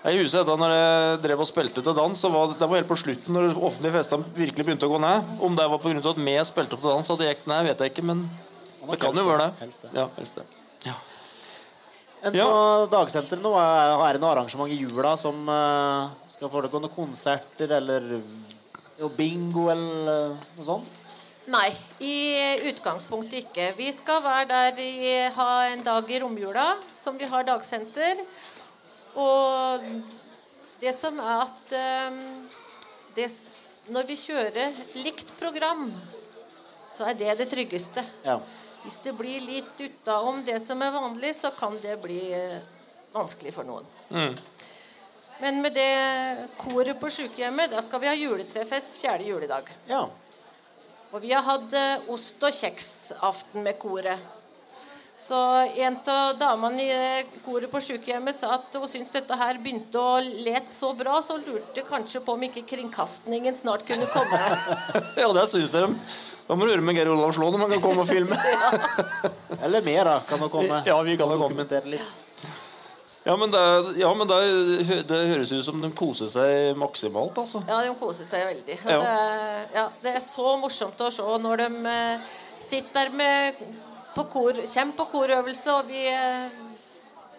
Jeg 0.00 0.16
husker 0.22 0.44
dette 0.44 0.56
når 0.56 0.70
jeg 0.72 1.22
drev 1.24 1.40
og 1.40 1.48
spilte 1.48 1.82
til 1.84 1.94
dans. 1.96 2.16
Så 2.20 2.30
var, 2.32 2.54
det 2.56 2.68
var 2.68 2.76
helt 2.78 2.88
på 2.88 2.96
slutten 2.96 3.34
når 3.36 3.56
offentlige 3.58 3.92
fester 3.98 4.22
virkelig 4.36 4.64
begynte 4.64 4.86
å 4.88 4.92
gå 4.94 5.00
ned. 5.00 5.24
Om 5.40 5.56
det 5.56 5.66
var 5.70 5.78
pga. 5.78 5.98
at 5.98 6.16
vi 6.16 6.36
spilte 6.44 6.76
opp 6.76 6.80
til 6.80 6.90
dans 6.90 7.10
at 7.10 7.18
det 7.18 7.34
gikk 7.34 7.46
ned, 7.50 7.66
vet 7.66 7.78
jeg 7.84 7.92
ikke. 7.92 8.04
Men 8.04 8.28
det 8.90 9.00
kan 9.00 9.14
jo 9.16 9.24
være 9.26 9.48
det. 9.48 9.52
Helst 9.60 9.82
det. 9.82 9.90
Ja, 9.94 10.08
helst 10.16 10.36
det. 10.36 10.44
Ja. 10.86 10.94
Enn 12.22 12.34
Ja. 12.36 12.44
på 12.44 12.88
dagsenteret 12.92 13.40
nå, 13.40 13.54
er 13.56 14.12
det 14.12 14.20
noe 14.20 14.32
arrangement 14.34 14.68
i 14.70 14.76
jula 14.76 15.14
som 15.16 15.38
eh, 15.48 16.10
skal 16.34 16.50
foregå 16.52 16.80
noen 16.82 16.92
konserter 16.92 17.70
eller 17.78 18.20
bingo 19.16 19.70
eller 19.72 20.34
noe 20.58 20.66
sånt? 20.66 21.06
Nei, 21.50 21.70
i 22.04 22.16
utgangspunktet 22.68 23.46
ikke. 23.46 23.70
Vi 23.78 23.88
skal 23.96 24.20
være 24.22 24.44
der 24.50 24.82
i, 24.84 25.14
ha 25.34 25.48
en 25.72 25.82
dag 25.82 26.10
i 26.12 26.20
romjula 26.20 26.66
som 27.00 27.16
vi 27.18 27.24
har 27.26 27.46
dagsenter. 27.48 28.20
Og 29.18 29.82
det 30.82 30.92
som 30.94 31.16
er 31.18 31.46
at 31.48 31.72
ehm, 31.74 32.20
det, 33.16 33.26
når 33.90 34.06
vi 34.12 34.18
kjører 34.20 34.76
likt 35.00 35.32
program, 35.40 35.88
så 36.94 37.08
er 37.10 37.16
det 37.18 37.38
det 37.40 37.48
tryggeste. 37.50 38.04
Ja. 38.28 38.36
Hvis 38.84 39.00
det 39.04 39.12
blir 39.18 39.42
litt 39.44 39.80
utaom 39.80 40.40
det 40.46 40.56
som 40.64 40.80
er 40.82 40.94
vanlig, 40.94 41.34
så 41.36 41.50
kan 41.56 41.76
det 41.82 41.98
bli 42.02 42.20
eh, 42.32 42.56
vanskelig 43.12 43.52
for 43.54 43.68
noen. 43.68 43.86
Mm. 44.10 44.34
Men 45.40 45.60
med 45.64 45.76
det 45.76 46.48
koret 46.60 46.98
på 47.00 47.08
sykehjemmet, 47.12 47.72
da 47.72 47.80
skal 47.84 48.02
vi 48.02 48.08
ha 48.10 48.16
juletrefest 48.16 48.98
fjerde 49.00 49.28
juledag. 49.28 49.70
ja. 49.88 50.08
Og 51.10 51.24
vi 51.24 51.32
har 51.32 51.42
hatt 51.42 51.72
eh, 51.74 52.10
ost- 52.14 52.44
og 52.46 52.54
kjeksaften 52.54 53.64
med 53.66 53.74
koret. 53.82 54.20
Så 55.20 55.36
en 55.76 55.96
av 56.08 56.38
damene 56.40 56.82
i 56.82 57.24
koret 57.44 57.68
på 57.70 57.80
sykehjemmet 57.84 58.34
sa 58.34 58.54
at 58.56 58.72
hun 58.74 58.88
syntes 58.88 59.12
dette 59.14 59.36
her 59.36 59.58
begynte 59.60 60.00
å 60.00 60.14
lete 60.24 60.72
så 60.72 60.94
bra, 60.96 61.18
så 61.22 61.36
lurte 61.36 61.84
kanskje 61.86 62.22
på 62.24 62.34
om 62.38 62.46
ikke 62.48 62.62
kringkastingen 62.70 63.58
snart 63.58 63.84
kunne 63.86 64.08
komme. 64.10 64.40
ja, 65.20 65.28
det 65.36 65.44
syns 65.52 65.76
jeg. 65.76 65.92
Da 66.48 66.56
må 66.56 66.64
du 66.66 66.72
høre 66.72 66.82
med 66.82 66.96
Geir 66.98 67.12
Olav 67.12 67.34
Slå 67.36 67.50
når 67.52 67.62
man 67.66 67.74
kan 67.76 67.82
komme 67.84 68.02
og 68.02 68.08
filme. 68.10 68.38
Eller 69.68 69.84
mer, 69.86 70.08
da. 70.08 70.16
Kan 70.26 70.40
det 70.42 70.48
komme. 70.56 70.80
Ja, 70.88 70.96
vi 71.06 71.14
kan 71.20 71.28
komme. 71.28 71.44
dokumentere 71.44 71.92
litt. 71.98 72.26
Ja, 73.28 73.36
men, 73.36 73.50
det, 73.52 73.60
ja, 74.00 74.08
men 74.16 74.24
det, 74.26 74.38
det 75.04 75.18
høres 75.34 75.52
ut 75.52 75.64
som 75.66 75.82
de 75.84 75.90
koser 75.92 76.30
seg 76.32 76.78
maksimalt, 76.80 77.36
altså. 77.42 77.60
Ja, 77.68 77.82
de 77.84 77.92
koser 78.00 78.24
seg 78.24 78.46
veldig. 78.48 78.78
Ja. 78.88 78.96
Det, 79.04 79.12
er- 79.12 79.68
ja, 79.76 79.84
det 80.00 80.14
er 80.16 80.24
så 80.24 80.54
morsomt 80.64 81.04
å 81.04 81.12
se 81.12 81.26
når 81.44 81.66
de 81.66 81.68
eh, 81.92 82.32
sitter 82.64 83.12
der 83.12 83.14
med 83.20 83.60
på 84.14 84.24
kor, 84.32 84.58
kommer 84.74 84.96
på 84.98 85.08
korøvelse, 85.12 85.78
og 85.78 85.88
vi 85.90 86.04
eh, 86.10 86.58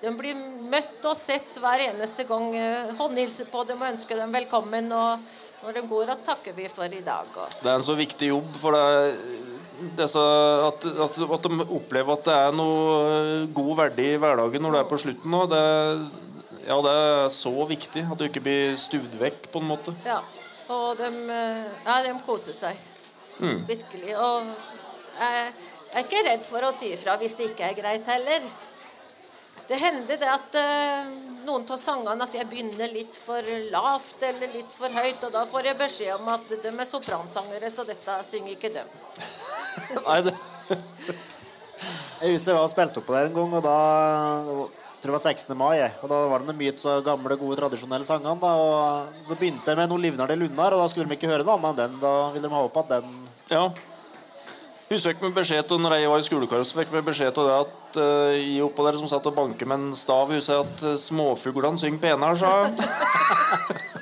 de 0.01 0.09
blir 0.17 0.37
møtt 0.71 1.03
og 1.05 1.13
sett 1.17 1.59
hver 1.61 1.83
eneste 1.91 2.25
gang. 2.25 2.47
eh, 2.57 2.93
Håndhilser 2.97 3.49
på 3.51 3.63
dem 3.69 3.81
og 3.83 3.91
ønsker 3.93 4.17
dem 4.17 4.33
velkommen. 4.33 4.89
Og 4.97 5.19
når 5.61 5.77
de 5.77 5.83
går, 5.91 6.09
at 6.15 6.23
takker 6.25 6.55
vi 6.57 6.65
for 6.73 6.89
i 6.89 7.03
dag. 7.05 7.27
Det 7.61 7.69
er 7.69 7.75
en 7.75 7.85
så 7.85 7.93
viktig 7.97 8.31
jobb 8.31 8.55
for 8.57 8.73
det, 8.73 10.07
så 10.09 10.23
at, 10.71 10.87
at, 11.05 11.19
at 11.37 11.45
de 11.45 11.67
opplever 11.77 12.13
at 12.17 12.25
det 12.25 12.33
er 12.33 12.57
noe 12.57 13.45
god 13.53 13.71
verdi 13.83 14.07
i 14.15 14.19
hverdagen 14.21 14.61
når 14.65 14.73
du 14.73 14.79
er 14.79 14.89
på 14.89 14.99
slutten 15.03 15.33
nå. 15.33 15.43
Det, 15.51 15.61
ja, 16.65 16.77
det 16.85 16.93
er 16.97 17.29
så 17.33 17.53
viktig 17.69 18.07
at 18.07 18.17
du 18.17 18.25
ikke 18.25 18.43
blir 18.45 18.77
stuvd 18.81 19.19
vekk, 19.21 19.51
på 19.53 19.61
en 19.61 19.69
måte. 19.69 19.93
ja, 20.05 20.17
og 20.71 20.97
de, 20.97 21.09
eh, 21.29 21.65
ja, 21.85 22.01
de 22.07 22.15
koser 22.25 22.57
seg. 22.57 22.87
Virkelig. 23.41 24.15
Og 24.17 24.49
jeg 25.21 25.53
er 25.99 26.05
ikke 26.05 26.25
redd 26.27 26.43
for 26.47 26.67
å 26.67 26.73
si 26.75 26.91
ifra 26.95 27.17
hvis 27.21 27.37
det 27.39 27.51
ikke 27.51 27.69
er 27.69 27.77
greit 27.77 28.07
heller. 28.09 28.45
Det 29.67 29.77
hender 29.79 30.19
det 30.19 30.27
at 30.27 30.55
eh, 30.59 31.11
noen 31.45 31.63
av 31.63 31.79
sangene 31.79 32.25
at 32.25 32.33
jeg 32.35 32.47
begynner 32.49 32.91
litt 32.91 33.15
for 33.15 33.45
lavt 33.71 34.23
eller 34.27 34.51
litt 34.55 34.71
for 34.73 34.91
høyt, 34.91 35.23
og 35.27 35.31
da 35.31 35.45
får 35.47 35.69
jeg 35.69 35.79
beskjed 35.79 36.15
om 36.17 36.31
at 36.33 36.49
de 36.51 36.73
er 36.73 36.89
sopransangere, 36.89 37.71
så 37.71 37.85
dette 37.87 38.17
synger 38.27 38.57
ikke 38.57 38.73
dem. 38.73 38.89
Nei, 40.07 40.19
det, 40.27 40.35
Jeg 42.21 42.35
husker 42.35 42.51
jeg 42.51 42.57
var 42.59 42.67
og 42.67 42.69
spilte 42.69 43.01
opp 43.01 43.07
på 43.07 43.15
der 43.15 43.31
en 43.31 43.37
gang, 43.37 43.53
og 43.57 43.63
da 43.65 43.77
jeg 45.01 45.07
tror 45.07 45.15
det 45.15 45.17
var 45.17 45.23
16. 45.31 45.55
mai. 45.57 45.77
Og 46.03 46.09
Da 46.11 46.17
var 46.29 46.43
det 46.45 46.53
mye 46.53 46.73
så 46.77 46.99
gamle, 47.01 47.33
gode, 47.33 47.55
tradisjonelle 47.57 48.05
sangene. 48.05 48.35
da, 48.37 48.51
og 48.53 49.07
Så 49.25 49.33
begynte 49.33 49.65
jeg 49.65 49.79
med 49.79 49.89
noen 49.89 50.03
livnar 50.03 50.29
til 50.29 50.37
Lunnar, 50.43 50.75
og 50.75 50.83
da 50.83 50.89
skulle 50.91 51.09
de 51.09 51.17
ikke 51.17 51.31
høre 51.31 51.47
noe 51.47 51.55
annet 51.57 51.71
enn 51.71 51.79
den. 51.79 51.95
Da 52.03 52.11
ville 52.29 52.45
de 52.45 52.53
ha 52.53 52.61
opp 52.67 52.77
at 52.77 52.91
den 52.91 53.15
ja. 53.49 53.63
Husker 54.91 55.13
fikk 55.13 55.21
med 55.23 55.35
beskjed 55.37 55.69
til 55.69 55.79
når 55.79 55.93
jeg 55.95 56.09
var 56.11 56.19
i 56.19 56.23
skolekar, 56.25 56.63
så 56.67 56.75
fikk 56.81 56.89
vi 56.91 57.01
beskjed 57.07 57.31
til 57.31 57.45
det 57.47 57.53
at 57.61 57.99
uh, 58.01 58.33
I 58.35 58.57
oppå 58.59 58.83
der 58.83 58.97
som 58.99 59.07
satt 59.07 59.29
og 59.29 59.37
banket 59.37 59.69
med 59.71 59.79
en 59.79 59.93
stav, 59.95 60.27
husker 60.27 60.57
jeg 60.57 60.65
at 60.67 60.83
uh, 60.83 60.97
småfuglene 60.99 61.79
synger 61.79 62.01
penere, 62.03 62.35
sa 62.41 62.49
jeg. 62.65 62.73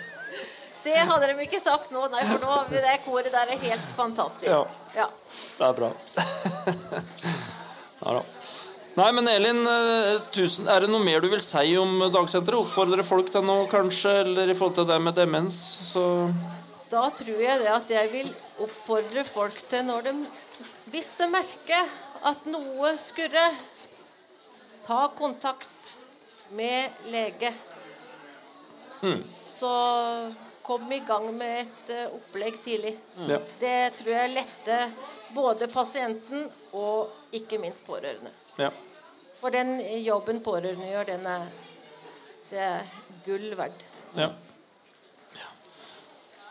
Det 0.89 0.95
hadde 0.95 1.27
de 1.29 1.45
ikke 1.45 1.59
sagt 1.61 1.91
nå, 1.93 2.01
nei, 2.09 2.23
for 2.25 2.41
nå 2.41 2.55
det 2.71 2.95
koret 3.03 3.29
der 3.29 3.51
er 3.53 3.61
helt 3.61 3.89
fantastisk. 3.93 4.49
Ja. 4.49 4.63
Ja. 4.95 5.05
Det 5.59 5.67
er 5.67 5.75
bra. 5.77 5.89
ja. 8.07 8.23
Nei, 8.97 9.09
men 9.13 9.29
Elin, 9.29 9.59
eh, 9.69 10.17
tusen, 10.33 10.67
er 10.71 10.83
det 10.83 10.89
noe 10.89 11.03
mer 11.03 11.21
du 11.21 11.29
vil 11.29 11.43
si 11.43 11.75
om 11.77 11.99
dagsenteret? 12.09 12.57
Oppfordre 12.63 13.05
folk 13.05 13.29
til 13.35 13.45
noe, 13.45 13.67
kanskje? 13.69 14.15
Eller 14.23 14.49
i 14.49 14.57
forhold 14.57 14.79
til 14.79 14.89
det 14.89 14.97
med 15.03 15.19
demens? 15.19 15.59
Så 15.91 16.03
Da 16.89 17.05
tror 17.13 17.43
jeg 17.43 17.61
det 17.61 17.69
at 17.75 17.93
jeg 17.99 18.11
vil 18.15 18.31
oppfordre 18.65 19.27
folk 19.27 19.61
til 19.69 19.85
når 19.91 20.09
de 20.09 20.15
Hvis 20.89 21.11
du 21.19 21.25
merker 21.29 21.89
at 22.29 22.45
noe 22.49 22.93
skurrer, 22.99 23.55
ta 24.85 25.03
kontakt 25.17 25.91
med 26.57 26.89
lege. 27.13 27.51
Så 29.59 29.71
kom 30.65 30.91
i 30.93 30.99
gang 31.07 31.29
med 31.37 31.61
et 31.63 31.91
eh, 31.95 32.11
opplegg 32.13 32.57
tidlig. 32.63 32.95
ja. 33.27 33.37
Det 33.59 33.77
tror 33.99 34.11
jeg 34.13 34.33
letter 34.35 34.91
både 35.33 35.67
pasienten 35.71 36.45
og 36.77 37.09
ikke 37.33 37.57
minst 37.61 37.85
pårørende. 37.87 38.31
ja. 38.57 38.69
For 39.39 39.49
den 39.55 39.77
jobben 40.03 40.41
pårørende 40.43 40.89
gjør, 40.89 41.05
den 41.07 41.25
er, 41.31 41.45
det 42.49 42.59
er 42.59 42.89
gull 43.25 43.53
verdt. 43.57 43.85
ja. 44.17 44.27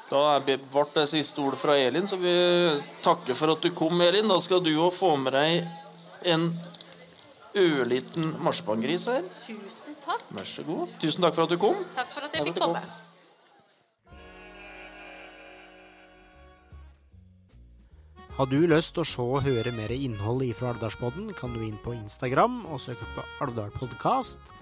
Da 0.09 0.21
er 0.39 0.45
ble 0.47 0.85
det 0.95 1.05
siste 1.11 1.43
ordet 1.45 1.59
fra 1.61 1.75
Elin, 1.77 2.07
så 2.09 2.17
vi 2.17 2.33
takker 3.05 3.37
for 3.37 3.53
at 3.53 3.65
du 3.65 3.69
kom, 3.77 4.01
Elin. 4.01 4.31
Da 4.31 4.39
skal 4.41 4.63
du 4.65 4.71
òg 4.81 4.95
få 4.97 5.13
med 5.21 5.37
deg 5.37 5.67
en 6.33 6.49
ørliten 7.59 8.33
marsipangris 8.45 9.05
her. 9.13 9.27
Tusen 9.45 9.99
takk. 10.05 10.25
Vær 10.33 10.49
så 10.49 10.65
god. 10.65 10.97
Tusen 11.03 11.27
takk 11.27 11.37
for 11.37 11.45
at 11.45 11.53
du 11.53 11.61
kom. 11.61 11.85
Takk 11.97 12.11
for 12.15 12.25
at 12.25 12.39
jeg 12.39 12.49
fikk 12.49 12.63
komme. 12.63 12.83
Har 18.39 18.47
du 18.47 18.61
lyst 18.71 18.95
til 18.95 19.03
å 19.03 19.09
se 19.11 19.25
og 19.25 19.41
høre 19.43 19.73
mer 19.75 19.91
innhold 19.91 20.45
ifra 20.47 20.71
Alvdalspodden, 20.71 21.33
kan 21.35 21.57
du 21.57 21.65
inn 21.67 21.79
på 21.83 21.91
Instagram 21.97 22.61
og 22.71 22.79
søke 22.81 23.09
på 23.17 23.25
Alvdal 23.43 23.73
Podcast. 23.75 24.53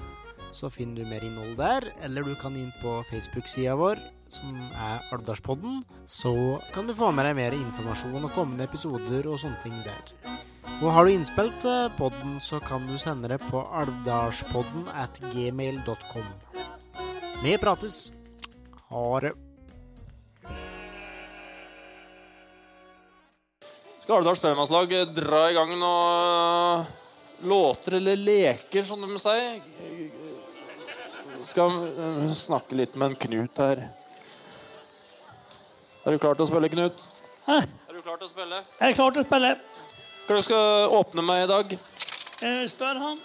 Så 0.56 0.70
finner 0.72 1.02
du 1.02 1.10
mer 1.10 1.22
innhold 1.26 1.58
der, 1.60 1.90
eller 2.00 2.24
du 2.24 2.32
kan 2.40 2.56
inn 2.56 2.72
på 2.80 3.02
Facebook-sida 3.10 3.76
vår, 3.76 4.00
som 4.32 4.56
er 4.72 5.06
Alvdalspodden. 5.14 5.82
Så 6.06 6.34
kan 6.74 6.86
du 6.88 6.94
få 6.96 7.12
med 7.14 7.28
deg 7.28 7.38
mer 7.38 7.56
informasjon 7.56 8.26
og 8.26 8.34
kommende 8.34 8.66
episoder 8.66 9.28
og 9.30 9.40
sånne 9.42 9.62
ting 9.62 9.78
der. 9.86 10.12
Og 10.82 10.90
har 10.92 11.06
du 11.06 11.14
innspilt 11.14 11.64
podden, 11.96 12.36
så 12.42 12.60
kan 12.60 12.84
du 12.88 12.98
sende 13.00 13.30
det 13.32 13.40
på 13.46 13.62
alvdalspodden 13.80 14.88
at 14.92 15.20
gmail.com. 15.32 16.28
Vi 17.42 17.56
prates. 17.62 18.10
Ha 18.90 19.08
det. 19.24 19.32
Skal 24.06 24.20
Alvdals 24.20 24.38
Spellemannslag 24.38 24.92
dra 25.16 25.40
i 25.50 25.54
gang 25.56 25.72
noen 25.80 26.84
låter 27.50 27.96
eller 27.98 28.16
leker, 28.16 28.84
som 28.86 29.02
de 29.02 29.18
sier? 29.18 29.56
Skal 31.42 31.74
snakke 32.30 32.78
litt 32.78 32.94
med 32.94 33.10
en 33.10 33.18
Knut 33.24 33.58
her. 33.58 33.82
Er 36.06 36.14
du 36.14 36.20
klar 36.22 36.36
til 36.38 36.44
å 36.44 36.46
spille, 36.46 36.68
Knut? 36.70 37.00
Hæ? 37.48 37.56
Er 37.66 37.96
du 37.96 37.98
klar 37.98 38.18
til 38.20 38.28
å 38.28 38.30
spille? 38.30 38.60
Jeg 38.78 38.92
er 38.92 38.94
klar 38.94 39.14
til 39.14 39.24
å 39.24 39.26
spille. 39.26 39.48
Hva 40.26 40.36
du 40.38 40.44
skal 40.46 40.92
åpne 40.94 41.24
med 41.26 41.40
i 41.42 41.48
dag? 41.50 41.72
Eh, 42.46 42.60
Spør 42.70 43.00
han. 43.02 43.18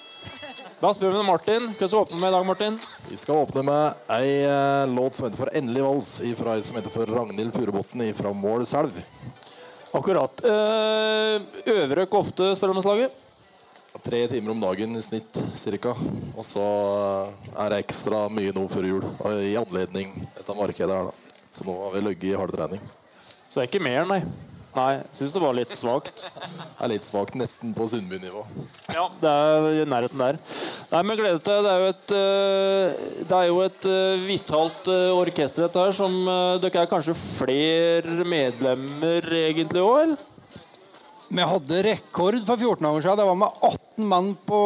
Da 0.81 0.89
spør 0.97 1.13
vi 1.13 1.19
med 1.19 1.27
Martin. 1.27 1.67
Hva 1.77 1.85
skal 1.85 1.91
du 1.93 1.99
åpne 2.07 2.21
med 2.23 2.31
i 2.31 2.33
dag, 2.33 2.47
Martin? 2.47 2.79
Vi 3.05 3.19
skal 3.21 3.43
åpne 3.43 3.63
med 3.67 4.01
ei 4.17 4.31
eh, 4.49 4.89
låt 4.95 5.13
som 5.13 5.27
heter 5.27 5.37
for 5.43 5.53
'Endelig 5.53 5.85
vals' 5.85 6.35
fra 6.41 6.55
ei 6.57 6.65
som 6.65 6.79
heter 6.79 6.89
for 6.89 7.05
Ragnhild 7.05 7.53
Furubotn 7.53 8.01
fra 8.17 8.33
Målselv. 8.33 8.97
Akkurat. 9.93 10.41
Eh, 10.41 11.37
øver 11.69 11.95
dere 11.95 12.07
ofte 12.17 12.55
Spellemannslaget? 12.57 13.11
Tre 14.01 14.27
timer 14.27 14.55
om 14.55 14.61
dagen 14.61 14.95
i 14.97 15.01
snitt 15.05 15.37
ca. 15.81 15.93
Og 16.33 16.45
så 16.45 16.65
eh, 16.65 17.61
er 17.61 17.69
det 17.69 17.83
ekstra 17.85 18.25
mye 18.33 18.57
nå 18.57 18.65
før 18.73 18.89
jul 18.89 19.05
i 19.37 19.53
anledning 19.53 20.09
dette 20.33 20.57
markedet 20.57 20.97
her. 20.97 21.11
da. 21.11 21.30
Så 21.51 21.67
nå 21.67 21.75
har 21.83 21.91
vi 21.97 22.01
ligget 22.05 22.31
i 22.31 22.37
hardtrening. 22.39 22.81
Så 23.49 23.59
det 23.59 23.65
er 23.65 23.69
ikke 23.71 23.83
mer, 23.83 24.05
nei. 24.07 24.21
Nei, 24.71 25.01
Syns 25.11 25.33
det 25.35 25.41
var 25.43 25.55
litt 25.57 25.73
svakt. 25.75 26.21
Det 26.23 26.85
er 26.85 26.91
litt 26.93 27.03
svakt, 27.03 27.35
nesten 27.35 27.73
på 27.75 27.83
Sundby-nivå. 27.91 28.45
Ja, 28.95 29.09
det 29.19 29.31
er 29.31 29.65
i 29.81 29.87
nærheten 29.91 30.21
der. 30.21 30.37
Nei, 30.93 31.01
men 31.03 31.19
glede 31.19 31.41
deg. 31.43 31.65
Det 31.65 31.73
er 31.73 31.81
jo 31.81 31.89
et, 31.91 32.13
eh, 32.15 33.01
det 33.27 33.35
er 33.41 33.49
jo 33.49 33.57
et 33.65 33.87
eh, 33.91 34.23
vitalt 34.29 34.87
eh, 34.93 35.09
orkester, 35.11 35.65
dette 35.67 35.83
her, 35.83 35.91
som 35.97 36.15
Dere 36.63 36.85
er 36.85 36.91
kanskje 36.91 37.17
flere 37.19 38.23
medlemmer 38.31 39.27
egentlig 39.41 39.83
òg, 39.83 39.97
eller? 40.05 40.23
Vi 41.31 41.43
hadde 41.47 41.83
rekord 41.87 42.39
for 42.47 42.59
14 42.59 42.87
år 42.87 43.03
siden. 43.03 43.19
Det 43.19 43.27
var 43.27 43.37
med 43.39 43.59
18 43.67 44.07
mann 44.07 44.31
på 44.47 44.61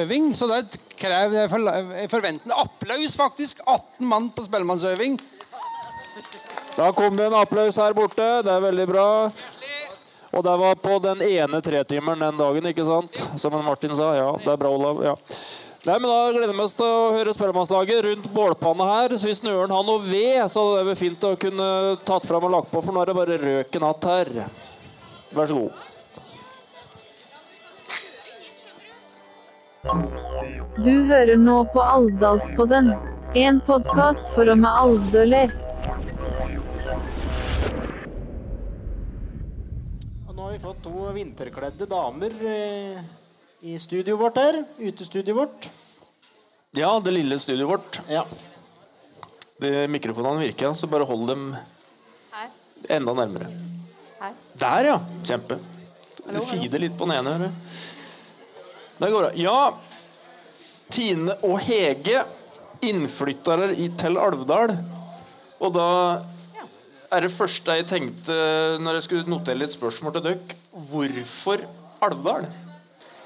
øving. 0.00 0.32
Så 0.36 0.48
det 0.48 0.80
krev 1.00 1.36
forventende 1.52 2.52
for- 2.56 2.64
applaus, 2.64 3.16
faktisk. 3.16 3.60
18 3.66 4.08
mann 4.08 4.28
på 4.36 4.44
spellemannsøving. 4.44 5.16
Da 6.80 6.92
kom 6.92 7.16
det 7.16 7.26
en 7.28 7.34
applaus 7.36 7.76
her 7.76 7.92
borte. 7.92 8.26
Det 8.40 8.48
er 8.48 8.62
veldig 8.64 8.86
bra. 8.88 9.08
Og 10.30 10.44
det 10.46 10.52
var 10.62 10.78
på 10.80 10.94
den 11.04 11.20
ene 11.26 11.60
tretimeren 11.60 12.22
den 12.24 12.38
dagen, 12.38 12.68
ikke 12.70 12.86
sant? 12.88 13.18
Som 13.42 13.52
Martin 13.66 13.92
sa. 13.98 14.14
Ja, 14.16 14.30
det 14.40 14.48
er 14.48 14.62
bra, 14.62 14.70
Olav. 14.72 15.02
Ja. 15.04 15.12
Nei, 15.84 15.98
men 15.98 16.08
Da 16.08 16.32
gleder 16.32 16.56
vi 16.56 16.64
oss 16.64 16.78
til 16.78 16.88
å 16.88 17.12
høre 17.18 17.36
Spellemannslaget 17.36 18.04
rundt 18.06 18.32
bålpanna 18.32 18.88
her. 18.94 19.16
Så 19.20 19.28
hvis 19.28 19.44
Nøren 19.44 19.76
har 19.76 19.84
noe 19.84 20.00
ved, 20.06 20.40
så 20.48 20.64
hadde 20.64 20.80
det 20.80 20.88
vært 20.88 21.02
fint 21.04 21.28
å 21.28 21.36
kunne 21.44 21.70
tatt 22.08 22.28
fram 22.32 22.48
og 22.48 22.56
lagt 22.56 22.72
på, 22.72 22.80
for 22.80 22.96
nå 22.96 23.04
er 23.04 23.12
det 23.12 23.18
bare 23.20 23.40
røken 23.44 23.88
att 23.92 24.10
her. 24.14 24.34
Vær 25.36 25.46
så 25.52 25.60
god. 25.60 25.72
Du 30.80 30.94
hører 31.12 31.36
nå 31.36 31.64
på 31.74 31.80
Alvdalspodden, 31.84 32.94
en 33.36 33.60
podkast 33.68 34.32
for 34.32 34.48
og 34.48 34.64
med 34.64 34.80
alvdøler. 34.84 35.69
Har 40.50 40.58
vi 40.58 40.62
fått 40.64 40.82
to 40.82 41.12
vinterkledde 41.14 41.86
damer 41.86 42.32
eh, 42.42 42.98
i 43.70 43.76
studioet 43.78 44.18
vårt 44.18 44.38
her. 44.40 44.56
Utestudioet 44.82 45.36
vårt. 45.36 45.68
Ja, 46.74 46.88
det 47.04 47.12
lille 47.14 47.38
studioet 47.38 47.68
vårt. 47.70 48.00
Ja. 48.10 48.24
Det- 49.60 49.88
Mikrofonene 49.90 50.40
virker, 50.42 50.72
så 50.74 50.86
bare 50.90 51.06
hold 51.06 51.28
dem 51.28 51.44
Her. 52.32 52.48
enda 52.96 53.14
nærmere. 53.14 53.46
Her. 54.18 54.32
Der, 54.58 54.84
ja. 54.90 54.96
Kjempe. 55.22 55.58
Du 56.32 56.40
fider 56.50 56.78
litt 56.82 56.98
på 56.98 57.06
den 57.06 57.14
ene. 57.20 57.30
hører 57.30 57.46
jeg. 57.46 57.54
Det 58.98 59.10
går 59.12 59.22
bra. 59.22 59.30
Ja, 59.34 59.74
Tine 60.90 61.38
og 61.46 61.60
Hege 61.62 62.24
innflyttere 62.82 63.70
i 63.78 63.86
til 64.02 64.18
Alvdal. 64.18 64.74
Og 65.60 65.72
da 65.78 65.88
er 67.10 67.26
det 67.26 67.32
første 67.34 67.76
jeg 67.78 67.88
tenkte 67.90 68.34
når 68.82 68.98
jeg 68.98 69.06
skulle 69.08 69.30
notere 69.30 69.58
litt 69.58 69.74
spørsmål 69.74 70.16
til 70.16 70.26
dere. 70.28 70.56
Hvorfor 70.90 71.64
Alvdal? 72.06 72.46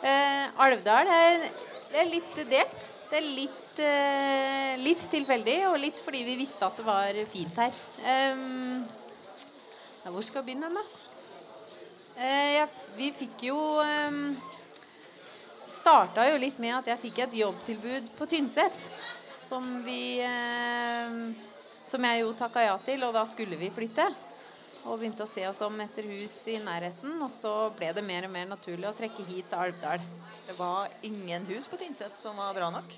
Eh, 0.05 0.65
Alvdal 0.65 1.13
er, 1.13 1.47
er 1.95 2.11
litt 2.11 2.43
delt. 2.51 2.91
Det 3.11 3.21
er 3.21 3.29
litt, 3.37 3.79
eh, 3.85 4.75
litt 4.83 5.05
tilfeldig, 5.13 5.59
og 5.69 5.79
litt 5.83 6.01
fordi 6.03 6.25
vi 6.27 6.37
visste 6.41 6.67
at 6.67 6.81
det 6.81 6.87
var 6.87 7.25
fint 7.31 7.61
her. 7.63 7.81
Ja, 10.05 10.11
hvor 10.13 10.25
skal 10.25 10.43
jeg 10.43 10.51
begynne, 10.51 10.69
da? 10.75 10.83
Eh, 12.15 12.51
ja, 12.59 12.67
vi 12.95 13.09
fikk 13.11 13.47
jo 13.49 13.57
um, 13.83 14.37
Starta 15.67 16.27
jo 16.29 16.37
litt 16.39 16.59
med 16.63 16.75
at 16.77 16.91
jeg 16.93 17.01
fikk 17.07 17.23
et 17.25 17.39
jobbtilbud 17.41 18.11
på 18.19 18.27
Tynset. 18.29 18.85
Som 19.41 19.65
vi 19.85 20.21
ehm, 20.23 21.33
Som 21.89 22.05
jeg 22.09 22.23
jo 22.23 22.33
takka 22.39 22.65
ja 22.65 22.77
til, 22.85 23.03
og 23.05 23.15
da 23.17 23.25
skulle 23.29 23.59
vi 23.61 23.71
flytte. 23.73 24.07
Og 24.85 24.99
begynte 25.01 25.25
å 25.25 25.29
se 25.29 25.47
oss 25.49 25.63
om 25.65 25.79
etter 25.81 26.05
hus 26.11 26.35
i 26.53 26.59
nærheten. 26.61 27.17
Og 27.25 27.31
så 27.33 27.53
ble 27.77 27.93
det 27.97 28.05
mer 28.05 28.29
og 28.29 28.35
mer 28.35 28.49
naturlig 28.51 28.89
å 28.91 28.97
trekke 28.97 29.25
hit 29.25 29.49
til 29.49 29.67
Alvdal. 29.67 30.05
Det 30.45 30.57
var 30.59 30.93
ingen 31.09 31.47
hus 31.49 31.69
på 31.69 31.81
Tynset 31.81 32.21
som 32.21 32.37
var 32.41 32.57
bra 32.57 32.69
nok. 32.75 32.97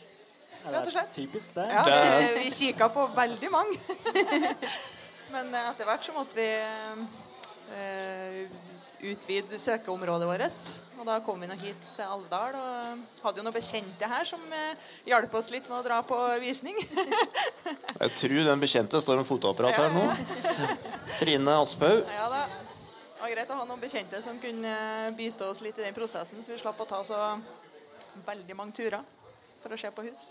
Rett 0.66 0.80
og 0.80 0.88
det 0.88 0.94
slett. 0.96 1.12
typisk 1.14 1.54
det. 1.54 1.66
Ja, 1.70 1.84
vi, 1.86 2.42
vi 2.42 2.50
kikka 2.50 2.88
på 2.90 3.06
veldig 3.14 3.50
mange. 3.52 3.78
Men 5.34 5.54
eh, 5.54 5.68
etter 5.70 5.86
hvert 5.86 6.06
så 6.06 6.14
måtte 6.16 6.38
vi 6.38 6.48
eh, 7.76 8.74
utvide 9.04 9.58
søkeområdet 9.60 10.28
vårt. 10.28 10.60
Og 10.96 11.04
da 11.04 11.18
kom 11.20 11.42
vi 11.42 11.48
nå 11.48 11.56
hit 11.60 11.88
til 11.92 12.06
Alvdal 12.08 12.54
og 12.56 13.02
hadde 13.22 13.40
jo 13.40 13.44
noen 13.44 13.54
bekjente 13.54 14.08
her 14.08 14.28
som 14.28 14.40
eh, 14.56 14.86
hjalp 15.10 15.34
oss 15.36 15.50
litt 15.52 15.66
med 15.68 15.78
å 15.78 15.84
dra 15.84 15.98
på 16.06 16.16
visning. 16.40 16.76
Jeg 18.00 18.14
tror 18.16 18.38
den 18.48 18.62
bekjente 18.62 19.00
står 19.04 19.20
med 19.20 19.28
fotoapparat 19.28 19.76
her 19.76 19.92
nå. 19.92 20.06
Trine 21.20 21.58
Asphaug. 21.60 22.00
Ja 22.16 22.30
da. 22.32 22.46
Det 22.46 23.22
var 23.22 23.32
greit 23.32 23.52
å 23.52 23.58
ha 23.58 23.68
noen 23.68 23.82
bekjente 23.82 24.22
som 24.24 24.40
kunne 24.40 24.72
eh, 24.72 25.12
bistå 25.16 25.50
oss 25.52 25.62
litt 25.64 25.78
i 25.80 25.84
den 25.84 25.96
prosessen, 25.96 26.40
så 26.44 26.54
vi 26.54 26.60
slapp 26.60 26.80
å 26.80 26.88
ta 26.88 27.02
så 27.04 27.20
veldig 28.26 28.56
mange 28.56 28.76
turer 28.76 29.04
for 29.62 29.74
å 29.74 29.80
se 29.80 29.92
på 29.92 30.04
hus. 30.06 30.24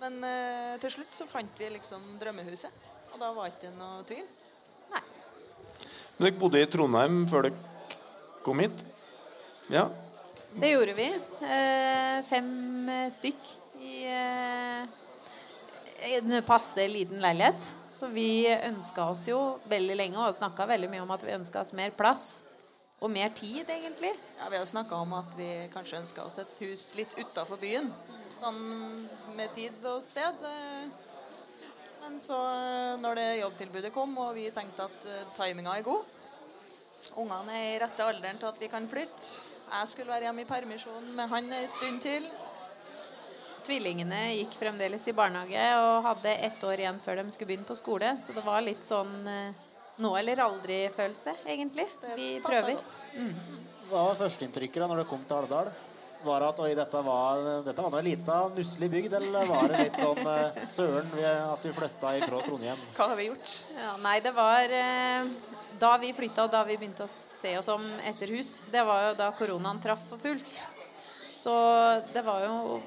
Men 0.00 0.20
eh, 0.24 0.74
til 0.80 0.98
slutt 0.98 1.12
så 1.12 1.26
fant 1.28 1.60
vi 1.60 1.70
liksom 1.74 2.04
drømmehuset, 2.20 2.84
og 3.12 3.20
da 3.20 3.32
var 3.36 3.48
det 3.48 3.56
ikke 3.56 3.76
noe 3.76 4.04
tvil. 4.08 4.26
Dere 6.18 6.34
bodde 6.34 6.58
i 6.58 6.66
Trondheim 6.66 7.20
før 7.30 7.46
dere 7.46 7.58
kom 8.42 8.58
hit? 8.62 8.80
Ja. 9.70 9.84
Det 10.58 10.70
gjorde 10.72 10.94
vi. 10.96 11.06
Eh, 11.46 12.16
fem 12.26 12.48
eh, 12.90 13.04
stykk 13.12 13.44
i 13.78 13.92
eh, 14.10 14.88
en 16.16 16.34
passe 16.46 16.88
liten 16.90 17.22
leilighet. 17.22 17.68
Så 17.94 18.10
vi 18.10 18.46
ønska 18.50 19.06
oss 19.12 19.24
jo 19.28 19.38
veldig 19.70 19.94
lenge 19.98 20.18
og 20.22 20.34
snakka 20.34 20.66
veldig 20.70 20.90
mye 20.90 21.04
om 21.04 21.14
at 21.14 21.22
vi 21.26 21.34
ønska 21.34 21.62
oss 21.62 21.74
mer 21.78 21.94
plass. 21.94 22.26
Og 22.98 23.12
mer 23.14 23.30
tid, 23.30 23.62
egentlig. 23.70 24.10
Ja, 24.40 24.48
Vi 24.50 24.58
har 24.58 24.66
snakka 24.66 24.96
om 24.98 25.12
at 25.20 25.36
vi 25.38 25.68
kanskje 25.70 26.00
ønska 26.00 26.24
oss 26.26 26.40
et 26.42 26.56
hus 26.64 26.88
litt 26.98 27.14
utafor 27.14 27.60
byen. 27.62 27.92
Sånn 28.40 28.58
med 29.38 29.54
tid 29.54 29.86
og 29.86 30.02
sted. 30.02 30.34
eh. 30.50 31.07
Men 32.08 32.20
så, 32.20 32.36
eh, 32.40 32.94
når 33.02 33.18
det 33.20 33.26
jobbtilbudet 33.42 33.92
kom, 33.92 34.14
og 34.16 34.30
vi 34.32 34.46
tenkte 34.54 34.86
at 34.88 35.06
eh, 35.12 35.26
timinga 35.36 35.74
er 35.76 35.84
god 35.84 36.14
Ungene 37.20 37.52
er 37.52 37.74
i 37.74 37.80
rette 37.82 38.04
alderen 38.04 38.38
til 38.40 38.48
at 38.48 38.58
vi 38.60 38.68
kan 38.72 38.86
flytte. 38.88 39.26
Jeg 39.68 39.90
skulle 39.90 40.10
være 40.10 40.28
hjemme 40.28 40.42
i 40.42 40.48
permisjon 40.48 41.10
med 41.16 41.28
han 41.28 41.50
en 41.52 41.68
stund 41.68 42.00
til. 42.02 42.24
Tvillingene 43.66 44.20
gikk 44.38 44.56
fremdeles 44.56 45.04
i 45.10 45.14
barnehage 45.16 45.66
og 45.82 46.06
hadde 46.06 46.34
ett 46.48 46.64
år 46.64 46.80
igjen 46.80 47.00
før 47.04 47.20
de 47.20 47.26
skulle 47.34 47.50
begynne 47.52 47.68
på 47.68 47.76
skole. 47.78 48.14
Så 48.22 48.36
det 48.36 48.44
var 48.46 48.64
litt 48.64 48.86
sånn 48.86 49.12
eh, 49.28 49.68
nå 50.00 50.14
eller 50.16 50.44
aldri-følelse, 50.46 51.36
egentlig. 51.44 51.86
Vi 52.16 52.30
prøver. 52.44 52.80
Mm. 53.18 53.34
Hva 53.90 54.08
var 54.08 54.20
førsteinntrykket 54.24 54.84
da 54.84 54.90
når 54.90 55.04
du 55.04 55.10
kom 55.12 55.28
til 55.28 55.42
Alvdal? 55.42 55.72
Var 56.24 56.42
at 56.42 56.58
oi, 56.58 56.72
dette 56.74 57.00
var, 57.06 57.44
dette 57.62 57.82
var 57.84 57.92
noe 57.94 58.02
lita, 58.02 58.38
nusselig 58.56 58.88
bygd, 58.90 59.12
eller 59.20 59.46
var 59.46 59.68
det 59.70 59.84
litt 59.84 60.00
sånn 60.00 60.18
eh, 60.32 60.64
søren 60.66 61.12
at 61.22 61.62
du 61.62 61.70
flytta 61.76 62.16
ifra 62.18 62.40
Trondheim? 62.42 62.80
Hva 62.96 63.06
har 63.12 63.20
vi 63.20 63.28
gjort? 63.28 63.54
Ja, 63.78 63.92
nei, 64.02 64.16
det 64.24 64.32
var 64.34 64.74
eh, 64.80 65.28
da 65.78 65.92
vi 66.02 66.10
flytta 66.16 66.48
og 66.48 66.52
da 66.52 66.64
vi 66.66 66.76
begynte 66.80 67.06
å 67.06 67.12
se 67.12 67.54
oss 67.60 67.70
om 67.70 67.84
etter 68.08 68.34
hus. 68.34 68.64
Det 68.72 68.82
var 68.82 69.08
jo 69.08 69.14
da 69.20 69.30
koronaen 69.38 69.78
traff 69.84 70.08
for 70.10 70.22
fullt. 70.22 70.58
Så 71.38 71.54
det 72.14 72.24
var 72.26 72.46
jo 72.46 72.80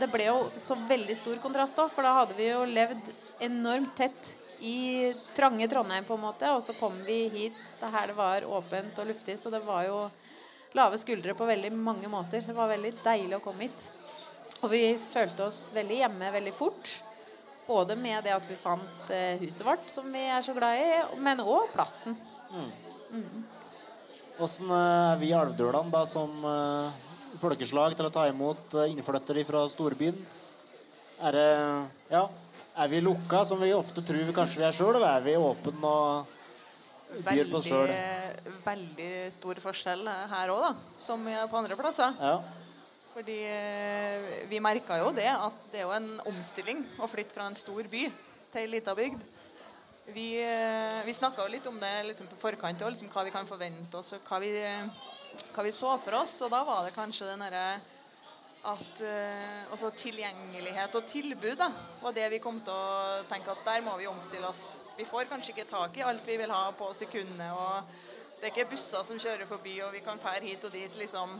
Det 0.00 0.08
ble 0.10 0.24
jo 0.24 0.38
så 0.58 0.74
veldig 0.88 1.14
stor 1.14 1.36
kontrast 1.38 1.76
da, 1.78 1.84
for 1.92 2.02
da 2.02 2.14
hadde 2.16 2.34
vi 2.34 2.46
jo 2.48 2.64
levd 2.66 3.10
enormt 3.44 3.92
tett 3.94 4.30
i 4.64 5.12
trange 5.36 5.68
Trondheim, 5.68 6.04
på 6.08 6.16
en 6.16 6.22
måte, 6.24 6.48
og 6.50 6.62
så 6.64 6.74
kom 6.78 6.96
vi 7.06 7.26
hit 7.28 7.58
det 7.78 7.90
her 7.92 8.10
det 8.10 8.16
var 8.16 8.46
åpent 8.56 8.98
og 9.02 9.10
luftig, 9.10 9.36
så 9.38 9.52
det 9.52 9.60
var 9.66 9.84
jo 9.86 9.98
lave 10.76 10.98
skuldre 11.00 11.34
på 11.36 11.48
veldig 11.48 11.72
mange 11.76 12.08
måter. 12.10 12.44
Det 12.46 12.56
var 12.56 12.70
veldig 12.72 12.92
deilig 13.02 13.38
å 13.38 13.44
komme 13.44 13.66
hit. 13.66 13.88
Og 14.62 14.70
vi 14.72 14.82
følte 15.02 15.48
oss 15.48 15.72
veldig 15.74 16.02
hjemme 16.04 16.30
veldig 16.34 16.52
fort. 16.54 16.92
Både 17.66 17.96
med 17.98 18.24
det 18.26 18.34
at 18.34 18.46
vi 18.48 18.58
fant 18.58 19.10
eh, 19.14 19.40
huset 19.42 19.64
vårt, 19.66 19.86
som 19.90 20.06
vi 20.10 20.22
er 20.26 20.42
så 20.44 20.54
glad 20.56 20.78
i, 20.82 20.90
men 21.22 21.42
òg 21.42 21.70
plassen. 21.74 22.16
Mm. 22.52 23.42
Åssen 24.42 24.70
eh, 24.70 25.12
er 25.12 25.20
vi 25.20 25.30
i 25.30 25.36
Alvdølan 25.38 25.90
da 25.92 26.02
som 26.08 26.42
eh, 26.48 27.02
folkeslag 27.40 27.96
til 27.96 28.08
å 28.08 28.14
ta 28.14 28.26
imot 28.30 28.76
innflyttere 28.88 29.44
fra 29.46 29.64
storbyen? 29.70 30.18
Er 31.22 31.38
det 31.38 31.50
Ja, 32.10 32.26
er 32.82 32.90
vi 32.90 33.02
lukka, 33.04 33.44
som 33.46 33.62
vi 33.62 33.70
ofte 33.76 34.02
tror 34.02 34.26
vi 34.26 34.34
kanskje 34.34 34.62
vi 34.62 34.66
er 34.66 34.74
sjøl, 34.76 34.96
eller 34.96 35.10
er 35.14 35.26
vi 35.26 35.38
åpne 35.38 35.74
og 35.86 35.86
byr 35.86 35.86
på 35.86 35.86
oss 35.86 36.26
sjøl? 36.26 36.32
Veldig, 37.12 37.76
veldig 38.64 39.12
stor 39.34 39.60
forskjell 39.66 40.08
her 40.32 40.52
òg. 40.54 40.82
Som 40.98 41.28
på 41.28 41.60
andre 41.60 41.76
plasser. 41.78 42.16
Ja. 42.20 42.40
Fordi 43.12 43.38
eh, 43.44 44.28
vi 44.48 44.60
merka 44.64 44.96
jo 45.02 45.10
det 45.12 45.28
at 45.28 45.56
det 45.72 45.82
er 45.82 45.84
jo 45.84 45.92
en 45.92 46.08
omstilling 46.30 46.80
å 46.96 47.08
flytte 47.10 47.36
fra 47.36 47.44
en 47.50 47.58
stor 47.58 47.84
by 47.92 48.06
til 48.08 48.60
ei 48.62 48.70
lita 48.72 48.94
bygd. 48.96 49.20
Vi, 50.14 50.28
eh, 50.40 51.02
vi 51.04 51.12
snakka 51.14 51.44
jo 51.44 51.52
litt 51.52 51.66
om 51.68 51.76
det 51.78 51.92
liksom 52.08 52.30
på 52.30 52.40
forkant, 52.40 52.80
og 52.82 52.94
liksom 52.94 53.12
hva 53.12 53.26
vi 53.26 53.34
kan 53.34 53.48
forvente 53.48 54.00
oss, 54.00 54.14
og 54.16 54.24
hva 54.30 54.40
vi, 54.40 54.54
hva 55.52 55.66
vi 55.66 55.74
så 55.76 55.92
for 56.00 56.22
oss. 56.22 56.38
Og 56.46 56.54
da 56.54 56.62
var 56.64 56.86
det 56.86 56.96
kanskje 56.96 57.28
den 57.28 57.44
derre 57.44 57.66
at 58.62 59.00
eh, 59.02 59.70
altså 59.74 59.90
tilgjengelighet 59.90 60.94
og 60.94 61.06
tilbud 61.10 61.56
da, 61.58 61.66
var 62.02 62.14
det 62.14 62.28
vi 62.30 62.38
kom 62.42 62.60
til 62.62 62.74
å 62.74 63.22
tenke 63.30 63.50
at 63.50 63.64
der 63.66 63.82
må 63.82 63.96
vi 63.98 64.06
omstille 64.06 64.46
oss. 64.46 64.76
Vi 64.94 65.06
får 65.08 65.26
kanskje 65.30 65.50
ikke 65.56 65.70
tak 65.70 65.96
i 65.98 66.04
alt 66.06 66.26
vi 66.28 66.36
vil 66.38 66.52
ha 66.54 66.68
på 66.78 66.92
sekundet. 66.94 67.48
og 67.50 67.82
Det 68.36 68.46
er 68.46 68.52
ikke 68.52 68.70
busser 68.70 69.02
som 69.06 69.18
kjører 69.18 69.50
forbi, 69.50 69.80
og 69.82 69.90
vi 69.96 70.02
kan 70.04 70.20
fære 70.20 70.46
hit 70.46 70.66
og 70.68 70.74
dit. 70.74 70.94
liksom. 70.96 71.34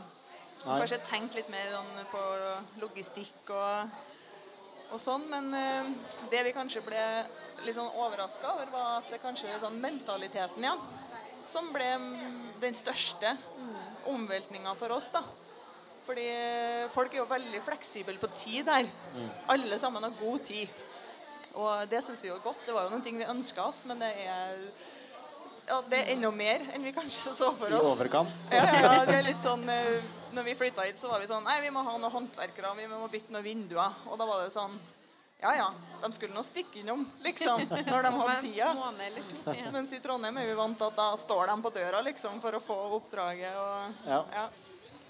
Nei. 0.63 0.79
Kanskje 0.81 0.99
tenke 1.07 1.39
litt 1.39 1.51
mer 1.51 1.71
sånn 1.71 2.09
på 2.11 2.25
logistikk 2.83 3.53
og, 3.55 3.95
og 4.91 4.99
sånn. 4.99 5.23
Men 5.31 5.47
eh, 5.55 5.93
det 6.33 6.43
vi 6.49 6.55
kanskje 6.57 6.83
ble 6.83 7.05
litt 7.63 7.77
sånn 7.79 8.01
overraska 8.03 8.51
over, 8.51 8.67
var 8.73 8.97
at 8.97 9.07
det 9.13 9.21
kanskje 9.23 9.47
er 9.47 9.63
sånn 9.63 9.79
mentaliteten, 9.79 10.67
ja, 10.67 10.75
som 11.43 11.71
ble 11.71 11.87
mm, 12.03 12.37
den 12.59 12.75
største 12.75 13.31
omveltninga 14.11 14.75
for 14.75 14.91
oss. 14.99 15.07
da. 15.15 15.23
Fordi 16.03 16.25
eh, 16.27 16.87
folk 16.91 17.13
er 17.15 17.21
jo 17.21 17.27
veldig 17.29 17.61
fleksible 17.63 18.17
på 18.19 18.27
tid 18.37 18.67
her. 18.67 18.87
Alle 19.53 19.77
sammen 19.79 20.03
har 20.03 20.15
god 20.19 20.41
tid. 20.43 20.67
Og 21.53 21.85
det 21.91 22.01
syns 22.03 22.23
vi 22.25 22.31
jo 22.31 22.35
er 22.39 22.43
godt. 22.43 22.63
Det 22.65 22.73
var 22.75 22.87
jo 22.87 22.95
noen 22.95 23.03
ting 23.05 23.19
vi 23.21 23.27
ønska 23.29 23.63
oss, 23.69 23.83
men 23.87 23.99
det 24.01 24.09
er 24.25 24.57
ja, 25.63 25.77
det 25.87 25.95
er 26.01 26.09
enda 26.17 26.27
mer 26.35 26.59
enn 26.75 26.83
vi 26.83 26.91
kanskje 26.91 27.31
så 27.37 27.53
for 27.55 27.71
I 27.71 27.77
oss. 27.77 27.85
overkant. 27.93 28.33
Ja, 28.51 28.65
ja, 28.83 28.95
det 29.07 29.13
er 29.21 29.23
litt 29.29 29.39
sånn 29.39 29.61
eh, 29.71 30.01
Når 30.35 30.43
vi 30.49 30.55
flytta 30.59 30.83
hit, 30.83 30.97
så 30.99 31.07
var 31.07 31.21
vi 31.23 31.29
sånn 31.29 31.45
Nei, 31.47 31.55
vi 31.63 31.69
må 31.71 31.79
ha 31.87 31.93
noen 31.95 32.11
håndverkere, 32.11 32.73
vi 32.81 32.87
må 32.91 33.07
bytte 33.07 33.31
noen 33.31 33.45
vinduer. 33.45 33.95
Og 34.11 34.19
da 34.19 34.27
var 34.27 34.41
det 34.43 34.51
sånn 34.51 34.75
Ja 35.39 35.53
ja, 35.55 35.69
de 36.03 36.09
skulle 36.17 36.35
nå 36.35 36.43
stikke 36.43 36.81
innom, 36.81 37.05
liksom, 37.23 37.63
når 37.87 38.09
de 38.09 38.11
hadde 38.17 38.35
tida. 38.49 38.73
Mens 39.71 39.95
i 39.95 40.01
Trondheim 40.03 40.41
er 40.43 40.51
vi 40.51 40.57
vant 40.59 40.75
til 40.79 40.89
at 40.91 40.99
da 40.99 41.07
står 41.21 41.47
de 41.53 41.57
på 41.63 41.71
døra 41.79 42.03
liksom 42.09 42.43
for 42.43 42.59
å 42.59 42.61
få 42.63 42.77
oppdraget. 42.99 43.55
Og, 43.55 44.03
Ja. 44.09 44.19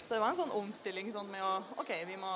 Så 0.03 0.15
det 0.15 0.21
var 0.21 0.33
en 0.33 0.39
sånn 0.39 0.55
omstilling 0.59 1.11
sånn 1.13 1.29
med 1.31 1.43
å 1.47 1.55
OK, 1.81 1.91
vi 2.07 2.17
må, 2.19 2.31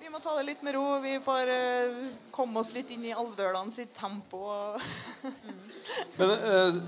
vi 0.00 0.10
må 0.12 0.20
ta 0.24 0.34
det 0.38 0.46
litt 0.48 0.64
med 0.64 0.76
ro. 0.76 0.86
Vi 1.04 1.18
får 1.24 1.52
uh, 1.52 2.04
komme 2.34 2.62
oss 2.62 2.72
litt 2.72 2.90
inn 2.96 3.04
i 3.04 3.12
Alvdølene 3.14 3.72
sitt 3.74 3.92
tempo. 3.98 4.40
Og 4.48 4.80
Men 6.18 6.32
uh, 6.40 6.78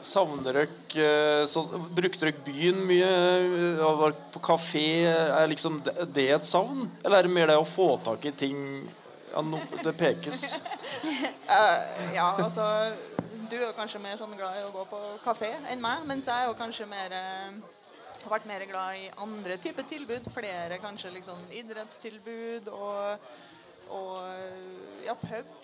savner 0.00 0.52
dere 0.52 1.40
eh, 1.42 1.46
så, 1.46 1.64
Brukte 1.90 2.26
dere 2.26 2.44
byen 2.44 2.80
mye? 2.86 3.10
Var 3.98 4.16
på 4.32 4.42
kafé? 4.42 4.86
Er 5.10 5.50
liksom 5.50 5.80
det, 5.84 6.28
et 6.36 6.46
savn? 6.46 6.86
Eller 7.02 7.18
er 7.18 7.28
det 7.28 7.34
mer 7.34 7.50
det 7.50 7.58
å 7.58 7.66
få 7.66 7.96
tak 8.04 8.24
i 8.28 8.32
ting 8.32 8.58
ja, 9.32 9.42
no, 9.42 9.60
Det 9.82 9.92
pekes. 9.98 10.60
uh, 11.50 11.78
ja, 12.18 12.30
altså 12.38 12.64
Du 13.50 13.58
er 13.58 13.74
kanskje 13.76 14.02
mer 14.02 14.16
sånn 14.20 14.36
glad 14.38 14.56
i 14.60 14.64
å 14.66 14.72
gå 14.74 14.86
på 14.90 15.02
kafé 15.24 15.50
enn 15.72 15.82
meg, 15.82 16.06
mens 16.08 16.28
jeg 16.28 16.36
er 16.36 16.50
jo 16.50 16.56
kanskje 16.58 16.88
mer 16.88 17.14
eh, 17.16 17.58
har 18.22 18.34
vært 18.34 18.48
mer 18.50 18.64
glad 18.70 18.98
i 18.98 19.10
andre 19.24 19.58
typer 19.62 19.86
tilbud. 19.88 20.30
Flere 20.34 20.80
kanskje 20.82 21.12
liksom 21.14 21.40
idrettstilbud 21.60 22.70
og, 22.72 23.28
og 23.94 25.04
ja, 25.06 25.14
pub 25.14 25.54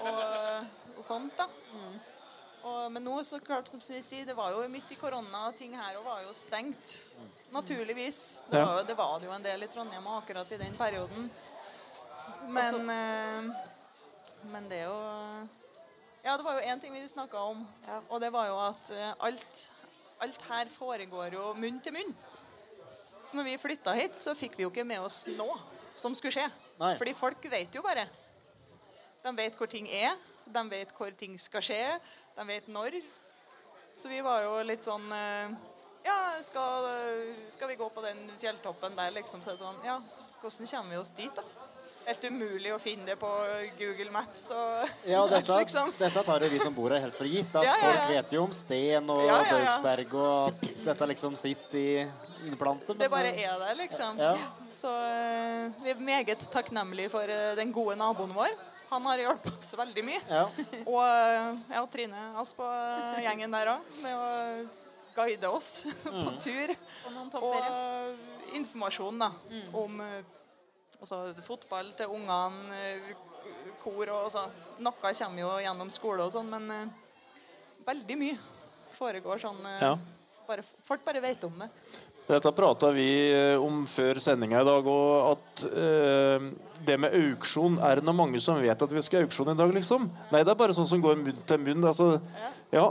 og, 0.00 0.70
og 0.96 1.02
sånt, 1.04 1.36
da. 1.38 1.48
Og, 2.60 2.90
men 2.92 3.04
nå, 3.04 3.14
så 3.24 3.40
klart 3.40 3.70
som 3.70 3.80
vi 3.80 4.02
sier, 4.04 4.26
det 4.28 4.36
var 4.36 4.52
jo 4.52 4.64
midt 4.68 4.90
i 4.92 4.98
korona, 5.00 5.46
ting 5.56 5.72
her 5.78 5.96
og 6.00 6.04
var 6.08 6.24
jo 6.26 6.34
stengt. 6.36 6.96
Naturligvis. 7.50 8.40
Det 8.50 8.60
var, 8.60 8.76
jo, 8.78 8.84
det 8.86 8.96
var 8.98 9.14
det 9.18 9.26
jo 9.26 9.32
en 9.34 9.46
del 9.46 9.64
i 9.64 9.68
Trondheim 9.70 10.06
akkurat 10.12 10.52
i 10.52 10.58
den 10.60 10.76
perioden. 10.78 11.30
Men, 12.52 12.90
eh, 12.90 13.48
men 14.52 14.68
det 14.70 14.84
er 14.84 14.86
jo 14.90 15.48
Ja, 16.22 16.36
det 16.36 16.44
var 16.44 16.58
jo 16.58 16.68
én 16.68 16.80
ting 16.80 16.92
vi 16.92 17.08
snakka 17.08 17.40
om, 17.48 17.62
og 18.08 18.20
det 18.20 18.28
var 18.32 18.46
jo 18.46 18.58
at 18.60 18.90
eh, 18.92 19.12
alt, 19.24 19.60
alt 20.24 20.42
her 20.50 20.70
foregår 20.72 21.36
jo 21.36 21.50
munn 21.58 21.80
til 21.82 21.94
munn. 21.96 22.14
Så 23.24 23.36
når 23.38 23.46
vi 23.46 23.60
flytta 23.60 23.94
hit, 23.94 24.16
så 24.18 24.34
fikk 24.34 24.56
vi 24.58 24.64
jo 24.64 24.72
ikke 24.72 24.86
med 24.86 25.02
oss 25.04 25.22
noe 25.36 25.56
som 25.96 26.14
skulle 26.16 26.34
skje. 26.34 26.46
Nei. 26.80 26.94
Fordi 26.98 27.14
folk 27.16 27.46
vet 27.52 27.74
jo 27.76 27.82
bare. 27.84 28.06
De 29.20 29.32
vet 29.36 29.56
hvor 29.56 29.68
ting 29.70 29.88
er, 29.92 30.16
de 30.50 30.62
vet 30.72 30.92
hvor 30.96 31.12
ting 31.18 31.36
skal 31.40 31.64
skje, 31.64 31.82
de 32.36 32.46
vet 32.48 32.70
når. 32.72 32.96
Så 34.00 34.08
vi 34.08 34.22
var 34.24 34.46
jo 34.46 34.54
litt 34.64 34.84
sånn 34.84 35.04
eh, 35.12 35.52
Ja, 36.06 36.16
skal, 36.40 36.86
skal 37.52 37.68
vi 37.68 37.76
gå 37.76 37.88
på 37.92 38.00
den 38.00 38.30
fjelltoppen 38.40 38.94
der, 38.96 39.12
liksom? 39.12 39.42
Så 39.44 39.52
er 39.52 39.58
det 39.58 39.60
sånn 39.60 39.82
Ja, 39.84 39.98
hvordan 40.40 40.70
kommer 40.70 40.94
vi 40.94 41.00
oss 41.02 41.12
dit, 41.18 41.36
da? 41.36 41.44
Helt 42.10 42.24
umulig 42.26 42.72
å 42.74 42.78
finne 42.82 43.06
det 43.06 43.16
på 43.20 43.28
Google 43.78 44.10
Maps 44.14 44.48
og 44.56 44.88
Ja, 45.14 45.20
dette, 45.30 45.58
liksom. 45.62 45.92
dette 45.98 46.22
tar 46.26 46.42
jo 46.46 46.50
vi 46.52 46.58
som 46.62 46.74
bor 46.74 46.90
her 46.94 47.04
helt 47.04 47.14
for 47.16 47.28
gitt. 47.30 47.54
At 47.54 47.64
Ja, 47.68 47.74
ja, 47.76 47.76
ja. 47.78 47.92
folk 48.00 48.16
vet 48.16 48.34
jo 48.36 48.42
om 48.48 48.54
Sten 48.56 49.12
og 49.14 49.22
Ja, 49.28 49.36
ja, 49.38 49.44
ja. 49.46 49.60
Baugsberg, 49.60 50.16
og 50.18 50.50
at 50.50 50.72
dette 50.88 51.08
liksom 51.14 51.36
sitter 51.38 51.78
i 51.78 51.92
innplantet. 52.48 52.96
Det 52.98 53.10
bare 53.12 53.30
er 53.36 53.54
der, 53.60 53.74
liksom. 53.78 54.18
Ja. 54.18 54.32
Så 54.74 54.90
eh, 54.96 55.70
vi 55.84 55.90
er 55.92 56.02
meget 56.02 56.42
takknemlige 56.50 57.10
for 57.12 57.28
eh, 57.30 57.52
den 57.58 57.70
gode 57.76 57.98
naboen 58.00 58.32
vår. 58.34 58.54
Han 58.90 59.04
har 59.06 59.20
hjulpet 59.22 59.52
oss 59.60 59.74
veldig 59.78 60.02
mye. 60.06 60.20
Ja. 60.26 60.46
Og 60.90 61.02
eh, 61.04 61.60
ja, 61.76 61.82
Trine 61.92 62.22
Asp 62.42 62.62
og 62.64 62.72
eh, 62.74 63.20
gjengen 63.28 63.52
der 63.54 63.74
òg, 63.76 63.90
med 64.02 64.16
å 64.16 64.30
guide 65.14 65.50
oss 65.52 65.70
på 66.02 66.10
Mm. 66.16 66.38
tur. 66.42 66.72
Og 67.06 67.12
noen 67.14 67.30
topper, 67.30 67.60
ja. 67.60 67.70
Og 67.76 68.56
informasjon 68.58 69.20
da, 69.22 69.28
om 69.78 70.00
eh, 70.02 70.20
altså, 71.00 71.20
fotball 71.46 71.92
til 71.98 72.12
ungene, 72.12 72.76
eh, 72.76 73.10
kor 73.82 74.06
og 74.12 74.24
altså, 74.28 74.46
Noe 74.84 74.96
kommer 75.00 75.40
jo 75.40 75.50
gjennom 75.64 75.90
skole 75.92 76.24
og 76.26 76.32
sånn, 76.34 76.50
men 76.52 76.70
eh, 76.70 76.86
veldig 77.86 78.16
mye 78.20 78.38
foregår 78.96 79.40
sånn 79.42 79.60
eh, 79.66 79.82
Ja. 79.86 79.94
bare, 80.48 80.64
Folk 80.84 81.04
bare 81.06 81.22
vet 81.24 81.44
om 81.48 81.58
det. 81.62 81.70
Dette 82.28 82.52
prata 82.54 82.90
vi 82.94 83.08
eh, 83.34 83.56
om 83.58 83.84
før 83.90 84.20
sendinga 84.22 84.60
i 84.60 84.66
dag, 84.66 84.86
og 84.86 85.32
at 85.32 85.62
eh, 85.70 86.44
det 86.86 86.96
med 87.00 87.14
auksjon 87.16 87.78
Er 87.84 88.00
det 88.00 88.06
noe 88.06 88.16
mange 88.16 88.40
som 88.42 88.60
vet 88.62 88.82
at 88.84 88.92
vi 88.94 89.02
skal 89.04 89.26
auksjon 89.26 89.52
i 89.52 89.56
dag, 89.58 89.72
liksom? 89.74 90.06
Nei, 90.30 90.42
det 90.46 90.52
er 90.52 90.58
bare 90.60 90.76
sånn 90.76 90.88
som 90.88 91.02
går 91.02 91.18
munn 91.20 91.40
til 91.48 91.60
munn. 91.64 91.86
Altså, 91.90 92.12
ja, 92.72 92.84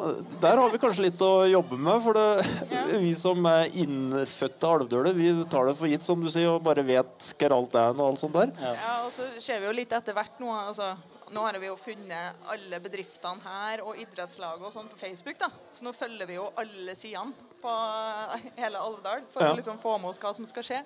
der 0.44 0.60
har 0.60 0.74
vi 0.74 0.82
kanskje 0.82 1.08
litt 1.08 1.24
å 1.24 1.48
jobbe 1.50 1.80
med. 1.80 2.02
For 2.04 2.20
det, 2.20 2.50
vi 3.06 3.14
som 3.18 3.48
er 3.50 3.72
innfødte 3.80 4.74
alvdøler, 4.74 5.16
vi 5.18 5.32
tar 5.52 5.70
det 5.70 5.78
for 5.80 5.92
gitt, 5.92 6.06
som 6.06 6.20
du 6.22 6.30
sier, 6.30 6.52
og 6.54 6.66
bare 6.66 6.86
vet 6.86 7.32
hva 7.40 7.54
alt 7.56 7.80
er 7.80 7.96
og 7.96 8.06
alt 8.10 8.24
sånt 8.26 8.36
der. 8.36 8.52
Ja, 8.60 9.00
og 9.06 9.14
så 9.16 9.30
ser 9.40 9.64
vi 9.64 9.72
jo 9.72 9.78
litt 9.80 9.96
etter 9.96 10.18
hvert 10.18 10.44
nå. 10.44 10.52
Altså, 10.52 10.92
nå 11.34 11.44
har 11.46 11.60
vi 11.62 11.68
jo 11.70 11.76
funnet 11.80 12.36
alle 12.54 12.80
bedriftene 12.84 13.42
her 13.44 13.84
og 13.86 13.98
idrettslaget 14.02 14.66
og 14.66 14.74
sånn 14.74 14.90
på 14.90 14.98
Facebook. 14.98 15.38
da. 15.40 15.50
Så 15.74 15.84
nå 15.86 15.94
følger 15.94 16.26
vi 16.30 16.36
jo 16.40 16.48
alle 16.58 16.96
sidene 16.96 17.34
på 17.62 17.74
hele 18.58 18.80
Alvdal 18.80 19.24
for 19.34 19.44
Ja. 19.44 19.54
å 19.54 19.58
liksom 19.60 19.80
få 19.82 19.98
med 20.00 20.10
oss 20.10 20.20
hva 20.20 20.34
som 20.36 20.46
skal 20.46 20.64
skje. 20.64 20.82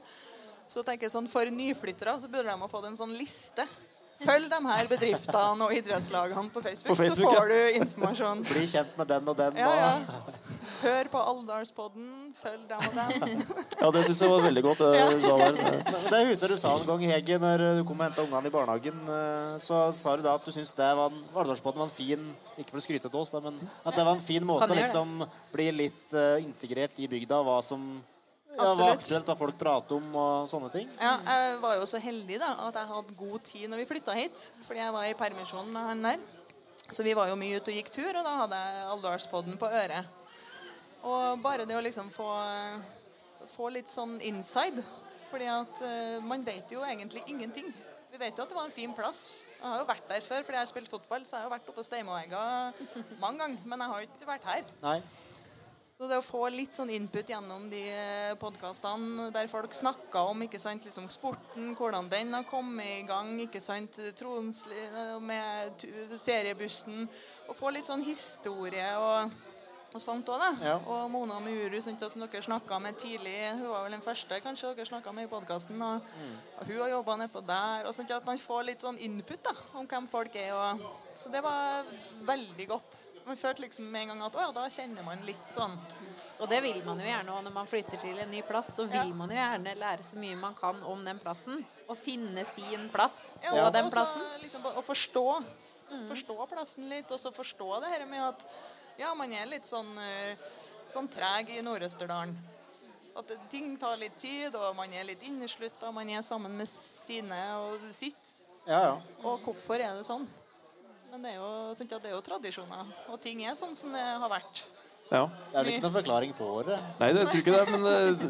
Så 0.67 0.83
tenker 0.83 1.05
jeg 1.07 1.11
sånn, 1.11 1.27
For 1.29 1.45
nyflyttere 1.45 2.19
så 2.19 2.29
burde 2.31 2.49
de 2.49 2.57
ha 2.59 2.67
fått 2.67 2.85
en 2.87 2.97
sånn 2.97 3.15
liste. 3.17 3.67
Følg 4.23 4.49
de 4.49 4.59
her 4.67 4.87
bedriftene 4.87 5.65
og 5.65 5.73
idrettslagene 5.75 6.49
på 6.53 6.61
Facebook, 6.63 6.87
På 6.87 6.95
Facebook, 6.95 7.27
så 7.27 7.33
ja. 7.33 7.39
får 7.41 7.47
du 7.47 7.79
informasjon. 7.81 8.43
Bli 8.43 8.65
kjent 8.67 8.97
med 8.97 9.07
den 9.07 9.27
og 9.29 9.37
den. 9.37 9.57
Ja, 9.57 9.73
ja. 9.75 9.99
Hør 10.84 11.07
på 11.11 11.19
Alvdalspodden. 11.31 12.07
Følg 12.36 12.63
dem 12.69 12.86
og 12.89 12.95
dem. 12.97 13.43
Ja, 13.84 13.89
det 13.91 14.03
syns 14.05 14.21
jeg 14.23 14.31
var 14.31 14.43
veldig 14.45 14.63
godt. 14.63 14.81
Der. 14.84 15.57
Men 15.93 16.07
det 16.11 16.21
huset 16.29 16.51
du 16.51 16.55
sa 16.59 16.73
en 16.77 16.86
gang, 16.88 17.03
Hege, 17.13 17.38
når 17.39 17.63
du 17.79 17.84
kom 17.88 17.99
og 17.99 18.07
henta 18.07 18.23
ungene 18.23 18.49
i 18.51 18.53
barnehagen. 18.53 19.01
eh, 19.15 19.57
Så 19.63 19.79
sa 19.95 20.15
du 20.15 20.23
da 20.25 20.36
at 20.38 20.45
du 20.45 20.51
syns 20.55 20.73
det 20.77 20.89
var 20.99 21.11
en 21.11 21.19
Alvdalsbåten 21.34 21.84
var 21.84 21.89
en 21.89 21.93
fin 21.93 22.23
Ikke 22.57 22.73
for 22.73 22.81
å 22.81 22.86
skryte 22.86 23.09
til 23.09 23.19
oss, 23.19 23.34
da, 23.34 23.41
men 23.43 23.57
at 23.84 23.95
det 23.95 24.05
var 24.05 24.15
en 24.15 24.23
fin 24.23 24.45
måte 24.47 24.69
å 24.69 24.77
liksom 24.77 25.23
bli 25.53 25.69
litt 25.73 26.13
uh, 26.13 26.38
integrert 26.43 26.99
i 27.01 27.07
bygda. 27.09 27.39
Hva 27.47 27.57
som 27.65 27.84
ja, 28.53 28.69
var 28.77 28.93
aktuelt, 28.93 29.25
hva 29.25 29.36
folk 29.39 29.57
prater 29.57 29.97
om 29.97 30.13
og 30.13 30.49
sånne 30.51 30.69
ting. 30.75 30.89
Ja, 31.01 31.15
jeg 31.25 31.57
var 31.63 31.79
jo 31.79 31.88
så 31.89 32.01
heldig 32.03 32.38
da, 32.43 32.51
at 32.67 32.77
jeg 32.77 32.91
hadde 32.91 33.17
god 33.17 33.47
tid 33.49 33.71
når 33.71 33.81
vi 33.81 33.89
flytta 33.89 34.17
hit. 34.19 34.49
Fordi 34.67 34.84
jeg 34.84 34.93
var 34.93 35.09
i 35.09 35.15
permisjon 35.17 35.71
med 35.73 35.89
han 35.89 36.05
der. 36.11 36.27
Så 36.84 37.05
vi 37.05 37.15
var 37.17 37.31
jo 37.31 37.39
mye 37.39 37.57
ute 37.57 37.71
og 37.73 37.79
gikk 37.79 37.89
tur, 37.95 38.11
og 38.11 38.21
da 38.27 38.36
hadde 38.43 38.59
jeg 38.59 38.86
Alvdalspodden 38.93 39.57
på 39.57 39.71
øret. 39.81 40.19
Og 41.04 41.41
bare 41.43 41.68
det 41.68 41.76
å 41.76 41.84
liksom 41.84 42.10
få, 42.14 42.30
få 43.56 43.72
litt 43.76 43.91
sånn 43.91 44.20
inside. 44.24 44.84
Fordi 45.34 45.49
at 45.49 45.82
eh, 45.82 46.22
man 46.24 46.45
vet 46.45 46.72
jo 46.72 46.84
egentlig 46.86 47.24
ingenting. 47.28 47.74
Vi 48.14 48.20
vet 48.22 48.38
jo 48.38 48.43
at 48.45 48.51
det 48.51 48.56
var 48.56 48.68
en 48.70 48.76
fin 48.76 48.93
plass. 48.93 49.43
Jeg 49.58 49.66
har 49.66 49.80
jo 49.82 49.89
vært 49.89 50.10
der 50.12 50.22
før, 50.22 50.43
fordi 50.45 50.60
jeg 50.60 50.62
har 50.62 50.70
spilt 50.70 50.91
fotball. 50.91 51.26
Så 51.26 51.36
jeg 51.36 51.41
har 51.41 51.49
jo 51.49 51.54
vært 51.56 51.70
oppe 51.70 51.80
på 51.80 51.86
Steimoegga 51.88 52.43
mange 53.24 53.41
ganger. 53.41 53.62
Men 53.66 53.82
jeg 53.82 53.93
har 53.93 54.04
jo 54.04 54.10
ikke 54.12 54.30
vært 54.30 54.49
her. 54.51 54.74
Nei. 54.84 54.99
Så 55.93 56.08
det 56.10 56.18
å 56.18 56.26
få 56.26 56.47
litt 56.49 56.74
sånn 56.74 56.89
input 56.89 57.30
gjennom 57.30 57.68
de 57.70 57.82
podkastene 58.41 59.28
der 59.34 59.49
folk 59.49 59.76
snakka 59.78 60.24
om 60.32 60.41
ikke 60.41 60.62
sant, 60.62 60.86
liksom 60.88 61.06
sporten, 61.14 61.76
hvordan 61.78 62.10
den 62.10 62.34
har 62.34 62.47
kommet 62.49 62.89
i 62.89 63.04
gang, 63.06 63.30
ikke 63.43 63.62
sant, 63.62 63.99
Tronsli 64.18 64.88
med 65.22 65.86
feriebussen 66.26 67.06
Og 67.45 67.54
få 67.56 67.70
litt 67.76 67.86
sånn 67.86 68.01
historie 68.04 68.89
og, 68.97 69.38
og 69.95 70.01
sånt 70.01 70.29
òg, 70.33 70.41
da. 70.41 70.49
Ja. 70.65 70.75
Og 70.89 71.05
Mona 71.13 71.37
Muru, 71.43 71.77
som 71.83 71.95
dere 71.97 72.41
snakka 72.41 72.79
med 72.81 72.97
tidlig, 73.01 73.35
hun 73.59 73.69
var 73.69 73.85
vel 73.85 73.95
den 73.97 74.05
første 74.05 74.39
kanskje 74.43 74.73
dere 74.77 74.89
snakka 74.89 75.13
med 75.15 75.27
i 75.27 75.31
podkasten. 75.31 75.81
Og, 75.81 76.11
og 76.57 76.67
hun 76.67 76.81
har 76.81 76.91
jobba 76.95 77.17
nedpå 77.21 77.43
der. 77.47 77.87
Og 77.87 77.95
sånt, 77.95 78.11
at 78.11 78.27
man 78.27 78.41
får 78.41 78.67
litt 78.69 78.83
sånn 78.83 78.99
input 79.05 79.43
da, 79.45 79.55
om 79.79 79.89
hvem 79.89 80.09
folk 80.11 80.35
er. 80.39 80.53
Og, 80.57 80.85
så 81.17 81.31
det 81.33 81.43
var 81.45 81.89
veldig 82.25 82.69
godt. 82.73 83.03
Man 83.25 83.39
følte 83.39 83.63
liksom 83.63 83.87
med 83.87 84.01
en 84.01 84.13
gang 84.13 84.25
at 84.25 84.35
å 84.35 84.43
ja, 84.43 84.51
da 84.51 84.65
kjenner 84.67 85.05
man 85.05 85.21
litt 85.23 85.51
sånn 85.53 85.71
Og 86.43 86.49
det 86.51 86.57
vil 86.65 86.81
man 86.83 86.99
jo 86.99 87.05
gjerne 87.07 87.31
også 87.31 87.45
når 87.45 87.53
man 87.55 87.69
flytter 87.71 88.01
til 88.01 88.17
en 88.19 88.31
ny 88.33 88.41
plass. 88.43 88.73
Så 88.75 88.83
vil 88.91 89.13
man 89.15 89.31
jo 89.31 89.37
gjerne 89.37 89.75
lære 89.79 90.03
så 90.03 90.19
mye 90.19 90.39
man 90.41 90.57
kan 90.57 90.81
om 90.91 91.05
den 91.05 91.21
plassen. 91.23 91.61
Og 91.87 91.95
finne 91.95 92.43
sin 92.49 92.89
plass 92.91 93.31
Ja, 93.43 93.53
på 93.53 93.61
og 93.61 93.71
den 93.75 93.87
også 93.87 94.01
plassen. 94.01 94.25
Liksom, 94.43 94.67
og 94.73 94.83
forstå, 94.83 95.25
forstå 96.09 96.37
plassen 96.51 96.89
litt, 96.91 97.11
og 97.15 97.21
så 97.21 97.31
forstå 97.31 97.69
det 97.85 97.93
her 97.93 98.05
med 98.11 98.25
at 98.27 98.43
ja, 98.99 99.13
man 99.17 99.31
er 99.33 99.49
litt 99.49 99.69
sånn, 99.69 99.89
eh, 99.99 100.35
sånn 100.91 101.09
treg 101.11 101.49
i 101.55 101.61
Nord-Østerdalen. 101.65 102.35
At 103.17 103.29
ting 103.51 103.75
tar 103.77 103.99
litt 104.01 104.15
tid, 104.17 104.55
og 104.57 104.75
man 104.77 104.93
er 104.93 105.05
litt 105.05 105.21
inneslutta, 105.27 105.91
man 105.93 106.09
er 106.09 106.23
sammen 106.25 106.55
med 106.57 106.69
sine 106.69 107.39
og 107.61 107.83
sitt. 107.93 108.21
Ja, 108.65 108.79
ja. 108.79 108.93
Og 109.21 109.43
hvorfor 109.45 109.77
er 109.77 109.99
det 109.99 110.07
sånn? 110.07 110.25
Men 111.11 111.25
det 111.27 111.35
er 111.35 111.41
jo, 111.43 111.49
det 111.77 112.09
er 112.09 112.15
jo 112.15 112.23
tradisjoner, 112.25 112.87
og 113.11 113.19
ting 113.21 113.43
er 113.45 113.57
sånn 113.59 113.75
som 113.77 113.93
det 113.93 114.01
har 114.01 114.31
vært. 114.31 114.63
Ja. 115.13 115.27
Det 115.51 115.59
er 115.59 115.65
vel 115.65 115.71
ikke 115.75 115.83
noen 115.83 115.95
forklaring 115.97 116.31
på 116.37 116.47
det. 116.65 116.77
Nei, 116.97 117.09
det 117.13 117.25
tror 117.27 117.41
ikke 117.43 117.53
det. 117.53 117.63
Men 117.69 117.83
det, 117.85 118.29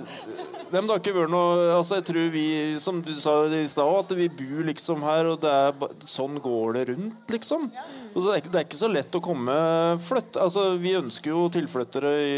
det 0.74 0.82
har 0.82 1.00
ikke 1.00 1.14
vært 1.16 1.32
noe 1.32 1.68
altså 1.78 2.00
Jeg 2.00 2.06
tror 2.10 2.32
vi, 2.34 2.48
som 2.84 3.00
du 3.06 3.14
sa 3.24 3.36
i 3.48 3.62
stad, 3.72 3.94
at 4.02 4.12
vi 4.18 4.28
bor 4.42 4.66
liksom 4.68 5.06
her, 5.06 5.30
og 5.32 5.40
det 5.46 5.54
er, 5.54 5.86
sånn 6.10 6.42
går 6.44 6.80
det 6.80 6.88
rundt, 6.92 7.24
liksom. 7.32 7.70
Så 7.72 8.03
det, 8.14 8.34
er 8.34 8.42
ikke, 8.42 8.52
det 8.54 8.60
er 8.62 8.68
ikke 8.68 8.80
så 8.80 8.90
lett 8.92 9.16
å 9.18 9.22
komme 9.24 9.56
flytt. 10.06 10.38
Altså, 10.42 10.68
vi 10.82 10.94
ønsker 11.00 11.32
jo 11.34 11.48
tilflyttere 11.54 12.12
i, 12.22 12.38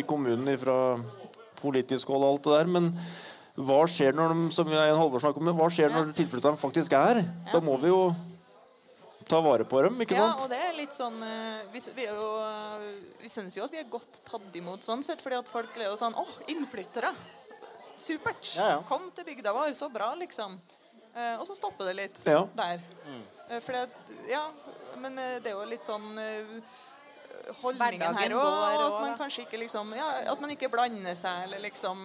i 0.00 0.02
kommunen 0.08 0.50
fra 0.60 0.76
politisk 1.60 2.08
hold 2.12 2.22
og 2.26 2.30
alt 2.34 2.46
det 2.46 2.56
der, 2.58 2.70
men 2.76 2.90
hva 3.56 3.78
skjer 3.88 4.12
når 4.12 4.34
de, 4.34 4.40
som 4.52 4.68
jeg 4.68 4.90
en 4.92 4.98
Halvor 5.00 5.22
snakket 5.24 5.40
om, 5.40 5.52
hva 5.56 5.68
skjer 5.72 5.94
når 5.94 6.10
tilflytterne 6.18 6.60
faktisk 6.60 6.92
er? 6.98 7.22
Da 7.48 7.62
må 7.64 7.78
vi 7.80 7.88
jo 7.88 8.02
ta 9.26 9.40
vare 9.42 9.64
på 9.66 9.80
dem, 9.82 9.96
ikke 10.04 10.14
Ja, 10.14 10.26
sant? 10.28 10.44
og 10.44 10.52
det 10.52 10.58
er 10.62 10.76
litt 10.76 10.92
sånn 10.94 11.16
eh, 11.24 11.64
Vi, 11.72 11.80
vi, 11.96 12.04
jo, 12.06 12.26
eh, 12.46 12.84
vi 13.24 13.30
syns 13.32 13.56
jo 13.56 13.64
at 13.64 13.72
vi 13.74 13.80
er 13.80 13.88
godt 13.90 14.20
tatt 14.28 14.54
imot 14.60 14.84
sånn 14.86 15.02
sett, 15.02 15.18
fordi 15.24 15.40
at 15.40 15.48
folk 15.50 15.72
er 15.80 15.88
jo 15.88 15.96
sånn 15.98 16.14
Å, 16.14 16.22
innflyttere! 16.52 17.10
Supert! 17.80 18.52
Ja, 18.54 18.68
ja. 18.76 18.76
Kom 18.86 19.08
til 19.16 19.26
bygda 19.26 19.50
vår, 19.56 19.72
så 19.76 19.88
bra, 19.92 20.12
liksom. 20.20 20.54
Eh, 21.16 21.34
og 21.40 21.42
så 21.48 21.56
stopper 21.58 21.90
det 21.90 21.96
litt 22.04 22.20
Ja. 22.28 22.44
der. 22.56 22.84
Mm. 23.08 23.24
fordi 23.64 23.82
at 23.88 24.14
Ja, 24.30 24.44
men 25.02 25.18
eh, 25.18 25.36
det 25.44 25.52
er 25.52 25.58
jo 25.58 25.68
litt 25.68 25.86
sånn 25.86 26.06
eh, 26.22 26.58
Holdningen 27.60 28.16
her 28.16 28.32
òg, 28.34 28.80
at 28.80 28.96
man 29.02 29.14
kanskje 29.18 29.44
ikke 29.44 29.60
liksom 29.60 29.92
Ja, 29.94 30.08
at 30.32 30.40
man 30.42 30.50
ikke 30.54 30.70
blander 30.72 31.14
seg, 31.18 31.44
eller 31.46 31.62
liksom 31.62 32.02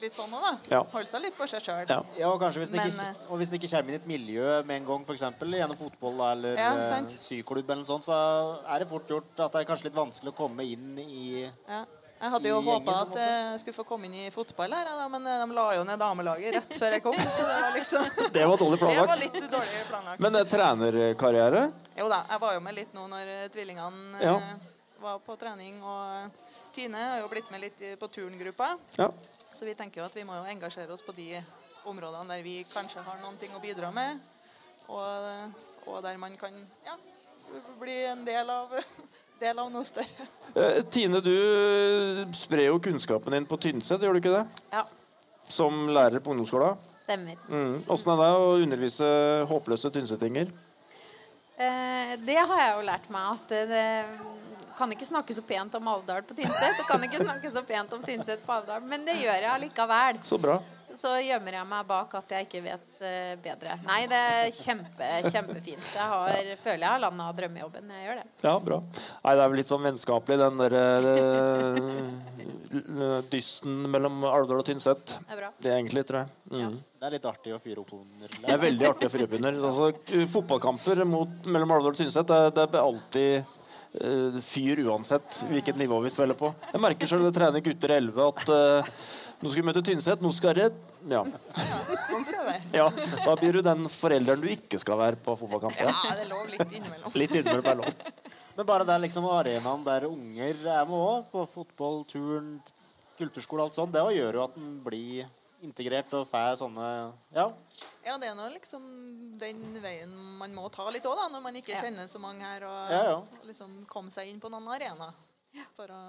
litt 0.00 0.14
sånn 0.16 0.32
òg, 0.32 0.44
da. 0.46 0.52
Ja. 0.72 0.80
Holde 0.94 1.10
seg 1.10 1.20
litt 1.26 1.36
for 1.36 1.50
seg 1.50 1.60
sjøl. 1.60 1.82
Ja, 2.16 2.30
og 2.30 2.38
kanskje 2.40 2.62
hvis 2.62 2.70
det, 2.72 2.80
Men, 2.80 2.92
ikke, 2.92 3.08
eh, 3.10 3.26
og 3.28 3.40
hvis 3.40 3.50
det 3.52 3.60
ikke 3.60 3.72
kommer 3.74 3.92
inn 3.92 3.98
i 3.98 4.00
et 4.00 4.08
miljø 4.08 4.46
med 4.64 4.80
en 4.80 4.86
gang, 4.88 5.04
f.eks. 5.04 5.24
gjennom 5.60 5.80
fotball 5.80 6.22
eller 6.30 6.56
Ja, 6.56 6.72
syklubb, 7.12 7.66
eller 7.68 7.82
noe 7.82 7.90
sånt, 7.90 8.06
så 8.08 8.16
er 8.64 8.80
det 8.80 8.88
fort 8.88 9.10
gjort 9.12 9.44
at 9.44 9.52
det 9.52 9.60
er 9.60 9.68
kanskje 9.68 9.90
litt 9.90 9.98
vanskelig 9.98 10.32
å 10.32 10.38
komme 10.38 10.64
inn 10.64 10.96
i 11.04 11.24
Ja. 11.44 11.84
Jeg 12.20 12.30
hadde 12.34 12.50
jo 12.50 12.56
håpa 12.60 12.94
at 13.06 13.14
jeg 13.16 13.60
skulle 13.62 13.76
få 13.78 13.84
komme 13.88 14.04
inn 14.10 14.14
i 14.20 14.26
fotball 14.34 14.74
her, 14.76 14.88
men 15.08 15.24
eh, 15.26 15.38
de 15.40 15.54
la 15.56 15.62
jo 15.78 15.84
ned 15.88 16.00
damelaget 16.02 16.56
rett 16.58 16.74
før 16.76 16.96
jeg 16.96 17.02
kom. 17.06 17.16
Så 17.16 17.46
det 17.48 17.54
var 17.62 17.76
liksom 17.78 18.10
Det 18.36 18.42
var 18.50 18.60
dårlig 18.60 18.78
Det 18.80 18.84
var 18.84 19.06
planlagt. 19.08 19.22
litt 19.38 19.46
dårlig 19.54 19.80
planlagt. 19.88 20.20
Men 20.26 20.36
eh, 20.36 20.44
trenerkarriere? 20.52 21.62
Jo 21.96 22.10
da, 22.12 22.18
jeg 22.28 22.42
var 22.44 22.54
jo 22.58 22.60
med 22.66 22.76
litt 22.76 22.92
nå 22.98 23.06
når 23.08 23.32
eh, 23.36 23.46
tvillingene 23.54 24.20
eh, 24.20 24.26
Ja. 24.28 24.34
var 25.00 25.22
på 25.24 25.36
trening. 25.40 25.80
Og 25.80 26.02
eh, 26.18 26.58
Tine 26.76 27.00
har 27.02 27.22
jo 27.24 27.30
blitt 27.32 27.48
med 27.50 27.64
litt 27.64 27.80
på 27.98 28.08
turngruppa. 28.12 28.68
Ja. 29.00 29.08
Så 29.50 29.64
vi 29.66 29.72
tenker 29.74 30.02
jo 30.02 30.06
at 30.06 30.14
vi 30.14 30.22
må 30.28 30.36
jo 30.38 30.44
engasjere 30.52 30.92
oss 30.94 31.02
på 31.02 31.16
de 31.16 31.40
områdene 31.88 32.36
der 32.36 32.44
vi 32.44 32.60
kanskje 32.70 33.02
har 33.02 33.16
noen 33.24 33.40
ting 33.40 33.56
å 33.56 33.62
bidra 33.64 33.88
med. 33.96 34.20
Og, 34.92 35.56
og 35.88 35.98
der 36.04 36.20
man 36.20 36.36
kan 36.38 36.52
ja, 36.86 36.94
bli 37.80 37.96
en 38.12 38.22
del 38.28 38.52
av, 38.52 38.76
del 39.40 39.58
av 39.58 39.70
noe 39.72 39.84
større. 39.88 40.26
Eh, 40.54 40.80
Tine, 40.90 41.20
du 41.22 41.34
sprer 42.36 42.66
jo 42.68 42.80
kunnskapen 42.82 43.32
din 43.36 43.46
på 43.46 43.58
Tynset, 43.62 44.02
gjør 44.02 44.16
du 44.16 44.20
ikke 44.22 44.32
det? 44.34 44.44
Ja, 44.74 44.84
Som 45.50 45.88
lærer 45.94 46.20
på 46.22 46.32
ungdomsskolen. 46.34 46.76
stemmer. 47.04 47.38
Mm. 47.50 47.84
Åssen 47.90 48.12
er 48.12 48.20
det 48.20 48.28
å 48.38 48.50
undervise 48.62 49.06
håpløse 49.50 49.90
tynsetinger? 49.94 50.50
Eh, 51.60 52.12
det 52.24 52.36
har 52.38 52.60
jeg 52.64 52.74
jo 52.76 52.84
lært 52.86 53.08
meg 53.12 53.32
at 53.34 53.48
det, 53.50 53.64
det 53.68 54.74
kan 54.78 54.92
ikke 54.94 55.08
snakke 55.08 55.34
så 55.36 55.42
pent 55.44 55.74
om 55.76 55.88
Alvdal 55.92 56.22
på 56.24 56.34
Tynset. 56.38 56.78
Og 56.80 56.86
kan 56.88 57.02
ikke 57.04 57.22
snakke 57.24 57.50
så 57.52 57.62
pent 57.66 57.92
om 57.96 58.04
Tynset 58.06 58.44
på 58.46 58.54
Alvdal, 58.54 58.84
men 58.88 59.04
det 59.04 59.18
gjør 59.20 59.36
jeg 59.42 59.50
allikevel. 59.54 60.22
Så 60.24 60.38
bra. 60.40 60.60
Så 60.96 61.12
gjemmer 61.22 61.54
jeg 61.54 61.66
meg 61.70 61.86
bak 61.86 62.14
at 62.18 62.32
jeg 62.34 62.46
ikke 62.46 62.62
vet 62.64 62.96
eh, 63.06 63.34
bedre. 63.42 63.76
Nei, 63.86 64.00
det 64.10 64.18
er 64.18 64.48
kjempe, 64.54 65.08
kjempefint. 65.30 65.86
Jeg 65.94 66.08
har, 66.12 66.50
føler 66.62 66.82
jeg 66.82 66.90
har 66.90 67.02
landa 67.04 67.28
drømmejobben. 67.36 67.92
Jeg 67.94 68.06
gjør 68.08 68.18
det. 68.20 68.26
Ja, 68.42 68.54
bra. 68.64 68.78
Nei, 68.80 69.34
det 69.36 69.44
er 69.44 69.52
vel 69.52 69.60
litt 69.62 69.70
sånn 69.70 69.86
vennskapelig, 69.86 70.38
den 70.40 70.56
der 70.64 70.76
eh, 70.80 71.78
dysten 73.34 73.78
mellom 73.92 74.24
Alvdal 74.30 74.64
og 74.64 74.66
Tynset. 74.66 75.14
Det 75.20 75.36
er 75.36 75.42
bra. 75.44 75.52
Det 75.58 75.70
er 75.70 75.78
egentlig, 75.78 76.04
tror 76.10 76.24
jeg. 76.24 76.28
Mm. 76.50 76.76
Det 76.98 77.08
er 77.08 77.16
litt 77.16 77.30
artig 77.30 77.54
å 77.54 77.62
fyre 77.62 77.84
opp 77.84 77.94
under. 78.00 78.34
Det 78.34 78.52
er 78.56 78.62
veldig 78.66 78.90
artig 78.90 79.06
å 79.06 79.14
fyre 79.14 79.30
opp 79.30 79.38
under. 79.38 79.62
Altså, 79.70 79.92
eh, 80.10 80.26
fotballkamper 80.34 81.06
mot, 81.08 81.32
mellom 81.46 81.78
Alvdal 81.78 81.94
og 81.94 82.02
Tynset, 82.02 82.26
det, 82.34 82.42
det 82.58 82.68
er 82.68 82.82
alltid 82.82 83.56
fyr 84.46 84.78
uansett 84.86 85.40
hvilket 85.50 85.74
nivå 85.80 85.96
vi 86.04 86.12
spiller 86.14 86.36
på. 86.38 86.52
Jeg 86.70 86.78
merker 86.78 87.10
selv 87.10 87.26
det 87.26 87.32
trener 87.34 87.64
gutter 87.64 87.90
i 87.90 87.96
11 87.98 88.20
at 88.22 88.52
eh, 88.54 88.90
nå 89.40 89.48
skal 89.48 89.62
vi 89.62 89.66
møte 89.70 89.82
Tynset, 89.84 90.20
nå 90.24 90.30
skal 90.36 90.56
det 90.58 90.68
ja. 91.08 91.22
Sånn 91.24 92.26
skal 92.26 92.42
det 92.42 92.46
være. 92.46 92.62
ja. 92.76 92.88
Da 93.24 93.34
blir 93.40 93.56
du 93.56 93.62
den 93.64 93.86
forelderen 93.88 94.42
du 94.44 94.50
ikke 94.52 94.80
skal 94.82 94.98
være 95.00 95.20
på 95.24 95.36
fotballkamp. 95.40 95.80
Ja, 95.80 95.94
det 96.12 96.26
er 96.26 96.30
lov 96.32 96.50
litt 96.52 96.74
innimellom. 96.76 97.16
Litt 97.16 97.36
innimellom 97.38 97.70
er 97.72 97.80
lov. 97.80 98.04
Men 98.58 98.68
bare 98.68 98.84
er 98.92 99.00
liksom 99.06 99.24
arenaen 99.32 99.84
der 99.86 100.04
unger 100.10 100.64
er 100.68 100.88
med 100.90 100.96
òg, 100.98 101.28
på 101.32 101.46
fotball, 101.48 102.02
turn, 102.10 102.58
kulturskole 103.16 103.64
alt 103.64 103.78
sånt, 103.78 103.94
det 103.96 104.02
gjør 104.18 104.40
jo 104.40 104.44
at 104.44 104.58
en 104.60 104.74
blir 104.84 105.28
integrert 105.64 106.12
og 106.16 106.26
får 106.28 106.58
sånne 106.60 106.90
Ja. 107.36 107.46
Ja, 108.04 108.16
det 108.20 108.30
er 108.30 108.36
nå 108.36 108.46
liksom 108.52 108.84
den 109.40 109.60
veien 109.82 110.12
man 110.40 110.54
må 110.56 110.68
ta 110.72 110.86
litt 110.92 111.04
òg, 111.08 111.16
da, 111.16 111.28
når 111.32 111.42
man 111.44 111.56
ikke 111.60 111.76
kjenner 111.80 112.08
så 112.08 112.20
mange 112.20 112.44
her. 112.44 112.64
Og, 112.68 112.92
Ja, 112.92 113.02
ja. 113.12 113.16
og 113.40 113.48
liksom 113.48 113.84
komme 113.88 114.12
seg 114.12 114.28
inn 114.28 114.40
på 114.40 114.52
noen 114.52 114.68
arenaer 114.72 115.16
for 115.76 115.90
å 115.92 116.00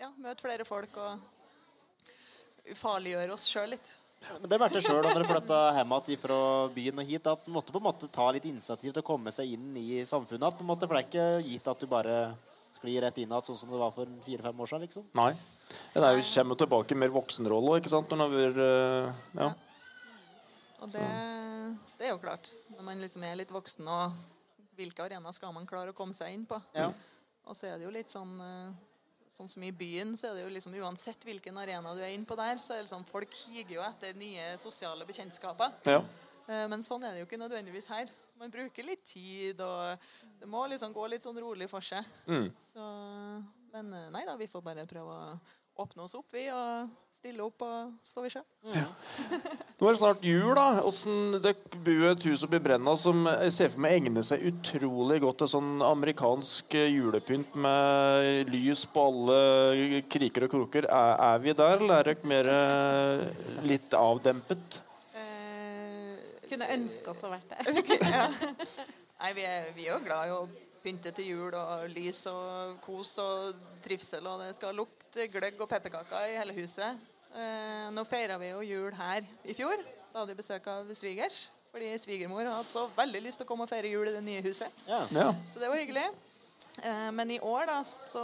ja, 0.00 0.08
møte 0.20 0.44
flere 0.44 0.64
folk 0.68 0.96
og 1.00 1.24
ufarliggjøre 2.74 3.34
oss 3.34 3.48
sjøl 3.50 3.74
litt. 3.74 3.94
Men 4.40 4.50
det 4.50 4.58
merket 4.58 4.82
sjøl 4.82 4.98
da 5.04 5.12
dere 5.14 5.26
flytta 5.28 5.58
hjem 5.76 5.92
igjen 5.94 6.20
fra 6.20 6.38
byen 6.74 7.00
og 7.00 7.10
hit, 7.10 7.28
at 7.30 7.46
en 7.46 7.54
måtte 7.54 7.74
på 7.74 7.78
en 7.80 7.86
måte 7.86 8.08
ta 8.12 8.26
litt 8.34 8.48
initiativ 8.48 8.90
til 8.92 9.02
å 9.02 9.06
komme 9.06 9.32
seg 9.34 9.54
inn 9.54 9.76
i 9.78 10.02
samfunnet. 10.08 10.48
At 10.48 10.58
på 10.58 10.66
en 10.66 10.70
måte, 10.72 10.88
for 10.88 10.98
det 10.98 11.04
er 11.04 11.08
ikke 11.08 11.48
gitt 11.48 11.68
at 11.70 11.84
du 11.84 11.86
bare 11.90 12.16
sklir 12.74 13.00
rett 13.02 13.20
inn 13.22 13.30
igjen, 13.30 13.46
sånn 13.46 13.58
som 13.58 13.70
det 13.72 13.80
var 13.80 13.94
for 13.94 14.10
fire-fem 14.26 14.64
år 14.64 14.70
siden. 14.70 14.84
liksom. 14.86 15.06
Nei. 15.18 15.30
Det 15.94 16.02
er 16.02 16.18
jo 16.18 16.26
kommer 16.34 16.58
tilbake 16.62 16.94
i 16.94 16.98
mer 16.98 17.14
voksenrolle, 17.14 17.78
ikke 17.80 17.92
sant? 17.92 18.10
Når 18.10 18.34
vi, 18.34 18.42
eh, 18.64 19.22
ja. 19.38 19.52
Og 20.82 20.90
det, 20.92 21.06
det 21.98 22.08
er 22.08 22.12
jo 22.12 22.20
klart. 22.22 22.50
Når 22.74 22.84
man 22.90 23.00
liksom 23.02 23.24
er 23.26 23.38
litt 23.40 23.54
voksen, 23.54 23.88
og 23.88 24.18
hvilke 24.78 25.06
arenaer 25.06 25.34
skal 25.34 25.54
man 25.54 25.66
klare 25.66 25.94
å 25.94 25.96
komme 25.96 26.14
seg 26.14 26.34
inn 26.34 26.44
på? 26.46 26.60
Ja. 26.76 26.90
Og 27.48 27.56
så 27.56 27.70
er 27.70 27.78
det 27.78 27.88
jo 27.88 27.94
litt 27.94 28.12
sånn 28.12 28.36
eh, 28.44 28.76
Sånn 29.38 29.50
som 29.52 29.62
i 29.62 29.70
byen, 29.70 30.16
så 30.18 30.32
er 30.32 30.34
det 30.34 30.46
jo 30.48 30.50
liksom 30.50 30.72
uansett 30.82 31.22
hvilken 31.22 31.58
arena 31.62 31.92
du 31.94 32.00
er 32.02 32.10
inne 32.10 32.26
på 32.26 32.34
der, 32.38 32.58
så 32.58 32.74
er 32.74 32.82
det 32.82 32.90
sånn 32.90 33.06
folk 33.06 33.30
higer 33.46 33.76
jo 33.76 33.84
etter 33.86 34.16
nye 34.18 34.48
sosiale 34.58 35.06
bekjentskaper. 35.06 35.76
Ja. 35.86 36.00
Eh, 36.48 36.64
Men 36.72 36.82
sånn 36.82 37.04
er 37.06 37.14
det 37.14 37.20
jo 37.22 37.28
ikke 37.28 37.38
nødvendigvis 37.38 37.86
her. 37.92 38.10
Så 38.26 38.40
man 38.42 38.50
bruker 38.50 38.82
litt 38.82 39.04
tid, 39.06 39.60
og 39.62 40.10
det 40.40 40.48
må 40.50 40.64
liksom 40.72 40.90
gå 40.96 41.06
litt 41.12 41.22
sånn 41.22 41.38
rolig 41.38 41.68
for 41.70 41.84
seg. 41.86 42.02
Mm. 42.26 42.48
Så, 42.66 42.88
men 43.76 43.94
eh, 43.94 44.10
nei 44.16 44.24
da, 44.26 44.34
vi 44.40 44.50
får 44.50 44.64
bare 44.66 44.86
prøve 44.90 45.14
å 45.14 45.38
åpne 45.78 46.04
oss 46.04 46.16
opp, 46.18 46.26
vi, 46.34 46.48
og 46.50 46.88
stille 47.18 47.42
opp, 47.42 47.62
og 47.66 47.92
så 48.06 48.14
får 48.14 48.24
vi 48.26 48.30
se. 48.32 48.42
Nå 49.78 49.86
er 49.86 49.94
det 49.94 50.00
snart 50.00 50.24
jul, 50.26 50.50
da. 50.58 50.66
Åssen 50.86 51.38
dere 51.42 51.80
bor 51.86 52.04
et 52.10 52.26
hus 52.28 52.44
oppi 52.46 52.60
Brenna 52.62 52.94
som 52.98 53.26
jeg 53.30 53.54
ser 53.54 53.72
for 53.74 53.84
meg 53.84 53.96
egner 53.98 54.26
seg 54.26 54.44
utrolig 54.50 55.20
godt 55.22 55.42
til 55.42 55.50
sånn 55.54 55.82
amerikansk 55.86 56.74
eh, 56.78 56.90
julepynt 56.94 57.56
med 57.62 58.50
lys 58.52 58.84
på 58.90 59.06
alle 59.10 60.02
kriker 60.10 60.46
og 60.46 60.54
kroker. 60.54 60.90
Er, 60.90 61.14
er 61.30 61.42
vi 61.42 61.56
der, 61.58 61.78
eller 61.78 61.98
er 61.98 62.12
dere 62.12 62.32
mer 62.34 62.52
eh, 62.54 63.24
litt 63.66 63.98
avdempet? 63.98 64.82
Kunne 66.48 66.70
ønske 66.72 67.12
oss 67.12 67.26
å 67.26 67.30
vært 67.34 67.50
der. 67.52 67.82
Nei, 69.20 69.34
vi 69.36 69.44
er, 69.44 69.68
vi 69.76 69.84
er 69.84 69.96
jo 69.96 70.02
glad 70.06 70.30
i 70.30 70.32
å 70.32 70.46
pynte 70.88 71.12
til 71.12 71.26
jul 71.34 71.54
og 71.58 71.84
lys 71.92 72.22
og 72.30 72.78
kos 72.84 73.10
og 73.20 73.58
trivsel, 73.84 74.24
og 74.26 74.40
det 74.40 74.54
skal 74.56 74.76
lukte 74.78 75.26
gløgg 75.28 75.60
og 75.60 75.68
pepperkaker 75.68 76.30
i 76.30 76.36
hele 76.38 76.54
huset. 76.56 76.96
Eh, 77.36 77.88
nå 77.92 78.04
feira 78.08 78.38
vi 78.40 78.48
jo 78.54 78.62
jul 78.64 78.94
her 78.96 79.26
i 79.44 79.56
fjor. 79.56 79.82
Da 80.12 80.22
hadde 80.22 80.32
vi 80.32 80.38
besøk 80.40 80.66
av 80.72 80.88
svigers. 80.96 81.50
Fordi 81.68 81.90
svigermor 82.00 82.48
hadde 82.48 82.70
så 82.72 82.86
veldig 82.96 83.20
lyst 83.26 83.42
til 83.42 83.44
å 83.44 83.48
komme 83.50 83.66
og 83.66 83.70
feire 83.70 83.90
jul 83.92 84.08
i 84.08 84.14
det 84.14 84.22
nye 84.24 84.40
huset. 84.46 84.72
Ja. 84.88 85.02
Så 85.50 85.60
det 85.60 85.68
var 85.68 85.76
hyggelig. 85.76 86.06
Eh, 86.80 87.10
men 87.12 87.34
i 87.36 87.40
år 87.44 87.66
da, 87.68 87.82
så 87.84 88.22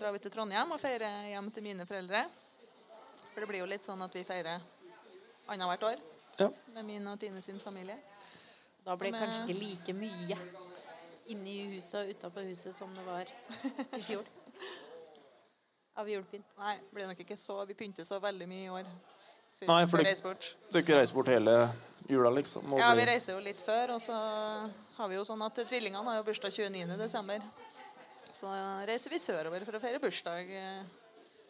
drar 0.00 0.16
vi 0.16 0.22
til 0.24 0.32
Trondheim 0.32 0.72
og 0.72 0.80
feirer 0.80 1.28
hjem 1.34 1.50
til 1.52 1.66
mine 1.68 1.84
foreldre. 1.86 2.24
For 3.34 3.42
det 3.44 3.50
blir 3.52 3.60
jo 3.60 3.68
litt 3.68 3.84
sånn 3.84 4.00
at 4.06 4.16
vi 4.16 4.24
feirer 4.24 4.64
annethvert 5.52 5.84
år 5.92 6.00
Ja. 6.40 6.48
med 6.72 6.84
min 6.88 7.06
og 7.12 7.20
Tine 7.20 7.42
sin 7.44 7.60
familie. 7.60 7.98
Da 8.86 8.96
blir 8.96 9.12
det 9.12 9.20
kanskje 9.20 9.44
ikke 9.44 9.60
like 9.60 9.92
mye 10.00 10.38
inni 11.32 11.56
huset 11.74 12.02
og 12.02 12.14
utapå 12.14 12.44
huset 12.48 12.74
som 12.76 12.92
det 12.96 13.04
var 13.06 13.30
i 13.98 14.02
fjor. 14.04 14.26
Av 16.00 16.08
julepynt. 16.08 16.46
Nei, 16.58 16.76
det 16.80 16.94
blir 16.94 17.08
nok 17.10 17.22
ikke 17.24 17.36
så 17.36 17.58
Vi 17.68 17.74
pynter 17.76 18.06
så 18.08 18.20
veldig 18.22 18.46
mye 18.48 18.66
i 18.66 18.70
år. 18.72 18.90
Siden 19.50 19.72
Nei, 19.72 19.82
vi 19.84 19.90
for 19.90 19.98
du 20.70 20.78
ikke 20.78 20.98
reiser 21.00 21.16
bort 21.16 21.28
hele 21.32 21.54
jula, 22.06 22.30
liksom? 22.30 22.70
Ja, 22.78 22.92
vi 22.94 23.06
reiser 23.08 23.34
jo 23.34 23.40
litt 23.42 23.60
før, 23.62 23.96
og 23.96 24.02
så 24.02 24.14
har 24.14 25.10
vi 25.10 25.18
jo 25.18 25.24
sånn 25.26 25.42
at 25.42 25.58
tvillingene 25.58 26.06
har 26.06 26.20
jo 26.20 26.26
bursdag 26.28 26.54
29. 26.54 26.94
desember. 27.00 27.42
Så 28.30 28.50
reiser 28.86 29.10
vi 29.10 29.18
sørover 29.18 29.66
for 29.66 29.78
å 29.78 29.82
feire 29.82 29.98
bursdag 30.02 30.52
eh, 30.54 30.82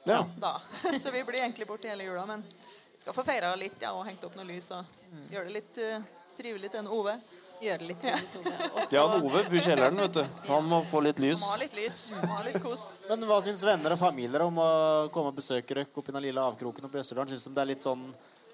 Ja. 0.08 0.22
da. 0.40 0.54
Så 1.02 1.12
vi 1.12 1.20
blir 1.28 1.42
egentlig 1.42 1.68
borte 1.68 1.90
hele 1.92 2.06
jula, 2.08 2.24
men 2.26 2.44
vi 2.48 3.02
skal 3.02 3.16
få 3.16 3.24
feira 3.26 3.52
litt 3.56 3.84
ja, 3.84 3.92
og 3.92 4.06
hengt 4.08 4.24
opp 4.24 4.36
noe 4.38 4.48
lys 4.48 4.70
og 4.76 5.28
gjøre 5.32 5.50
det 5.50 5.56
litt 5.58 5.80
uh, 5.84 6.08
trivelig 6.38 6.72
til 6.72 6.80
en 6.80 6.88
Ove. 6.96 7.18
Gjøre 7.60 7.78
det 7.82 7.86
litt 7.90 8.00
trivelig 8.00 8.92
Jan 8.94 9.14
Ove 9.18 9.42
bor 9.44 9.56
i 9.58 9.62
kjelleren, 9.64 9.98
vet 10.00 10.14
du. 10.16 10.22
Han 10.48 10.68
må 10.70 10.78
få 10.88 11.02
litt 11.04 11.18
lys. 11.20 11.42
Må 11.44 11.50
ha 11.52 11.58
litt 11.60 11.74
lys, 11.76 11.98
må 12.16 12.30
ha 12.32 12.42
litt 12.46 12.60
kos. 12.64 12.84
Men 13.10 13.26
hva 13.28 13.40
syns 13.44 13.60
venner 13.68 13.94
og 13.94 14.00
familier 14.00 14.44
om 14.46 14.60
å 14.64 14.68
komme 15.12 15.32
og 15.32 15.36
besøke 15.36 15.74
dere 15.76 15.84
oppi 15.90 16.08
i 16.08 16.16
den 16.16 16.24
lille 16.30 16.44
avkroken 16.52 16.88
oppe 16.88 16.98
i 16.98 17.02
Østerdalen? 17.04 17.32
Syns 17.34 17.44
de 17.50 17.52
det 17.58 17.64
er 17.66 17.70
litt 17.74 17.84
sånn 17.84 18.06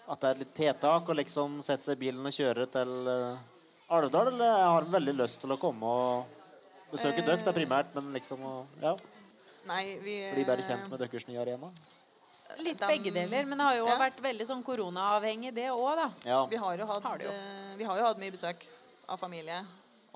at 0.07 0.21
det 0.23 0.29
er 0.29 0.35
et 0.37 0.43
litt 0.45 0.55
tiltak 0.59 1.09
å 1.11 1.17
liksom 1.19 1.61
sette 1.67 1.87
seg 1.89 1.99
i 1.99 2.03
bilen 2.07 2.27
og 2.27 2.35
kjøre 2.35 2.67
til 2.75 2.93
uh, 3.11 3.95
Alvdal, 3.95 4.33
eller 4.33 4.59
har 4.75 4.89
veldig 4.91 5.15
lyst 5.23 5.41
til 5.45 5.55
å 5.55 5.59
komme 5.61 5.87
og 5.87 6.39
besøke 6.91 7.23
Eh. 7.23 7.27
dere, 7.27 7.43
er 7.47 7.55
primært, 7.57 7.95
men 7.95 8.13
liksom 8.15 8.43
å 8.47 8.55
ja, 8.83 8.95
Nei, 9.67 9.97
vi 10.03 10.15
bli 10.35 10.45
bedre 10.47 10.63
kjent 10.63 10.87
med 10.91 11.01
deres 11.03 11.27
nye 11.27 11.41
arena? 11.43 11.71
Litt 12.63 12.79
begge 12.87 13.11
deler, 13.11 13.45
men 13.51 13.59
det 13.59 13.65
har 13.67 13.75
jo 13.81 13.87
vært 13.99 14.21
veldig 14.23 14.47
sånn 14.47 14.63
koronaavhengig, 14.67 15.51
det 15.55 15.67
òg, 15.75 15.89
da. 15.99 16.07
Ja. 16.25 16.39
Vi 16.47 16.59
har 16.63 16.79
jo 16.79 16.87
hatt, 16.87 17.03
Har 17.03 17.19
jo. 17.23 17.31
eh, 17.35 17.73
vi 17.77 17.85
har 17.85 17.99
jo 17.99 18.05
hatt 18.07 18.21
mye 18.23 18.31
besøk 18.35 18.63
av 19.13 19.21
familie 19.21 19.59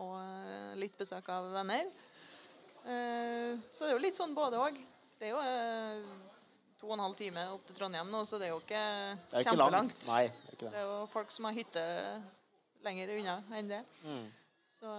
og 0.01 0.17
eh, 0.21 0.73
litt 0.81 0.97
besøk 0.99 1.29
av 1.35 1.51
venner. 1.55 1.87
Eh, 2.89 3.53
Så 3.75 3.85
det 3.85 3.91
er 3.91 3.97
jo 3.97 4.03
litt 4.03 4.17
sånn 4.17 4.35
både 4.37 4.61
òg. 4.61 4.79
Det 5.21 5.29
er 5.29 5.35
jo 5.35 5.41
eh, 5.45 6.01
to 6.81 6.89
og 6.89 6.95
en 6.97 7.03
halv 7.05 7.17
time 7.19 7.43
opp 7.53 7.67
til 7.69 7.77
Trondheim 7.77 8.09
nå, 8.13 8.23
så 8.25 8.39
det 8.41 8.49
er 8.49 8.55
jo 8.55 8.63
ikke 8.63 8.81
Det 8.81 9.37
er 9.37 9.45
ikke 9.45 9.51
kjempelangt. 9.51 9.77
langt. 9.77 10.07
Nei, 10.09 10.23
det 10.31 10.49
er 10.49 10.57
ikke 10.57 10.65
det. 10.65 10.73
Det 10.73 10.81
er 10.81 10.89
jo 10.89 10.99
folk 11.13 11.35
som 11.35 11.49
har 11.51 11.57
hytte 11.59 11.85
lenger 12.87 13.13
unna 13.19 13.37
enn 13.59 13.69
det. 13.69 13.83
Mm. 14.09 14.27
Så 14.81 14.95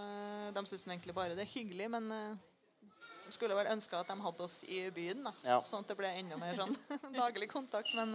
de 0.54 0.66
syns 0.70 0.86
egentlig 0.86 1.16
bare 1.18 1.34
det 1.34 1.48
er 1.48 1.54
hyggelig, 1.56 1.88
men 1.90 2.12
de 2.12 3.34
skulle 3.34 3.58
vel 3.58 3.72
ønske 3.74 3.98
at 3.98 4.12
de 4.12 4.18
hadde 4.22 4.46
oss 4.46 4.60
i 4.70 4.84
byen, 4.94 5.24
da. 5.26 5.32
Ja. 5.48 5.58
Sånn 5.66 5.82
at 5.82 5.90
det 5.90 5.98
ble 5.98 6.12
enda 6.20 6.38
mer 6.38 6.54
sånn 6.62 6.78
daglig 7.18 7.50
kontakt. 7.50 7.90
Men, 7.98 8.14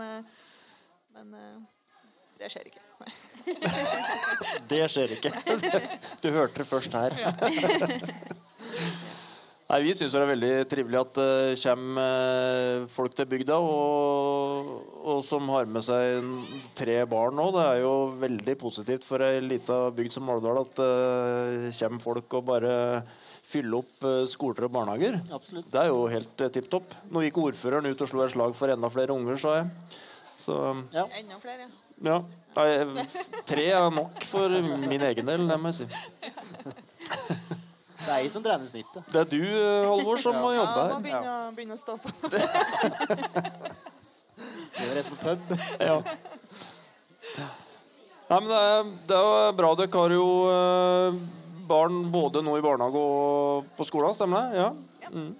Men 1.16 1.34
det 2.38 2.52
skjer 2.54 2.70
ikke. 2.70 2.85
Det 4.70 4.82
skjer 4.90 5.16
ikke. 5.18 5.32
Du 6.22 6.30
hørte 6.34 6.62
det 6.62 6.68
først 6.68 6.96
her. 6.96 7.14
Nei, 9.66 9.80
Vi 9.82 9.94
syns 9.98 10.12
det 10.14 10.20
er 10.20 10.28
veldig 10.30 10.50
trivelig 10.70 10.98
at 11.00 11.16
det 11.18 11.58
kommer 11.58 12.02
eh, 12.06 12.84
folk 12.90 13.16
til 13.18 13.26
bygda, 13.26 13.56
og, 13.58 14.68
og 15.02 15.24
som 15.26 15.48
har 15.50 15.66
med 15.66 15.82
seg 15.82 16.22
tre 16.78 17.00
barn 17.10 17.34
nå. 17.34 17.48
Det 17.56 17.64
er 17.72 17.80
jo 17.82 17.94
veldig 18.20 18.54
positivt 18.60 19.06
for 19.08 19.26
ei 19.26 19.40
lita 19.42 19.88
bygd 19.96 20.14
som 20.14 20.28
Måldal 20.30 20.62
at 20.62 20.74
det 20.78 21.72
kommer 21.80 22.04
folk 22.04 22.38
og 22.38 22.46
bare 22.52 22.76
fyller 23.46 23.80
opp 23.80 24.06
eh, 24.06 24.22
skoler 24.30 24.68
og 24.68 24.74
barnehager. 24.78 25.18
Absolutt. 25.34 25.70
Det 25.72 25.82
er 25.82 25.90
jo 25.90 26.04
helt 26.10 26.46
eh, 26.46 26.52
tipp 26.54 26.70
topp. 26.70 26.94
Nå 27.10 27.26
gikk 27.26 27.42
ordføreren 27.42 27.90
ut 27.90 28.06
og 28.06 28.10
slo 28.10 28.22
et 28.22 28.34
slag 28.34 28.54
for 28.58 28.70
enda 28.74 28.90
flere 28.92 29.18
unger, 29.18 29.38
sa 29.40 29.58
jeg. 29.60 29.66
Så 30.36 30.60
Enda 30.94 31.42
flere, 31.42 31.66
ja. 31.66 31.85
Ja. 32.04 32.18
Nei, 32.56 33.06
tre 33.44 33.64
er 33.76 33.90
nok 33.92 34.22
for 34.24 34.48
min 34.88 35.02
egen 35.10 35.26
del, 35.28 35.42
det 35.48 35.58
må 35.60 35.68
jeg 35.72 35.76
si. 35.82 35.86
Det 38.06 38.12
er 38.14 38.20
jeg 38.22 38.30
som 38.32 38.42
dreier 38.44 38.62
snittet. 38.68 39.02
Det 39.12 39.20
er 39.20 39.28
du, 39.28 39.40
Halvor, 39.90 40.20
som 40.22 40.36
må 40.40 40.52
jobbe 40.54 40.76
her. 40.78 40.88
Ja, 40.88 40.94
må 40.94 41.00
begynne, 41.04 41.32
å- 41.32 41.52
begynne 41.56 41.74
å 41.74 41.80
stå 41.80 41.96
på. 42.00 42.08
Det 44.76 44.98
er 45.00 45.02
som 45.06 45.16
pub. 45.16 45.38
Ja. 45.80 45.96
Nei, 48.28 48.38
men 48.42 48.48
det 48.50 48.58
er, 48.60 48.88
det 49.08 49.16
er 49.16 49.52
bra 49.56 49.70
dere 49.78 50.00
har 50.02 50.12
jo 50.14 50.26
eh, 50.50 51.18
barn 51.70 52.00
både 52.12 52.42
nå 52.44 52.56
i 52.58 52.64
barnehage 52.64 53.00
og 53.00 53.68
på 53.78 53.86
skolen, 53.88 54.14
stemmer 54.16 54.36
det? 54.50 54.60
Ja. 54.60 54.68
Mm. 55.12 55.30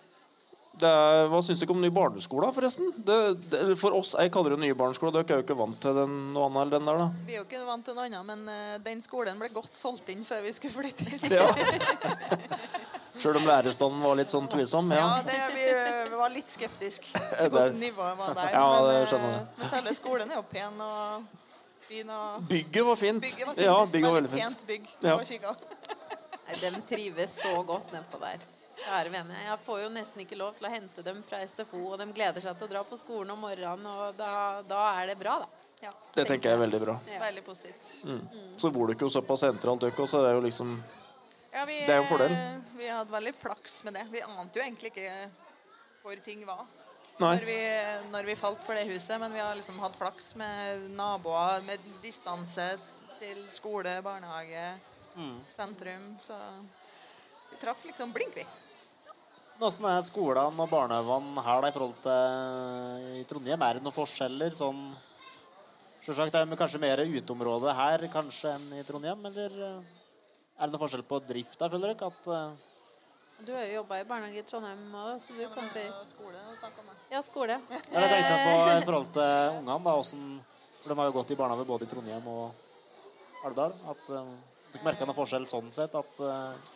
Det 0.77 0.89
er, 0.93 1.23
hva 1.33 1.39
syns 1.41 1.63
dere 1.63 1.73
om 1.73 1.81
ny 1.81 1.89
barneskole, 1.95 2.51
forresten? 2.53 2.91
Det, 3.01 3.15
det, 3.49 3.61
for 3.81 3.95
oss, 3.97 4.11
Jeg 4.21 4.29
kaller 4.35 4.53
det 4.53 4.59
nye 4.61 4.75
barneskole. 4.77 5.13
Dere 5.15 5.25
er 5.25 5.41
jo 5.41 5.45
ikke 5.47 5.57
vant 5.57 5.79
til 5.81 5.95
den, 5.97 6.17
noe 6.35 6.51
annet 6.51 6.67
enn 6.67 6.75
den 6.75 6.91
der, 6.91 6.99
da. 7.01 7.07
Vi 7.25 7.33
er 7.33 7.41
jo 7.41 7.47
ikke 7.47 7.63
vant 7.65 7.87
til 7.89 7.97
noe 7.97 8.05
annet, 8.11 8.27
men 8.29 8.43
uh, 8.51 8.75
den 8.85 9.01
skolen 9.01 9.41
ble 9.41 9.49
godt 9.55 9.73
solgt 9.73 10.11
inn 10.13 10.21
før 10.29 10.43
vi 10.45 10.53
skulle 10.53 10.77
flytte 10.77 11.09
hit. 11.09 11.25
Ja. 11.33 11.47
Sjøl 13.21 13.39
om 13.41 13.47
lærerstanden 13.49 14.03
var 14.05 14.19
litt 14.19 14.33
sånn 14.35 14.45
tvilsom? 14.53 14.91
Ja, 14.93 15.07
Ja. 15.07 15.23
det, 15.25 15.39
vi, 15.55 15.65
vi 16.11 16.19
var 16.21 16.35
litt 16.35 16.53
skeptiske 16.53 17.09
til 17.39 17.49
hvordan 17.55 17.79
nivået 17.81 18.19
var 18.21 18.35
der. 18.37 18.51
Ja, 18.53 18.67
men, 18.75 18.89
det 18.91 18.99
eh, 18.99 19.07
skjønner 19.15 19.33
jeg. 19.33 19.47
men 19.63 19.71
selve 19.73 19.95
skolen 19.97 20.35
er 20.35 20.37
jo 20.43 20.45
pen 20.51 20.83
og 20.85 21.25
fin. 21.87 22.11
Og 22.13 22.45
Bygget 22.53 22.85
var 22.91 23.01
fint. 23.01 23.25
Bygget 23.25 23.49
var 23.49 23.57
fint. 23.57 23.65
Ja, 23.65 23.79
bygget 23.95 24.11
var 24.11 24.19
Veldig 24.21 24.35
fint. 24.35 24.45
pent 24.45 24.67
bygg. 24.69 24.93
Ja. 25.09 25.17
Nei, 26.47 26.61
de 26.61 26.85
trives 26.93 27.41
så 27.41 27.55
godt 27.67 27.97
nedpå 27.97 28.21
der. 28.21 28.45
Kjære 28.77 29.11
vene. 29.13 29.37
Jeg 29.47 29.59
får 29.65 29.79
jo 29.83 29.89
nesten 29.95 30.21
ikke 30.23 30.37
lov 30.39 30.57
til 30.59 30.67
å 30.69 30.71
hente 30.73 31.03
dem 31.07 31.23
fra 31.27 31.41
SFO, 31.49 31.81
og 31.93 31.99
de 32.01 32.07
gleder 32.13 32.45
seg 32.45 32.59
til 32.59 32.69
å 32.69 32.71
dra 32.75 32.83
på 32.85 32.99
skolen 33.01 33.33
om 33.33 33.41
morgenen, 33.41 33.87
og 33.89 34.17
da, 34.19 34.63
da 34.69 34.83
er 35.01 35.13
det 35.13 35.17
bra, 35.21 35.39
da. 35.45 35.49
Ja, 35.83 35.91
Det 36.15 36.25
tenker 36.29 36.51
jeg 36.51 36.57
er 36.57 36.63
veldig 36.63 36.79
bra. 36.81 36.95
Veldig 37.21 37.43
positivt. 37.45 37.89
Mm. 38.09 38.23
Så 38.61 38.71
bor 38.73 38.89
du 38.89 38.95
ikke 38.95 39.05
jo 39.09 39.13
såpass 39.13 39.43
sentralt, 39.45 39.81
du 39.83 39.91
også, 39.91 40.07
så 40.15 40.23
det 40.25 40.31
er 40.31 40.39
jo 40.39 40.45
liksom 40.47 40.71
Ja, 41.53 41.65
vi, 41.69 41.77
Det 41.85 41.93
er 41.93 42.01
jo 42.01 42.05
en 42.07 42.09
fordel. 42.09 42.37
Vi 42.79 42.89
hadde 42.89 43.13
veldig 43.13 43.33
flaks 43.37 43.79
med 43.85 43.95
det. 43.97 44.07
Vi 44.13 44.23
ante 44.25 44.59
jo 44.61 44.65
egentlig 44.65 44.91
ikke 44.93 45.11
hvor 46.03 46.23
ting 46.25 46.45
var. 46.49 46.65
Når 47.21 47.45
vi, 47.49 47.59
når 48.13 48.27
vi 48.29 48.35
falt 48.37 48.65
for 48.65 48.77
det 48.77 48.87
huset, 48.91 49.17
men 49.21 49.33
vi 49.33 49.41
har 49.41 49.55
liksom 49.57 49.79
hatt 49.81 49.97
flaks 49.97 50.35
med 50.37 50.91
naboer, 50.97 51.63
med 51.65 51.81
distanse 52.05 52.75
til 53.21 53.41
skole, 53.53 53.99
barnehage, 54.05 54.69
Mm. 55.17 55.39
sentrum. 55.49 56.19
Så 56.21 56.37
vi 57.51 57.57
traff 57.57 57.85
liksom 57.89 58.13
blink, 58.13 58.35
vi. 58.37 58.45
Åssen 59.57 59.87
er 59.89 60.03
skolene 60.05 60.61
og 60.61 60.69
barnehagene 60.69 61.43
her 61.47 61.63
da, 61.65 61.69
i 61.71 61.73
forhold 61.73 61.95
til 62.05 63.21
i 63.21 63.23
Trondheim? 63.29 63.63
Er 63.65 63.79
det 63.79 63.85
noen 63.87 63.95
forskjeller? 63.95 64.53
sånn 64.53 64.83
Selvsagt 66.05 66.37
er 66.37 66.45
det 66.45 66.59
kanskje 66.61 66.81
mer 66.83 67.01
uteområde 67.01 67.73
her 67.75 68.05
kanskje 68.13 68.53
enn 68.53 68.67
i 68.77 68.85
Trondheim, 68.87 69.25
eller 69.27 69.57
eh, 69.67 69.89
er 70.61 70.69
det 70.69 70.75
noen 70.75 70.83
forskjell 70.85 71.03
på 71.09 71.19
drift 71.25 71.57
der, 71.59 71.73
føler 71.73 71.95
dere? 71.95 72.11
At, 72.13 72.29
eh, 72.37 73.47
Du 73.49 73.51
har 73.57 73.65
jo 73.65 73.81
jobba 73.81 73.99
i 74.03 74.07
barnehage 74.07 74.45
i 74.45 74.47
Trondheim 74.47 74.85
òg, 74.93 75.17
så 75.25 75.35
du 75.35 75.43
kan 75.51 75.73
si 75.73 75.83
Skole 76.13 76.45
å 76.45 76.55
snakke 76.61 76.85
om 76.85 76.93
det. 76.93 77.01
Ja, 77.17 77.25
skole. 77.25 77.59
ja, 77.73 78.05
jeg 78.05 78.13
tenkte 78.13 78.39
på 78.45 78.55
i 78.61 78.87
forhold 78.91 79.11
til 79.17 79.35
ungene, 79.57 79.81
da, 79.89 79.97
hvordan, 79.97 80.31
for 80.83 80.93
de 80.93 81.01
har 81.01 81.11
jo 81.11 81.17
gått 81.17 81.33
i 81.33 81.41
barnehage 81.41 81.71
både 81.73 81.89
i 81.89 81.95
Trondheim 81.97 82.31
og 82.31 83.45
Alvdal. 83.49 83.75
At 83.89 84.05
dere 84.13 84.85
merka 84.85 85.09
noen 85.09 85.19
forskjell 85.25 85.49
sånn 85.49 85.73
sett? 85.75 85.97
At 85.97 86.23
eh, 86.23 86.75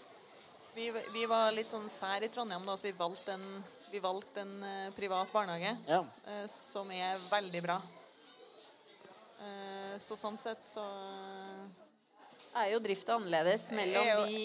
Vi, 0.75 0.93
vi 1.13 1.27
var 1.27 1.51
litt 1.53 1.69
sånn 1.71 1.89
sær 1.91 2.23
i 2.23 2.29
Trondheim, 2.31 2.63
da, 2.67 2.77
så 2.79 2.87
vi 2.87 2.93
valgte 2.95 3.35
en, 3.35 3.47
vi 3.91 3.99
valgte 4.03 4.45
en 4.45 4.53
uh, 4.63 4.91
privat 4.95 5.33
barnehage 5.33 5.73
Ja. 5.89 5.99
Uh, 6.27 6.45
som 6.51 6.91
er 6.95 7.19
veldig 7.27 7.63
bra. 7.65 7.79
Uh, 9.41 9.97
så 9.99 10.15
sånn 10.21 10.39
sett 10.39 10.63
så 10.65 10.85
Er 12.61 12.71
jo 12.75 12.79
drifta 12.85 13.17
annerledes 13.19 13.71
mellom 13.75 14.07
jo- 14.07 14.27
de 14.29 14.45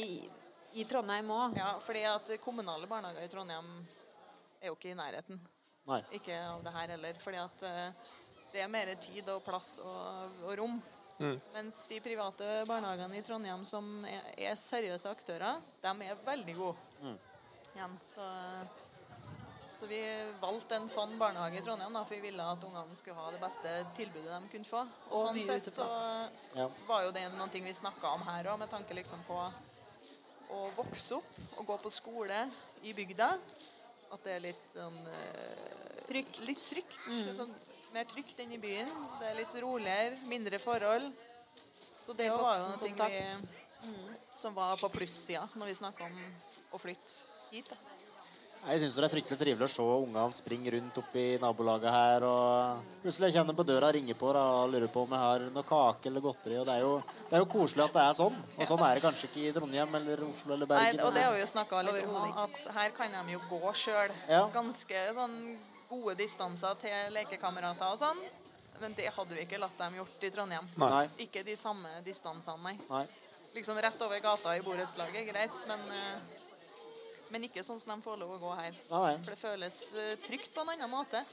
i 0.75 0.83
Trondheim 0.89 1.29
òg. 1.31 1.53
Ja, 1.57 1.69
fordi 1.79 2.01
at 2.09 2.33
kommunale 2.43 2.89
barnehager 2.89 3.23
i 3.23 3.31
Trondheim 3.31 3.69
er 4.59 4.71
jo 4.71 4.75
ikke 4.75 4.91
i 4.91 4.97
nærheten. 4.97 5.39
Nei. 5.87 6.01
Ikke 6.17 6.35
av 6.41 6.65
det 6.65 6.73
her 6.75 6.91
heller. 6.97 7.21
Fordi 7.21 7.39
at 7.39 7.63
det 8.51 8.63
er 8.63 8.67
mer 8.71 8.91
tid 8.99 9.29
og 9.31 9.39
plass 9.45 9.77
og, 9.79 10.35
og 10.43 10.51
rom. 10.59 10.75
Mm. 11.19 11.35
Mens 11.53 11.77
de 11.87 11.99
private 12.03 12.47
barnehagene 12.67 13.17
i 13.17 13.23
Trondheim 13.23 13.61
som 13.67 13.85
er, 14.09 14.25
er 14.49 14.57
seriøse 14.59 15.11
aktører, 15.11 15.61
de 15.83 15.93
er 16.09 16.25
veldig 16.25 16.55
gode. 16.57 16.89
Mm. 17.01 17.15
Ja, 17.75 17.87
så, 18.07 18.25
så 19.67 19.87
vi 19.91 19.99
valgte 20.41 20.79
en 20.79 20.89
sånn 20.91 21.15
barnehage 21.19 21.59
i 21.59 21.63
Trondheim, 21.63 21.95
da, 21.95 22.03
for 22.03 22.17
vi 22.17 22.27
ville 22.27 22.49
at 22.55 22.65
ungene 22.67 22.99
skulle 22.99 23.19
ha 23.19 23.31
det 23.31 23.39
beste 23.43 23.77
tilbudet 23.97 24.27
de 24.31 24.51
kunne 24.51 24.69
få. 24.69 24.83
Og, 25.09 25.15
Og 25.15 25.29
sånn 25.29 25.41
sett 25.47 25.71
så. 25.75 25.87
Ja. 26.57 26.67
var 26.89 27.07
jo 27.07 27.15
det 27.15 27.25
noe 27.37 27.63
vi 27.63 27.77
snakka 27.79 28.15
om 28.17 28.27
her 28.27 28.51
òg, 28.51 28.59
med 28.63 28.71
tanke 28.71 28.97
liksom 28.97 29.23
på 29.27 29.39
å 30.55 30.67
vokse 30.75 31.17
opp 31.17 31.59
og 31.59 31.71
gå 31.71 31.79
på 31.85 31.93
skole 31.93 32.43
i 32.85 32.93
bygda. 32.95 33.31
At 34.13 34.23
det 34.23 34.35
er 34.35 34.43
litt 34.51 34.67
sånn 34.75 34.99
eh, 35.09 35.85
Trygt. 36.05 36.39
Litt 36.45 36.61
trygt. 36.61 36.97
Mm. 37.09 37.31
Sånn, 37.33 37.53
mer 37.95 38.07
trygt 38.11 38.39
enn 38.43 38.51
i 38.51 38.59
byen. 38.59 38.91
Det 39.21 39.29
er 39.29 39.39
litt 39.39 39.55
roligere, 39.63 40.19
mindre 40.29 40.59
forhold. 40.59 41.07
Så 42.05 42.13
det 42.13 42.29
Mer 42.29 42.41
var 42.41 42.59
jo 42.59 42.69
noe 42.69 43.09
vi, 43.09 43.21
mm, 43.87 44.15
som 44.37 44.55
var 44.55 44.77
på 44.81 44.91
plussida 44.93 45.47
når 45.55 45.71
vi 45.71 45.75
snakka 45.79 46.09
om 46.09 46.23
å 46.75 46.81
flytte 46.81 47.23
hit. 47.53 47.69
Da. 47.71 47.77
Jeg 48.65 48.81
syns 48.81 48.95
det 48.97 49.03
er 49.05 49.11
fryktelig 49.13 49.37
trivelig 49.37 49.65
å 49.67 49.69
se 49.69 49.83
ungene 49.85 50.33
springe 50.33 50.71
rundt 50.73 50.95
oppi 50.97 51.25
nabolaget 51.41 51.93
her. 51.93 52.23
og 52.25 53.01
Plutselig 53.03 53.35
kjenner 53.35 53.57
på 53.57 53.65
døra 53.67 53.91
ringer 53.93 54.17
på 54.17 54.31
da, 54.33 54.41
og 54.57 54.73
lurer 54.73 54.89
på 54.89 55.03
om 55.05 55.13
jeg 55.13 55.21
har 55.21 55.45
noe 55.53 55.67
kake 55.69 56.09
eller 56.09 56.25
godteri. 56.25 56.57
og 56.57 56.65
Det 56.65 56.73
er 56.73 56.81
jo, 56.81 56.95
det 57.29 57.37
er 57.37 57.43
jo 57.43 57.49
koselig 57.51 57.85
at 57.85 57.93
det 57.93 58.03
er 58.07 58.17
sånn. 58.17 58.39
Og 58.57 58.65
sånn 58.71 58.83
er 58.87 58.97
det 58.97 59.05
kanskje 59.05 59.29
ikke 59.29 59.43
i 59.43 59.53
Trondheim 59.55 59.99
eller 60.01 60.25
Oslo 60.25 60.57
eller 60.57 60.65
Nei, 60.65 60.81
Bergen. 60.81 61.05
og 61.05 61.13
det 61.13 61.27
har 61.27 61.37
vi 61.37 61.43
jo 61.45 61.51
snakka 61.53 61.83
litt 61.85 62.09
om, 62.09 62.41
at 62.43 62.67
her 62.79 62.97
kan 62.97 63.15
de 63.19 63.37
jo 63.37 63.43
gå 63.53 63.75
sjøl. 63.85 64.17
Ja. 64.33 64.43
Ganske 64.57 65.05
sånn 65.21 65.37
gode 65.89 66.15
distanser 66.19 66.77
til 66.81 67.13
lekekamerater 67.15 67.93
og 67.93 67.99
sånn. 68.01 68.23
Men 68.81 68.95
det 68.97 69.11
hadde 69.15 69.35
vi 69.37 69.45
ikke 69.45 69.59
latt 69.61 69.77
dem 69.79 69.99
gjort 70.01 70.23
i 70.27 70.31
Trondheim. 70.33 70.67
Nei. 70.81 71.05
Ikke 71.25 71.45
de 71.47 71.55
samme 71.59 71.91
distansene, 72.05 72.59
nei. 72.65 72.75
Nei. 72.89 73.05
Liksom 73.55 73.77
rett 73.79 74.01
over 74.03 74.19
gata 74.19 74.55
i 74.57 74.63
borettslaget, 74.65 75.29
greit, 75.29 75.61
men, 75.69 75.85
eh, 75.95 76.33
men 77.31 77.47
ikke 77.47 77.63
sånn 77.63 77.79
som 77.79 77.93
de 77.95 78.03
får 78.03 78.19
lov 78.19 78.33
å 78.35 78.41
gå 78.41 78.51
her. 78.59 78.75
Nei. 78.89 79.13
For 79.23 79.31
det 79.31 79.39
føles 79.39 79.79
eh, 79.95 80.11
trygt 80.25 80.51
på 80.51 80.65
en 80.65 80.73
annen 80.75 80.91
måte. 80.91 81.23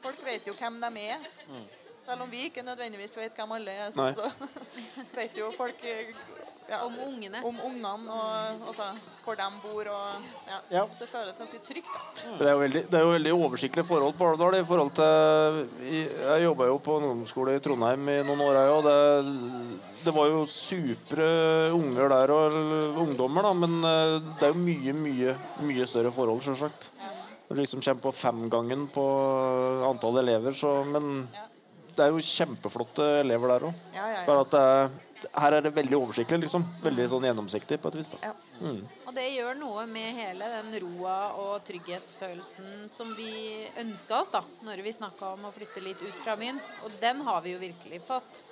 Folk 0.00 0.24
vet 0.24 0.48
jo 0.48 0.56
hvem 0.56 0.80
de 0.80 1.04
er. 1.04 1.28
Mm. 1.50 1.66
Selv 2.06 2.24
om 2.24 2.32
vi 2.32 2.46
ikke 2.48 2.64
nødvendigvis 2.64 3.18
vet 3.20 3.36
hvem 3.36 3.52
alle 3.58 3.76
er, 3.84 3.92
Nei. 3.94 4.12
så 4.16 4.30
vet 5.18 5.36
jo 5.36 5.50
folk 5.52 5.84
eh, 5.84 6.14
ja, 6.70 6.78
Om 6.86 6.94
ungene. 7.08 7.40
om 7.44 7.56
ungene 7.66 8.14
og 8.14 8.68
også, 8.70 8.86
hvor 9.24 9.34
de 9.40 9.48
bor. 9.64 9.88
Og, 9.90 10.28
ja. 10.46 10.58
Ja. 10.78 10.84
Så 10.94 11.04
det 11.04 11.08
føles 11.10 11.40
ganske 11.42 11.58
trygt. 11.66 11.90
Da. 11.90 12.36
Det 12.38 12.46
er 12.46 12.52
jo 12.54 12.60
veldig, 12.62 12.82
det 12.92 12.98
er 13.00 13.04
jo 13.06 13.12
veldig 13.16 13.32
oversiktlige 13.34 13.86
forhold 13.88 14.14
på 14.20 14.28
Alvdal. 14.30 14.58
i 14.60 14.64
forhold 14.68 14.92
til 14.94 15.90
Jeg 15.90 16.44
jobba 16.46 16.68
jo 16.70 16.78
på 16.78 16.96
en 17.00 17.08
ungdomsskole 17.10 17.56
i 17.58 17.64
Trondheim 17.64 18.08
i 18.14 18.18
noen 18.22 18.44
år. 18.46 18.60
jeg, 18.60 18.70
Og 18.78 18.86
det, 18.86 19.74
det 20.04 20.14
var 20.16 20.30
jo 20.30 20.44
supre 20.46 21.28
unger 21.76 22.08
der 22.14 22.30
og 22.36 22.54
ungdommer, 23.04 23.42
da, 23.50 23.52
men 23.52 23.76
eh, 23.84 24.16
det 24.38 24.48
er 24.48 24.54
jo 24.54 24.62
mye, 24.62 24.94
mye 24.96 25.34
mye 25.66 25.86
større 25.90 26.12
forhold, 26.14 26.40
sjølsagt. 26.46 26.90
Når 27.50 27.56
du 27.58 27.60
liksom 27.64 27.82
kommer 27.82 28.04
på 28.06 28.12
femgangen 28.14 28.86
på 28.94 29.04
antall 29.90 30.20
elever, 30.22 30.54
så 30.54 30.84
Men 30.86 31.26
det 31.90 32.04
er 32.04 32.12
jo 32.14 32.22
kjempeflotte 32.22 33.02
elever 33.24 33.50
der 33.50 33.64
òg. 33.66 33.80
Ja, 33.96 34.04
ja, 34.06 34.20
ja. 34.20 34.26
Bare 34.28 34.44
at 34.46 34.52
det 34.54 34.60
er, 34.62 34.92
her 35.34 35.56
er 35.56 35.64
det 35.64 35.72
veldig 35.74 35.96
oversiktlig, 35.98 36.38
liksom. 36.44 36.64
Veldig 36.84 37.06
sånn 37.12 37.26
gjennomsiktig 37.28 37.78
på 37.82 37.90
et 37.90 37.98
vis. 38.00 38.10
da. 38.14 38.32
Mm. 38.60 38.80
Og 39.06 39.12
det 39.16 39.26
gjør 39.34 39.58
noe 39.60 39.86
med 39.90 40.14
hele 40.16 40.48
den 40.54 40.76
roa 40.84 41.16
og 41.40 41.64
trygghetsfølelsen 41.68 42.88
som 42.92 43.10
vi 43.18 43.66
ønska 43.82 44.20
oss 44.20 44.32
da 44.34 44.42
når 44.66 44.84
vi 44.86 44.94
snakka 44.96 45.34
om 45.36 45.48
å 45.48 45.52
flytte 45.54 45.82
litt 45.84 46.02
ut 46.02 46.22
fra 46.22 46.36
byen. 46.40 46.60
Og 46.86 46.96
den 47.02 47.22
har 47.26 47.42
vi 47.44 47.54
jo 47.54 47.62
virkelig 47.62 48.02
fått. 48.06 48.42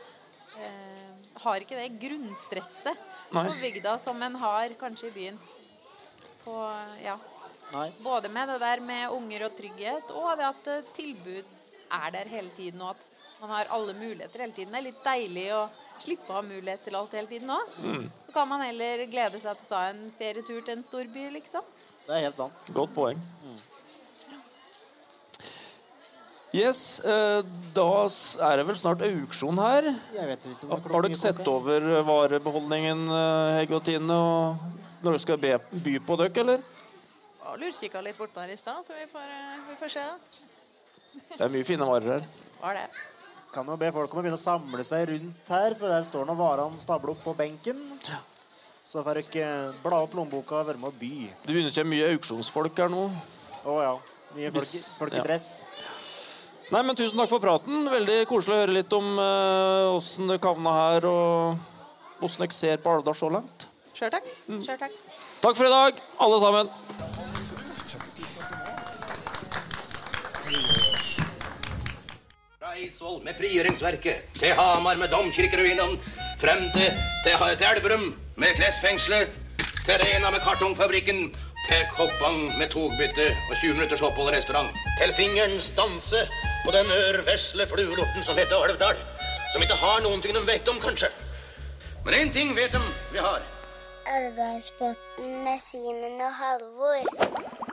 Eh, 0.58 1.08
har 1.44 1.62
ikke 1.62 1.78
det 1.78 2.00
grunnstresset 2.02 3.06
Nei. 3.30 3.44
på 3.44 3.58
bygda 3.60 3.98
som 4.02 4.22
en 4.22 4.38
har 4.42 4.74
kanskje 4.80 5.10
i 5.10 5.16
byen. 5.16 5.42
På, 6.44 6.56
ja. 7.04 7.18
Nei. 7.74 7.90
Både 8.00 8.30
med 8.32 8.48
det 8.48 8.58
der 8.62 8.80
med 8.80 9.12
unger 9.12 9.48
og 9.48 9.56
trygghet, 9.58 10.12
og 10.16 10.30
det 10.40 10.48
at 10.48 10.70
eh, 10.72 10.92
tilbud 10.96 11.56
er 11.88 12.12
der 12.12 12.30
hele 12.32 12.50
tiden, 12.56 12.80
og 12.82 12.96
at 12.96 13.10
man 13.40 13.50
har 13.50 13.70
alle 13.74 13.94
muligheter 13.94 14.42
hele 14.44 14.52
tiden. 14.52 14.72
Det 14.74 14.80
er 14.80 14.86
litt 14.88 15.04
deilig 15.04 15.46
å 15.54 15.62
slippe 16.02 16.32
å 16.32 16.38
ha 16.38 16.44
mulighet 16.46 16.84
til 16.86 16.98
alt 16.98 17.16
hele 17.16 17.30
tiden 17.30 17.50
òg. 17.54 17.74
Mm. 17.84 18.06
Så 18.26 18.34
kan 18.34 18.48
man 18.50 18.64
heller 18.66 19.04
glede 19.10 19.40
seg 19.42 19.58
til 19.60 19.68
å 19.68 19.72
ta 19.72 19.82
en 19.92 20.06
ferietur 20.18 20.60
til 20.60 20.76
en 20.76 20.86
storby, 20.86 21.28
liksom. 21.38 21.66
Det 22.06 22.16
er 22.16 22.24
helt 22.26 22.40
sant. 22.40 22.70
Godt 22.74 22.94
poeng. 22.96 23.20
Yes, 26.56 27.00
eh, 27.04 27.42
da 27.76 27.88
er 28.48 28.56
det 28.56 28.64
vel 28.70 28.78
snart 28.80 29.04
auksjon 29.04 29.60
her. 29.60 29.90
Jeg 30.14 30.30
vet 30.30 30.46
ikke 30.48 30.70
Har 30.70 30.80
har 30.94 31.04
dere 31.04 31.20
sett 31.20 31.42
over 31.52 31.88
varebeholdningen, 32.08 33.04
Hegge 33.58 33.76
og 33.76 33.84
Tine, 33.84 34.16
og 34.16 35.02
når 35.04 35.12
dere 35.12 35.24
skal 35.26 35.40
be, 35.42 35.52
by 35.84 35.98
på 36.08 36.16
dere, 36.22 36.32
eller? 36.42 36.66
Lurkikka 37.58 38.00
litt 38.04 38.18
bortpå 38.18 38.42
her 38.42 38.52
i 38.52 38.56
stad, 38.56 38.84
så 38.86 38.94
vi 38.94 39.06
får, 39.10 39.28
eh, 39.28 39.60
vi 39.68 39.76
får 39.76 39.88
se. 39.88 40.06
Det 41.36 41.40
er 41.40 41.48
mye 41.48 41.64
fine 41.64 41.86
varer 41.86 42.12
her. 42.18 42.26
Var 42.60 42.74
det. 42.74 42.88
Kan 43.52 43.68
jo 43.70 43.76
be 43.80 43.88
folk 43.94 44.12
om 44.12 44.20
å 44.20 44.22
begynne 44.24 44.36
å 44.36 44.40
samle 44.40 44.84
seg 44.84 45.06
rundt 45.08 45.52
her, 45.54 45.74
for 45.78 45.88
der 45.88 46.04
står 46.04 46.26
nå 46.28 46.34
varene 46.36 46.80
stabla 46.82 47.14
opp 47.14 47.22
på 47.24 47.32
benken. 47.38 47.80
Så 48.88 49.02
får 49.04 49.22
dere 49.22 49.72
bla 49.82 50.02
opp 50.04 50.14
lommeboka 50.16 50.60
og 50.60 50.68
være 50.68 50.80
med 50.80 50.90
å 50.90 50.96
by. 51.00 51.12
Det 51.44 51.52
begynner 51.54 51.72
å 51.72 51.76
komme 51.76 51.92
mye 51.94 52.10
auksjonsfolk 52.14 52.82
her 52.84 52.92
nå. 52.92 53.06
Å 53.68 53.78
ja. 53.84 53.94
Mye 54.36 54.52
folk, 54.52 54.74
folk 55.00 55.16
i 55.16 55.24
dress. 55.24 55.48
Nei, 56.68 56.82
men 56.84 56.96
Tusen 56.96 57.16
takk 57.20 57.30
for 57.32 57.40
praten. 57.40 57.88
Veldig 57.88 58.18
koselig 58.28 58.56
å 58.56 58.60
høre 58.62 58.76
litt 58.76 58.92
om 58.96 59.06
åssen 59.96 60.28
det 60.28 60.36
kavna 60.44 60.74
her, 60.76 61.08
og 61.08 62.24
åssen 62.24 62.44
dere 62.44 62.56
ser 62.56 62.84
på 62.84 62.92
Alvdal 62.92 63.16
så 63.16 63.32
langt. 63.32 63.68
Sjøl 63.96 64.12
takk. 64.12 64.28
Sjøl 64.60 64.76
takk. 64.84 65.00
Takk 65.40 65.56
for 65.56 65.68
i 65.68 65.72
dag, 65.72 66.04
alle 66.24 66.42
sammen. 66.44 66.76
Eidsvoll 72.78 73.22
med 73.24 73.34
frigjøringsverket, 73.34 74.16
til 74.38 74.52
Hamar 74.54 74.98
med 75.00 75.08
domkirkeruinene, 75.10 75.98
frem 76.38 76.60
til, 76.74 76.92
til, 77.24 77.34
til 77.58 77.66
Elverum 77.70 78.04
med 78.36 78.54
klesfengselet, 78.58 79.34
til 79.86 79.94
Rena 80.02 80.30
med 80.30 80.40
kartongfabrikken, 80.46 81.18
til 81.66 81.82
Koppang 81.96 82.38
med 82.58 82.68
togbytte 82.74 83.26
og 83.50 83.56
20 83.56 83.74
minutters 83.74 84.02
opphold 84.06 84.30
i 84.30 84.36
restaurant, 84.36 84.70
til 85.00 85.14
fingerens 85.18 85.72
danse 85.80 86.20
på 86.64 86.74
den 86.76 86.92
ørvesle 87.00 87.66
fluelorten 87.72 88.22
som 88.28 88.38
heter 88.38 88.62
Alvdal, 88.68 89.02
som 89.52 89.64
ikke 89.64 89.80
har 89.82 89.98
noen 90.06 90.22
ting 90.22 90.38
de 90.38 90.44
vet 90.46 90.70
om, 90.70 90.78
kanskje. 90.86 91.10
Men 92.04 92.14
én 92.20 92.30
ting 92.36 92.54
vet 92.56 92.72
de 92.72 92.84
vi 93.10 93.18
har. 93.18 93.42
Elvdalsbotn 94.14 95.34
med 95.48 95.58
Simen 95.66 96.22
og 96.28 96.34
Halvor. 96.42 97.67